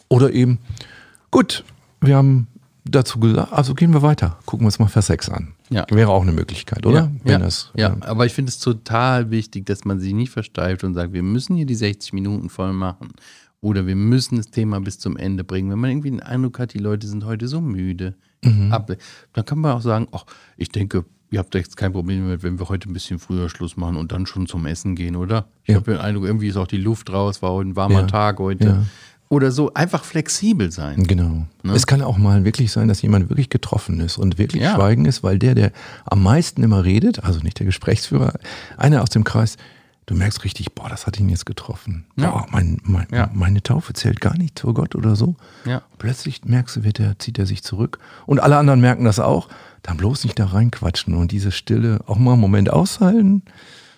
Oder 0.09 0.33
eben, 0.33 0.59
gut, 1.31 1.65
wir 2.01 2.17
haben 2.17 2.47
dazu 2.85 3.19
gesagt, 3.19 3.53
also 3.53 3.75
gehen 3.75 3.93
wir 3.93 4.03
weiter. 4.03 4.39
Gucken 4.47 4.65
wir 4.65 4.67
uns 4.67 4.79
mal 4.79 4.89
Vers 4.89 5.07
6 5.07 5.31
an. 5.31 5.55
Ja. 5.71 5.87
Wäre 5.91 6.11
auch 6.11 6.23
eine 6.23 6.33
Möglichkeit, 6.33 6.85
oder? 6.87 7.11
Ja, 7.25 7.33
ja, 7.33 7.39
das, 7.39 7.73
ja. 7.75 7.95
äh, 7.95 8.07
aber 8.07 8.27
ich 8.27 8.35
finde 8.35 8.51
es 8.51 8.59
total 8.59 9.31
wichtig, 9.31 9.67
dass 9.67 9.85
man 9.85 9.99
sich 9.99 10.13
nicht 10.13 10.31
versteift 10.31 10.85
und 10.85 10.95
sagt, 10.95 11.13
wir 11.13 11.23
müssen 11.23 11.57
hier 11.57 11.67
die 11.67 11.75
60 11.75 12.13
Minuten 12.13 12.51
voll 12.51 12.73
machen. 12.73 13.13
Oder 13.63 13.87
wir 13.87 13.95
müssen 13.97 14.37
das 14.37 14.51
Thema 14.51 14.81
bis 14.81 14.99
zum 14.99 15.17
Ende 15.17 15.45
bringen. 15.45 15.71
Wenn 15.71 15.79
man 15.79 15.91
irgendwie 15.91 16.11
den 16.11 16.21
Eindruck 16.23 16.59
hat, 16.59 16.75
die 16.75 16.79
Leute 16.79 17.07
sind 17.07 17.25
heute 17.25 17.49
so 17.49 17.61
müde, 17.63 18.15
Mhm. 18.45 18.75
dann 19.35 19.45
kann 19.45 19.61
man 19.61 19.71
auch 19.77 19.81
sagen, 19.83 20.09
ach, 20.11 20.25
ich 20.57 20.69
denke, 20.71 21.05
ihr 21.31 21.39
habt 21.39 21.55
jetzt 21.55 21.77
kein 21.77 21.93
Problem 21.93 22.25
damit, 22.25 22.43
wenn 22.43 22.59
wir 22.59 22.69
heute 22.69 22.91
ein 22.91 22.93
bisschen 22.93 23.21
früher 23.21 23.49
Schluss 23.49 23.77
machen 23.77 23.95
und 23.97 24.11
dann 24.11 24.27
schon 24.27 24.49
zum 24.49 24.67
Essen 24.67 24.97
gehen, 24.97 25.15
oder? 25.15 25.47
Ich 25.63 25.69
Ja. 25.71 25.77
habe 25.77 25.93
den 25.93 26.01
Eindruck, 26.01 26.25
irgendwie 26.25 26.49
ist 26.49 26.57
auch 26.57 26.67
die 26.67 26.77
Luft 26.77 27.13
raus, 27.13 27.41
war 27.41 27.53
heute 27.53 27.71
ein 27.71 27.77
warmer 27.77 28.01
Ja. 28.01 28.07
Tag 28.09 28.41
heute. 28.41 28.65
Ja. 28.67 28.87
Oder 29.29 29.53
so, 29.53 29.73
einfach 29.75 30.03
flexibel 30.03 30.73
sein. 30.73 31.05
Genau. 31.05 31.47
Ne? 31.63 31.73
Es 31.73 31.87
kann 31.87 32.03
auch 32.03 32.19
mal 32.19 32.45
wirklich 32.45 32.73
sein, 32.73 32.89
dass 32.89 33.01
jemand 33.01 33.31
wirklich 33.31 33.49
getroffen 33.49 34.01
ist 34.01 34.19
und 34.19 34.37
wirklich 34.39 34.63
schweigen 34.69 35.05
ist, 35.07 35.23
weil 35.23 35.39
der, 35.39 35.55
der 35.55 35.71
am 36.05 36.23
meisten 36.25 36.65
immer 36.65 36.85
redet, 36.85 37.23
also 37.23 37.39
nicht 37.41 37.61
der 37.61 37.67
Gesprächsführer, 37.67 38.35
einer 38.77 39.03
aus 39.03 39.09
dem 39.11 39.23
Kreis, 39.23 39.57
du 40.13 40.19
merkst 40.19 40.45
richtig, 40.45 40.75
boah, 40.75 40.89
das 40.89 41.07
hat 41.07 41.19
ihn 41.19 41.29
jetzt 41.29 41.47
getroffen. 41.47 42.05
Ja. 42.17 42.31
Boah, 42.31 42.47
mein, 42.51 42.79
mein, 42.85 43.07
Ja. 43.13 43.31
meine 43.33 43.63
Taufe 43.63 43.93
zählt 43.95 44.21
gar 44.21 44.37
nicht 44.37 44.59
zu 44.59 44.73
Gott 44.75 44.95
oder 44.95 45.17
so. 45.17 45.37
Ja. 45.65 45.83
Plötzlich 45.99 46.45
merkst 46.45 46.77
du, 46.77 46.85
wird 46.85 47.01
er, 47.01 47.19
zieht 47.19 47.39
er 47.39 47.47
sich 47.47 47.63
zurück. 47.63 47.99
Und 48.27 48.41
alle 48.41 48.57
anderen 48.59 48.81
merken 48.81 49.05
das 49.05 49.19
auch. 49.19 49.49
Dann 49.83 49.97
bloß 49.97 50.25
nicht 50.25 50.39
da 50.39 50.47
reinquatschen 50.47 51.15
und 51.15 51.33
diese 51.33 51.51
Stille 51.51 52.01
auch 52.07 52.19
mal 52.19 52.33
einen 52.33 52.41
Moment 52.41 52.71
aushalten 52.71 53.43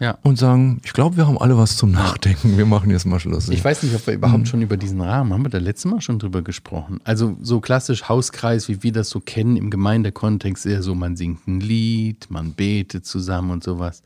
Ja. 0.00 0.16
und 0.22 0.38
sagen, 0.38 0.80
ich 0.84 0.92
glaube, 0.94 1.16
wir 1.18 1.26
haben 1.26 1.36
alle 1.36 1.58
was 1.58 1.76
zum 1.76 1.90
Nachdenken. 1.90 2.56
Wir 2.56 2.64
machen 2.64 2.90
jetzt 2.90 3.04
mal 3.04 3.20
Schluss. 3.20 3.48
Ich 3.50 3.62
weiß 3.64 3.82
nicht, 3.82 3.94
ob 3.94 4.06
wir 4.06 4.14
überhaupt 4.14 4.40
Mhm. 4.40 4.46
schon 4.46 4.62
über 4.62 4.76
diesen 4.78 5.00
Rahmen, 5.02 5.32
haben 5.32 5.42
wir 5.44 5.50
da 5.50 5.58
letztes 5.58 5.90
Mal 5.90 6.00
schon 6.00 6.18
drüber 6.18 6.40
gesprochen. 6.42 7.00
Also 7.04 7.36
so 7.42 7.60
klassisch 7.60 8.08
Hauskreis, 8.08 8.68
wie 8.68 8.82
wir 8.82 8.92
das 8.92 9.10
so 9.10 9.20
kennen 9.20 9.56
im 9.56 9.68
Gemeindekontext, 9.70 10.64
eher 10.64 10.82
so, 10.82 10.94
man 10.94 11.16
singt 11.16 11.46
ein 11.46 11.60
Lied, 11.60 12.26
man 12.30 12.52
betet 12.52 13.04
zusammen 13.04 13.50
und 13.50 13.62
sowas. 13.64 14.02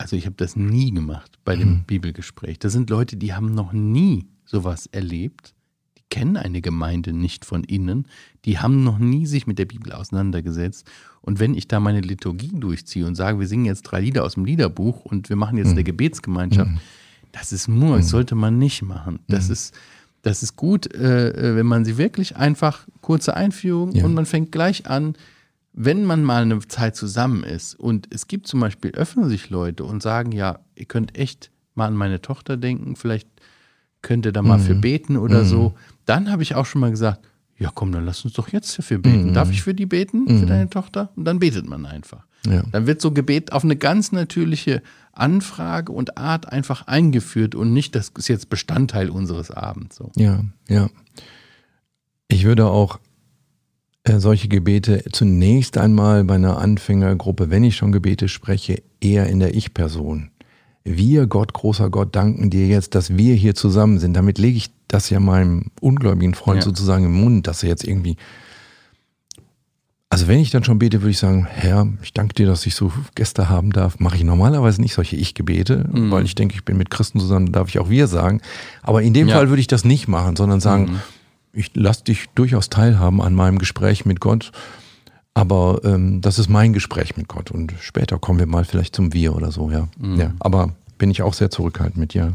Also 0.00 0.16
ich 0.16 0.24
habe 0.24 0.36
das 0.38 0.56
nie 0.56 0.92
gemacht 0.92 1.38
bei 1.44 1.56
dem 1.56 1.70
Mhm. 1.70 1.82
Bibelgespräch. 1.86 2.58
Das 2.58 2.72
sind 2.72 2.88
Leute, 2.88 3.16
die 3.18 3.34
haben 3.34 3.54
noch 3.54 3.74
nie 3.74 4.24
sowas 4.46 4.86
erlebt. 4.86 5.54
Die 5.98 6.02
kennen 6.08 6.38
eine 6.38 6.62
Gemeinde 6.62 7.12
nicht 7.12 7.44
von 7.44 7.64
innen. 7.64 8.06
Die 8.46 8.58
haben 8.58 8.82
noch 8.82 8.98
nie 8.98 9.26
sich 9.26 9.46
mit 9.46 9.58
der 9.58 9.66
Bibel 9.66 9.92
auseinandergesetzt. 9.92 10.86
Und 11.20 11.38
wenn 11.38 11.52
ich 11.54 11.68
da 11.68 11.80
meine 11.80 12.00
Liturgie 12.00 12.50
durchziehe 12.54 13.06
und 13.06 13.14
sage, 13.14 13.38
wir 13.38 13.46
singen 13.46 13.66
jetzt 13.66 13.82
drei 13.82 14.00
Lieder 14.00 14.24
aus 14.24 14.34
dem 14.34 14.46
Liederbuch 14.46 15.04
und 15.04 15.28
wir 15.28 15.36
machen 15.36 15.56
Mhm. 15.58 15.64
jetzt 15.64 15.72
eine 15.72 15.84
Gebetsgemeinschaft, 15.84 16.70
das 17.32 17.52
ist 17.52 17.68
Mur, 17.68 17.98
das 17.98 18.08
sollte 18.08 18.34
man 18.34 18.56
nicht 18.58 18.80
machen. 18.80 19.18
Das 19.28 19.48
Mhm. 19.48 19.52
ist, 19.52 19.74
das 20.22 20.42
ist 20.42 20.56
gut, 20.56 20.92
äh, 20.94 21.28
äh, 21.28 21.56
wenn 21.56 21.66
man 21.66 21.84
sie 21.84 21.98
wirklich 21.98 22.36
einfach 22.36 22.86
kurze 23.02 23.36
Einführung 23.36 23.92
Ja. 23.92 24.06
und 24.06 24.14
man 24.14 24.24
fängt 24.24 24.50
gleich 24.50 24.86
an, 24.88 25.14
wenn 25.82 26.04
man 26.04 26.22
mal 26.24 26.42
eine 26.42 26.58
Zeit 26.68 26.94
zusammen 26.94 27.42
ist 27.42 27.74
und 27.74 28.06
es 28.12 28.28
gibt 28.28 28.46
zum 28.46 28.60
Beispiel, 28.60 28.90
öffnen 28.90 29.28
sich 29.28 29.48
Leute 29.48 29.84
und 29.84 30.02
sagen, 30.02 30.30
ja, 30.32 30.58
ihr 30.74 30.84
könnt 30.84 31.16
echt 31.16 31.50
mal 31.74 31.86
an 31.86 31.96
meine 31.96 32.20
Tochter 32.20 32.56
denken, 32.58 32.96
vielleicht 32.96 33.28
könnt 34.02 34.26
ihr 34.26 34.32
da 34.32 34.42
mal 34.42 34.58
Mhm. 34.58 34.62
für 34.62 34.74
beten 34.74 35.16
oder 35.16 35.44
so, 35.44 35.74
dann 36.04 36.30
habe 36.30 36.42
ich 36.42 36.54
auch 36.54 36.66
schon 36.66 36.80
mal 36.82 36.90
gesagt, 36.90 37.26
ja 37.58 37.70
komm, 37.74 37.92
dann 37.92 38.04
lass 38.04 38.24
uns 38.24 38.34
doch 38.34 38.48
jetzt 38.48 38.78
dafür 38.78 38.98
beten. 38.98 39.28
Mhm. 39.30 39.34
Darf 39.34 39.50
ich 39.50 39.62
für 39.62 39.74
die 39.74 39.86
beten, 39.86 40.38
für 40.40 40.46
deine 40.46 40.68
Tochter? 40.70 41.10
Und 41.16 41.24
dann 41.24 41.38
betet 41.38 41.66
man 41.68 41.84
einfach. 41.86 42.24
Ja. 42.46 42.62
Dann 42.72 42.86
wird 42.86 43.00
so 43.02 43.10
Gebet 43.12 43.52
auf 43.52 43.64
eine 43.64 43.76
ganz 43.76 44.12
natürliche 44.12 44.82
Anfrage 45.12 45.92
und 45.92 46.16
Art 46.16 46.50
einfach 46.50 46.86
eingeführt 46.86 47.54
und 47.54 47.72
nicht, 47.74 47.94
das 47.94 48.10
ist 48.16 48.28
jetzt 48.28 48.48
Bestandteil 48.48 49.10
unseres 49.10 49.50
Abends. 49.50 49.96
So. 49.96 50.10
Ja, 50.16 50.42
ja. 50.68 50.88
Ich 52.28 52.44
würde 52.44 52.66
auch 52.66 52.98
solche 54.06 54.48
Gebete 54.48 55.04
zunächst 55.12 55.76
einmal 55.78 56.24
bei 56.24 56.34
einer 56.36 56.58
Anfängergruppe, 56.58 57.50
wenn 57.50 57.64
ich 57.64 57.76
schon 57.76 57.92
Gebete 57.92 58.28
spreche, 58.28 58.82
eher 59.00 59.26
in 59.26 59.40
der 59.40 59.54
Ich-Person. 59.54 60.30
Wir, 60.84 61.26
Gott, 61.26 61.52
großer 61.52 61.90
Gott, 61.90 62.16
danken 62.16 62.48
dir 62.50 62.66
jetzt, 62.66 62.94
dass 62.94 63.16
wir 63.16 63.34
hier 63.34 63.54
zusammen 63.54 63.98
sind. 63.98 64.14
Damit 64.14 64.38
lege 64.38 64.56
ich 64.56 64.70
das 64.88 65.10
ja 65.10 65.20
meinem 65.20 65.66
ungläubigen 65.80 66.34
Freund 66.34 66.60
Ja. 66.60 66.64
sozusagen 66.64 67.04
im 67.04 67.12
Mund, 67.12 67.46
dass 67.46 67.62
er 67.62 67.68
jetzt 67.68 67.84
irgendwie. 67.86 68.16
Also 70.12 70.26
wenn 70.26 70.40
ich 70.40 70.50
dann 70.50 70.64
schon 70.64 70.78
bete, 70.80 71.02
würde 71.02 71.10
ich 71.10 71.18
sagen, 71.18 71.46
Herr, 71.48 71.86
ich 72.02 72.12
danke 72.12 72.34
dir, 72.34 72.46
dass 72.46 72.66
ich 72.66 72.74
so 72.74 72.90
Gäste 73.14 73.48
haben 73.48 73.70
darf. 73.70 74.00
Mache 74.00 74.16
ich 74.16 74.24
normalerweise 74.24 74.80
nicht 74.80 74.94
solche 74.94 75.14
Ich-Gebete, 75.16 75.88
Mhm. 75.92 76.10
weil 76.10 76.24
ich 76.24 76.34
denke, 76.34 76.54
ich 76.56 76.64
bin 76.64 76.76
mit 76.78 76.90
Christen 76.90 77.20
zusammen, 77.20 77.52
darf 77.52 77.68
ich 77.68 77.78
auch 77.78 77.90
wir 77.90 78.08
sagen. 78.08 78.40
Aber 78.82 79.02
in 79.02 79.14
dem 79.14 79.28
Ja. 79.28 79.34
Mhm. 79.34 79.38
Fall 79.38 79.48
würde 79.50 79.60
ich 79.60 79.68
das 79.68 79.84
nicht 79.84 80.08
machen, 80.08 80.34
sondern 80.34 80.58
sagen, 80.60 81.00
ich 81.52 81.74
lasse 81.74 82.04
dich 82.04 82.26
durchaus 82.34 82.70
teilhaben 82.70 83.20
an 83.20 83.34
meinem 83.34 83.58
Gespräch 83.58 84.04
mit 84.04 84.20
Gott. 84.20 84.52
Aber 85.34 85.80
ähm, 85.84 86.20
das 86.20 86.38
ist 86.38 86.48
mein 86.48 86.72
Gespräch 86.72 87.16
mit 87.16 87.28
Gott. 87.28 87.50
Und 87.50 87.72
später 87.80 88.18
kommen 88.18 88.38
wir 88.38 88.46
mal 88.46 88.64
vielleicht 88.64 88.96
zum 88.96 89.12
Wir 89.12 89.34
oder 89.34 89.52
so, 89.52 89.70
ja. 89.70 89.88
Mhm. 89.98 90.18
ja 90.18 90.34
aber 90.40 90.74
bin 90.98 91.10
ich 91.10 91.22
auch 91.22 91.34
sehr 91.34 91.50
zurückhaltend 91.50 91.96
mit, 91.96 92.14
ja. 92.14 92.34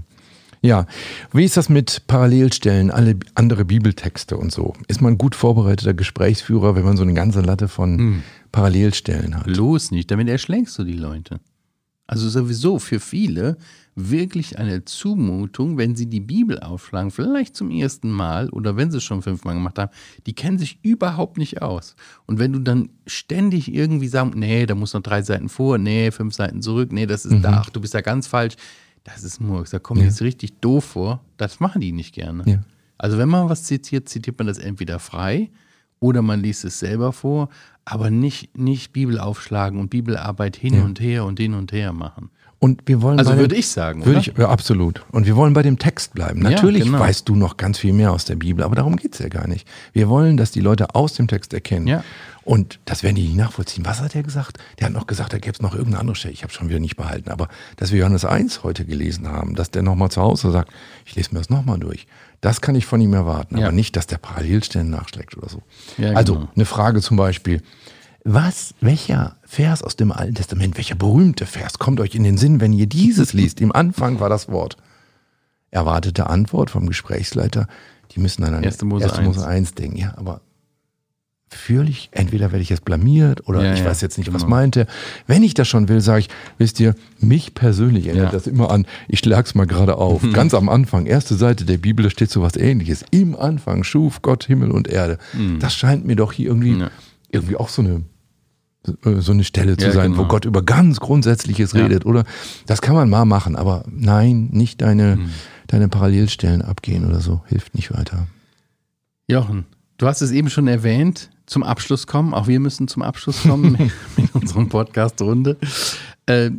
Ja, 0.61 0.87
wie 1.31 1.43
ist 1.43 1.57
das 1.57 1.69
mit 1.69 2.07
Parallelstellen, 2.07 2.89
alle 2.89 3.17
andere 3.35 3.65
Bibeltexte 3.65 4.35
und 4.35 4.51
so? 4.51 4.73
Ist 4.87 4.99
man 4.99 5.13
ein 5.13 5.17
gut 5.19 5.35
vorbereiteter 5.35 5.93
Gesprächsführer, 5.93 6.75
wenn 6.75 6.83
man 6.85 6.97
so 6.97 7.03
eine 7.03 7.13
ganze 7.13 7.41
Latte 7.41 7.67
von 7.67 7.95
Mhm. 7.95 8.23
Parallelstellen 8.51 9.35
hat? 9.35 9.45
Los 9.47 9.91
nicht, 9.91 10.09
damit 10.09 10.27
erschlägst 10.29 10.79
du 10.79 10.83
die 10.83 10.93
Leute. 10.93 11.39
Also 12.07 12.29
sowieso 12.29 12.79
für 12.79 12.99
viele 12.99 13.57
wirklich 13.97 14.59
eine 14.59 14.83
Zumutung, 14.83 15.77
wenn 15.77 15.95
sie 15.95 16.07
die 16.07 16.19
Bibel 16.19 16.59
aufschlagen, 16.59 17.11
vielleicht 17.11 17.55
zum 17.55 17.71
ersten 17.71 18.11
Mal 18.11 18.49
oder 18.49 18.75
wenn 18.75 18.91
sie 18.91 18.97
es 18.97 19.03
schon 19.05 19.21
fünfmal 19.21 19.53
gemacht 19.55 19.79
haben, 19.79 19.91
die 20.25 20.33
kennen 20.33 20.57
sich 20.57 20.79
überhaupt 20.83 21.37
nicht 21.37 21.61
aus. 21.61 21.95
Und 22.25 22.37
wenn 22.37 22.51
du 22.51 22.59
dann 22.59 22.89
ständig 23.07 23.73
irgendwie 23.73 24.07
sagst, 24.09 24.35
nee, 24.35 24.65
da 24.65 24.75
muss 24.75 24.93
noch 24.93 25.01
drei 25.01 25.21
Seiten 25.21 25.47
vor, 25.47 25.77
nee, 25.77 26.11
fünf 26.11 26.33
Seiten 26.35 26.61
zurück, 26.61 26.91
nee, 26.91 27.05
das 27.05 27.25
ist 27.25 27.41
da, 27.41 27.61
ach, 27.61 27.69
du 27.69 27.79
bist 27.79 27.93
ja 27.93 28.01
ganz 28.01 28.27
falsch, 28.27 28.55
das 29.05 29.23
ist 29.23 29.39
Murks, 29.39 29.69
da 29.69 29.79
kommen 29.79 29.99
die 30.01 30.05
Ja. 30.05 30.09
jetzt 30.11 30.21
richtig 30.21 30.59
doof 30.59 30.83
vor, 30.83 31.21
das 31.37 31.59
machen 31.61 31.79
die 31.79 31.93
nicht 31.93 32.13
gerne. 32.13 32.43
Ja. 32.45 32.63
Also 32.97 33.17
wenn 33.17 33.29
man 33.29 33.49
was 33.49 33.63
zitiert, 33.63 34.09
zitiert 34.09 34.37
man 34.37 34.47
das 34.47 34.57
entweder 34.57 34.99
frei 34.99 35.49
oder 36.01 36.21
man 36.21 36.41
liest 36.41 36.65
es 36.65 36.79
selber 36.79 37.13
vor, 37.13 37.49
aber 37.85 38.09
nicht, 38.09 38.57
nicht 38.57 38.91
Bibel 38.93 39.19
aufschlagen 39.19 39.79
und 39.79 39.89
Bibelarbeit 39.89 40.57
hin 40.57 40.73
Ja. 40.73 40.83
und 40.83 40.99
her 40.99 41.23
und 41.23 41.39
hin 41.39 41.53
und 41.53 41.71
her 41.71 41.93
machen. 41.93 42.29
Und 42.59 42.81
wir 42.85 43.01
wollen 43.01 43.19
Also 43.19 43.31
dem- 43.31 43.39
würde 43.39 43.55
ich 43.55 43.67
sagen, 43.69 44.05
Würde 44.05 44.19
ich, 44.21 44.33
ja, 44.37 44.47
absolut. 44.49 45.03
Und 45.11 45.25
wir 45.27 45.35
wollen 45.35 45.53
bei 45.53 45.61
dem 45.61 45.77
Text 45.77 46.13
bleiben. 46.13 46.41
Ja, 46.41 46.51
Natürlich 46.51 46.85
genau. 46.85 46.99
weißt 46.99 47.27
du 47.27 47.35
noch 47.35 47.57
ganz 47.57 47.77
viel 47.77 47.93
mehr 47.93 48.11
aus 48.11 48.25
der 48.25 48.35
Bibel, 48.35 48.63
aber 48.63 48.75
darum 48.75 48.95
geht 48.95 49.13
es 49.13 49.19
ja 49.19 49.27
gar 49.27 49.47
nicht. 49.47 49.67
Wir 49.93 50.07
wollen, 50.09 50.37
dass 50.37 50.51
die 50.51 50.61
Leute 50.61 50.95
aus 50.95 51.13
dem 51.13 51.27
Text 51.27 51.53
erkennen. 51.53 51.85
Ja. 51.87 52.03
Und 52.43 52.79
das 52.85 53.03
werden 53.03 53.15
die 53.15 53.23
nicht 53.23 53.35
nachvollziehen. 53.35 53.85
Was 53.85 54.01
hat 54.01 54.15
er 54.15 54.23
gesagt? 54.23 54.57
Der 54.79 54.87
hat 54.87 54.93
noch 54.93 55.05
gesagt, 55.07 55.33
da 55.33 55.37
gäbe 55.37 55.51
es 55.53 55.61
noch 55.61 55.73
irgendeine 55.73 55.99
andere 55.99 56.15
Stelle. 56.15 56.33
Ich 56.33 56.43
habe 56.43 56.53
schon 56.53 56.69
wieder 56.69 56.79
nicht 56.79 56.95
behalten. 56.95 57.29
Aber 57.29 57.49
dass 57.75 57.91
wir 57.91 57.99
Johannes 57.99 58.23
1 58.23 58.63
heute 58.63 58.85
gelesen 58.85 59.27
haben, 59.27 59.55
dass 59.55 59.71
der 59.71 59.81
nochmal 59.83 60.09
zu 60.09 60.21
Hause 60.21 60.51
sagt, 60.51 60.71
ich 61.05 61.15
lese 61.15 61.33
mir 61.33 61.39
das 61.39 61.49
nochmal 61.49 61.79
durch. 61.79 62.07
Das 62.41 62.61
kann 62.61 62.75
ich 62.75 62.85
von 62.85 63.01
ihm 63.01 63.13
erwarten. 63.13 63.57
Ja. 63.57 63.65
Aber 63.67 63.75
nicht, 63.75 63.95
dass 63.95 64.07
der 64.07 64.17
Parallelstellen 64.17 64.89
nachschlägt 64.89 65.35
oder 65.37 65.49
so. 65.49 65.61
Ja, 65.97 66.13
Also 66.13 66.35
genau. 66.35 66.47
eine 66.55 66.65
Frage 66.65 67.01
zum 67.01 67.17
Beispiel. 67.17 67.61
Was, 68.27 68.73
welcher 68.81 69.35
Vers 69.43 69.83
aus 69.83 69.95
dem 69.95 70.11
Alten 70.11 70.33
Testament, 70.33 70.77
welcher 70.77 70.95
berühmte 70.95 71.45
Vers 71.45 71.77
kommt 71.77 71.99
euch 71.99 72.15
in 72.15 72.23
den 72.23 72.37
Sinn, 72.37 72.59
wenn 72.59 72.73
ihr 72.73 72.87
dieses 72.87 73.33
liest? 73.33 73.61
Im 73.61 73.71
Anfang 73.71 74.19
war 74.19 74.29
das 74.29 74.49
Wort. 74.49 74.77
Erwartete 75.69 76.27
Antwort 76.27 76.71
vom 76.71 76.87
Gesprächsleiter, 76.87 77.67
die 78.11 78.19
müssen 78.19 78.41
dann 78.41 78.55
an 78.55 78.65
1. 78.65 78.81
Mose 78.83 79.13
1. 79.13 79.21
Mose 79.27 79.45
1 79.45 79.75
denken. 79.75 79.97
Ja, 79.97 80.15
aber 80.17 80.41
führlich, 81.49 82.09
entweder 82.13 82.51
werde 82.51 82.63
ich 82.63 82.69
jetzt 82.69 82.83
blamiert 82.83 83.47
oder 83.47 83.63
Ja, 83.63 83.73
ich 83.73 83.81
ja, 83.81 83.85
weiß 83.85 84.01
jetzt 84.01 84.17
nicht, 84.17 84.33
was 84.33 84.41
genau. 84.41 84.55
meinte. 84.55 84.87
Wenn 85.27 85.43
ich 85.43 85.53
das 85.53 85.67
schon 85.67 85.87
will, 85.87 86.01
sage 86.01 86.21
ich, 86.21 86.29
wisst 86.57 86.79
ihr, 86.79 86.95
mich 87.19 87.53
persönlich 87.53 88.07
erinnert 88.07 88.33
Ja. 88.33 88.39
das 88.39 88.47
immer 88.47 88.71
an, 88.71 88.87
ich 89.07 89.19
schlage 89.19 89.45
es 89.47 89.53
mal 89.53 89.67
gerade 89.67 89.97
auf. 89.97 90.23
Ganz 90.33 90.55
am 90.55 90.67
Anfang, 90.69 91.05
erste 91.05 91.35
Seite 91.35 91.63
der 91.65 91.77
Bibel, 91.77 92.01
da 92.03 92.09
steht 92.09 92.31
so 92.31 92.41
was 92.41 92.55
ähnliches. 92.55 93.05
Im 93.11 93.35
Anfang 93.35 93.83
schuf 93.83 94.23
Gott 94.23 94.45
Himmel 94.45 94.71
und 94.71 94.87
Erde. 94.87 95.19
Das 95.59 95.75
scheint 95.75 96.05
mir 96.07 96.15
doch 96.15 96.33
hier 96.33 96.47
irgendwie, 96.47 96.71
Mhm. 96.71 96.87
Irgendwie 97.31 97.57
auch 97.57 97.67
so 97.69 97.81
eine 97.81 98.03
so 99.03 99.31
eine 99.31 99.43
Stelle 99.43 99.77
zu 99.77 99.87
Ja, 99.87 99.91
sein, 99.91 100.11
genau. 100.11 100.23
wo 100.23 100.27
Gott 100.27 100.45
über 100.45 100.61
ganz 100.63 100.99
Grundsätzliches 100.99 101.73
Ja. 101.73 101.83
redet, 101.83 102.05
oder? 102.05 102.23
Das 102.65 102.81
kann 102.81 102.95
man 102.95 103.09
mal 103.09 103.25
machen, 103.25 103.55
aber 103.55 103.83
nein, 103.89 104.49
nicht 104.51 104.81
deine, 104.81 105.15
Mhm. 105.17 105.29
deine 105.67 105.87
Parallelstellen 105.89 106.61
abgehen 106.61 107.05
oder 107.07 107.19
so, 107.19 107.41
hilft 107.47 107.75
nicht 107.75 107.91
weiter. 107.93 108.27
Jochen, 109.27 109.65
du 109.97 110.07
hast 110.07 110.21
es 110.21 110.31
eben 110.31 110.49
schon 110.49 110.67
erwähnt, 110.67 111.29
zum 111.45 111.63
Abschluss 111.63 112.07
kommen. 112.07 112.33
Auch 112.33 112.47
wir 112.47 112.59
müssen 112.59 112.87
zum 112.87 113.01
Abschluss 113.01 113.43
kommen 113.43 113.71
mit, 113.73 113.91
mit 114.17 114.35
unserem 114.35 114.69
Podcast-Runde. 114.69 115.57
Äh, 116.27 116.51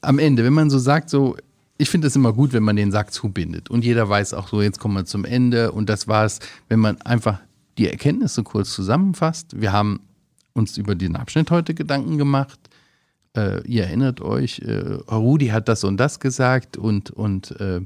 am 0.00 0.18
Ende, 0.18 0.44
wenn 0.44 0.52
man 0.52 0.70
so 0.70 0.78
sagt, 0.78 1.08
so, 1.10 1.36
ich 1.78 1.88
finde 1.90 2.06
es 2.06 2.16
immer 2.16 2.32
gut, 2.32 2.52
wenn 2.52 2.62
man 2.62 2.76
den 2.76 2.92
Sack 2.92 3.12
zubindet 3.12 3.68
und 3.70 3.84
jeder 3.84 4.08
weiß 4.08 4.34
auch 4.34 4.48
so, 4.48 4.62
jetzt 4.62 4.78
kommen 4.78 4.94
wir 4.94 5.04
zum 5.06 5.24
Ende 5.24 5.72
und 5.72 5.88
das 5.88 6.06
war 6.06 6.24
es, 6.24 6.38
wenn 6.68 6.78
man 6.80 7.00
einfach 7.02 7.40
die 7.78 7.88
Erkenntnisse 7.88 8.42
kurz 8.44 8.72
zusammenfasst. 8.74 9.60
Wir 9.60 9.72
haben 9.72 10.00
uns 10.54 10.78
über 10.78 10.94
den 10.94 11.16
Abschnitt 11.16 11.50
heute 11.50 11.74
Gedanken 11.74 12.16
gemacht. 12.16 12.58
Äh, 13.36 13.66
ihr 13.66 13.84
erinnert 13.84 14.20
euch, 14.20 14.60
äh, 14.60 14.94
Rudi 15.10 15.48
hat 15.48 15.68
das 15.68 15.84
und 15.84 15.96
das 15.98 16.20
gesagt 16.20 16.76
und, 16.76 17.10
und 17.10 17.60
äh, 17.60 17.80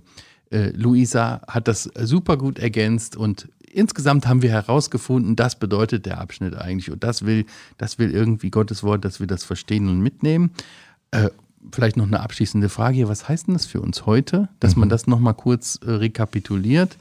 äh, 0.51 0.71
Luisa 0.71 1.41
hat 1.49 1.67
das 1.67 1.91
super 1.99 2.37
gut 2.37 2.59
ergänzt 2.59 3.17
und 3.17 3.49
insgesamt 3.71 4.27
haben 4.27 4.43
wir 4.43 4.51
herausgefunden, 4.51 5.37
das 5.37 5.59
bedeutet 5.59 6.07
der 6.07 6.21
Abschnitt 6.21 6.55
eigentlich 6.55 6.91
und 6.91 7.03
das 7.03 7.25
will, 7.25 7.47
das 7.79 7.99
will 7.99 8.11
irgendwie 8.11 8.51
Gottes 8.51 8.83
Wort, 8.83 9.05
dass 9.05 9.21
wir 9.21 9.27
das 9.27 9.45
verstehen 9.45 9.89
und 9.89 10.01
mitnehmen. 10.01 10.51
Äh, 11.11 11.31
vielleicht 11.73 11.97
noch 11.97 12.07
eine 12.07 12.21
abschließende 12.21 12.69
Frage 12.69 12.97
hier, 12.97 13.09
was 13.09 13.29
heißt 13.29 13.49
denn 13.49 13.55
das 13.55 13.67
für 13.67 13.81
uns 13.81 14.05
heute, 14.05 14.49
dass 14.61 14.77
man 14.77 14.89
das 14.89 15.07
nochmal 15.07 15.35
kurz 15.35 15.81
äh, 15.85 15.91
rekapituliert 15.91 16.99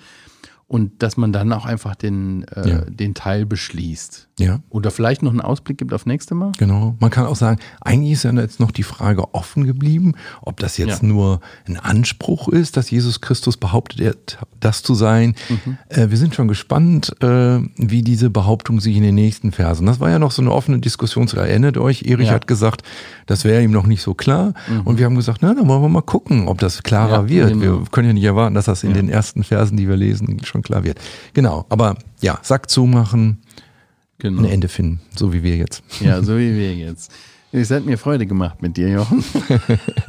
und 0.67 1.01
dass 1.01 1.15
man 1.15 1.31
dann 1.31 1.51
auch 1.53 1.65
einfach 1.65 1.95
den, 1.95 2.43
äh, 2.49 2.69
Ja. 2.69 2.77
den 2.81 3.13
Teil 3.13 3.45
beschließt. 3.45 4.27
Ja. 4.39 4.59
Oder 4.69 4.91
vielleicht 4.91 5.23
noch 5.23 5.31
einen 5.31 5.41
Ausblick 5.41 5.77
gibt 5.79 5.93
auf 5.93 6.05
nächste 6.05 6.35
Mal? 6.35 6.51
Genau. 6.59 6.95
Man 6.99 7.09
kann 7.09 7.25
auch 7.25 7.35
sagen, 7.37 7.59
eigentlich 7.81 8.11
ist 8.13 8.23
ja 8.23 8.31
jetzt 8.33 8.59
noch 8.59 8.69
die 8.71 8.83
Frage 8.83 9.33
offen 9.33 9.65
geblieben, 9.65 10.13
ob 10.41 10.59
das 10.59 10.77
jetzt 10.77 11.01
Ja. 11.01 11.07
nur 11.07 11.39
ein 11.67 11.77
Anspruch 11.77 12.47
ist, 12.49 12.77
dass 12.77 12.91
Jesus 12.91 13.21
Christus 13.21 13.57
behauptet, 13.57 14.37
das 14.59 14.83
zu 14.83 14.93
sein. 14.93 15.35
Mhm. 15.49 15.77
Äh, 15.89 16.09
wir 16.11 16.17
sind 16.17 16.35
schon 16.35 16.47
gespannt, 16.47 17.15
äh, 17.23 17.59
wie 17.77 18.03
diese 18.03 18.29
Behauptung 18.29 18.79
sich 18.79 18.95
in 18.95 19.03
den 19.03 19.15
nächsten 19.15 19.51
Versen. 19.51 19.87
Das 19.87 19.99
war 19.99 20.09
ja 20.09 20.19
noch 20.19 20.31
so 20.31 20.41
eine 20.41 20.51
offene 20.51 20.79
Diskussion. 20.79 21.27
Erinnert 21.27 21.77
euch, 21.77 22.03
Erich 22.03 22.27
Ja. 22.27 22.33
Mhm. 22.33 22.35
hat 22.35 22.47
gesagt, 22.47 22.83
das 23.25 23.43
wäre 23.45 23.63
ihm 23.63 23.71
noch 23.71 23.87
nicht 23.87 24.01
so 24.01 24.13
klar. 24.13 24.53
Und 24.85 24.97
wir 24.99 25.05
haben 25.05 25.15
gesagt, 25.15 25.39
na, 25.41 25.53
dann 25.53 25.67
wollen 25.67 25.81
wir 25.81 25.89
mal 25.89 26.01
gucken, 26.01 26.47
ob 26.47 26.59
das 26.59 26.83
klarer 26.83 27.27
wird. 27.29 27.49
genau. 27.49 27.61
Wir 27.79 27.85
können 27.91 28.07
ja 28.09 28.13
nicht 28.13 28.23
erwarten, 28.23 28.53
dass 28.53 28.65
das 28.65 28.83
in 28.83 28.93
den 28.93 29.09
ersten 29.09 29.43
Versen, 29.43 29.77
die 29.77 29.87
wir 29.87 29.95
lesen, 29.97 30.43
schon 30.43 30.56
klar 30.63 30.83
wird. 30.83 30.99
Genau. 31.33 31.65
Aber 31.69 31.95
ja, 32.21 32.39
Sack 32.41 32.69
zumachen, 32.69 33.41
Genau. 34.19 34.41
ein 34.41 34.49
Ende 34.49 34.67
finden, 34.67 34.99
so 35.15 35.31
wie 35.31 35.43
wir 35.43 35.57
jetzt. 35.57 35.83
Ja, 35.99 36.23
so 36.23 36.37
wie 36.37 36.55
wir 36.55 36.73
jetzt. 36.73 37.11
Es 37.51 37.71
hat 37.71 37.85
mir 37.85 37.97
Freude 37.97 38.25
gemacht 38.25 38.61
mit 38.61 38.75
dir, 38.75 38.89
Jochen. 38.89 39.23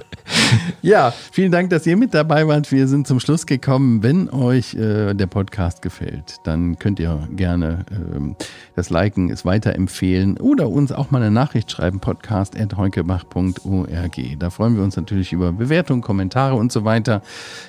ja, 0.82 1.12
vielen 1.30 1.52
Dank, 1.52 1.70
dass 1.70 1.86
ihr 1.86 1.96
mit 1.96 2.12
dabei 2.12 2.48
wart. 2.48 2.72
Wir 2.72 2.88
sind 2.88 3.06
zum 3.06 3.20
Schluss 3.20 3.46
gekommen. 3.46 4.02
Wenn 4.02 4.28
euch 4.28 4.74
äh, 4.74 5.14
der 5.14 5.26
Podcast 5.26 5.80
gefällt, 5.82 6.36
dann 6.44 6.78
könnt 6.78 6.98
ihr 6.98 7.28
gerne 7.32 7.84
ähm, 7.92 8.34
das 8.74 8.90
Liken, 8.90 9.30
es 9.30 9.44
weiterempfehlen 9.44 10.36
oder 10.38 10.68
uns 10.68 10.90
auch 10.90 11.10
mal 11.12 11.22
eine 11.22 11.30
Nachricht 11.30 11.70
schreiben, 11.70 12.00
podcast.heukebach.org. 12.00 14.16
Da 14.38 14.50
freuen 14.50 14.76
wir 14.76 14.82
uns 14.82 14.96
natürlich 14.96 15.32
über 15.32 15.52
Bewertungen, 15.52 16.02
Kommentare 16.02 16.56
und 16.56 16.72
so 16.72 16.84
weiter. 16.84 17.22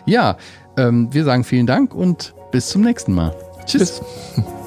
Ja, 0.06 0.38
ähm, 0.78 1.14
wir 1.14 1.24
sagen 1.26 1.44
vielen 1.44 1.68
Dank 1.68 1.94
und 1.94 2.34
bis 2.52 2.70
zum 2.70 2.82
nächsten 2.82 3.14
Mal. 3.14 3.36
Tschüss. 3.66 4.02
Tschüss. 4.36 4.46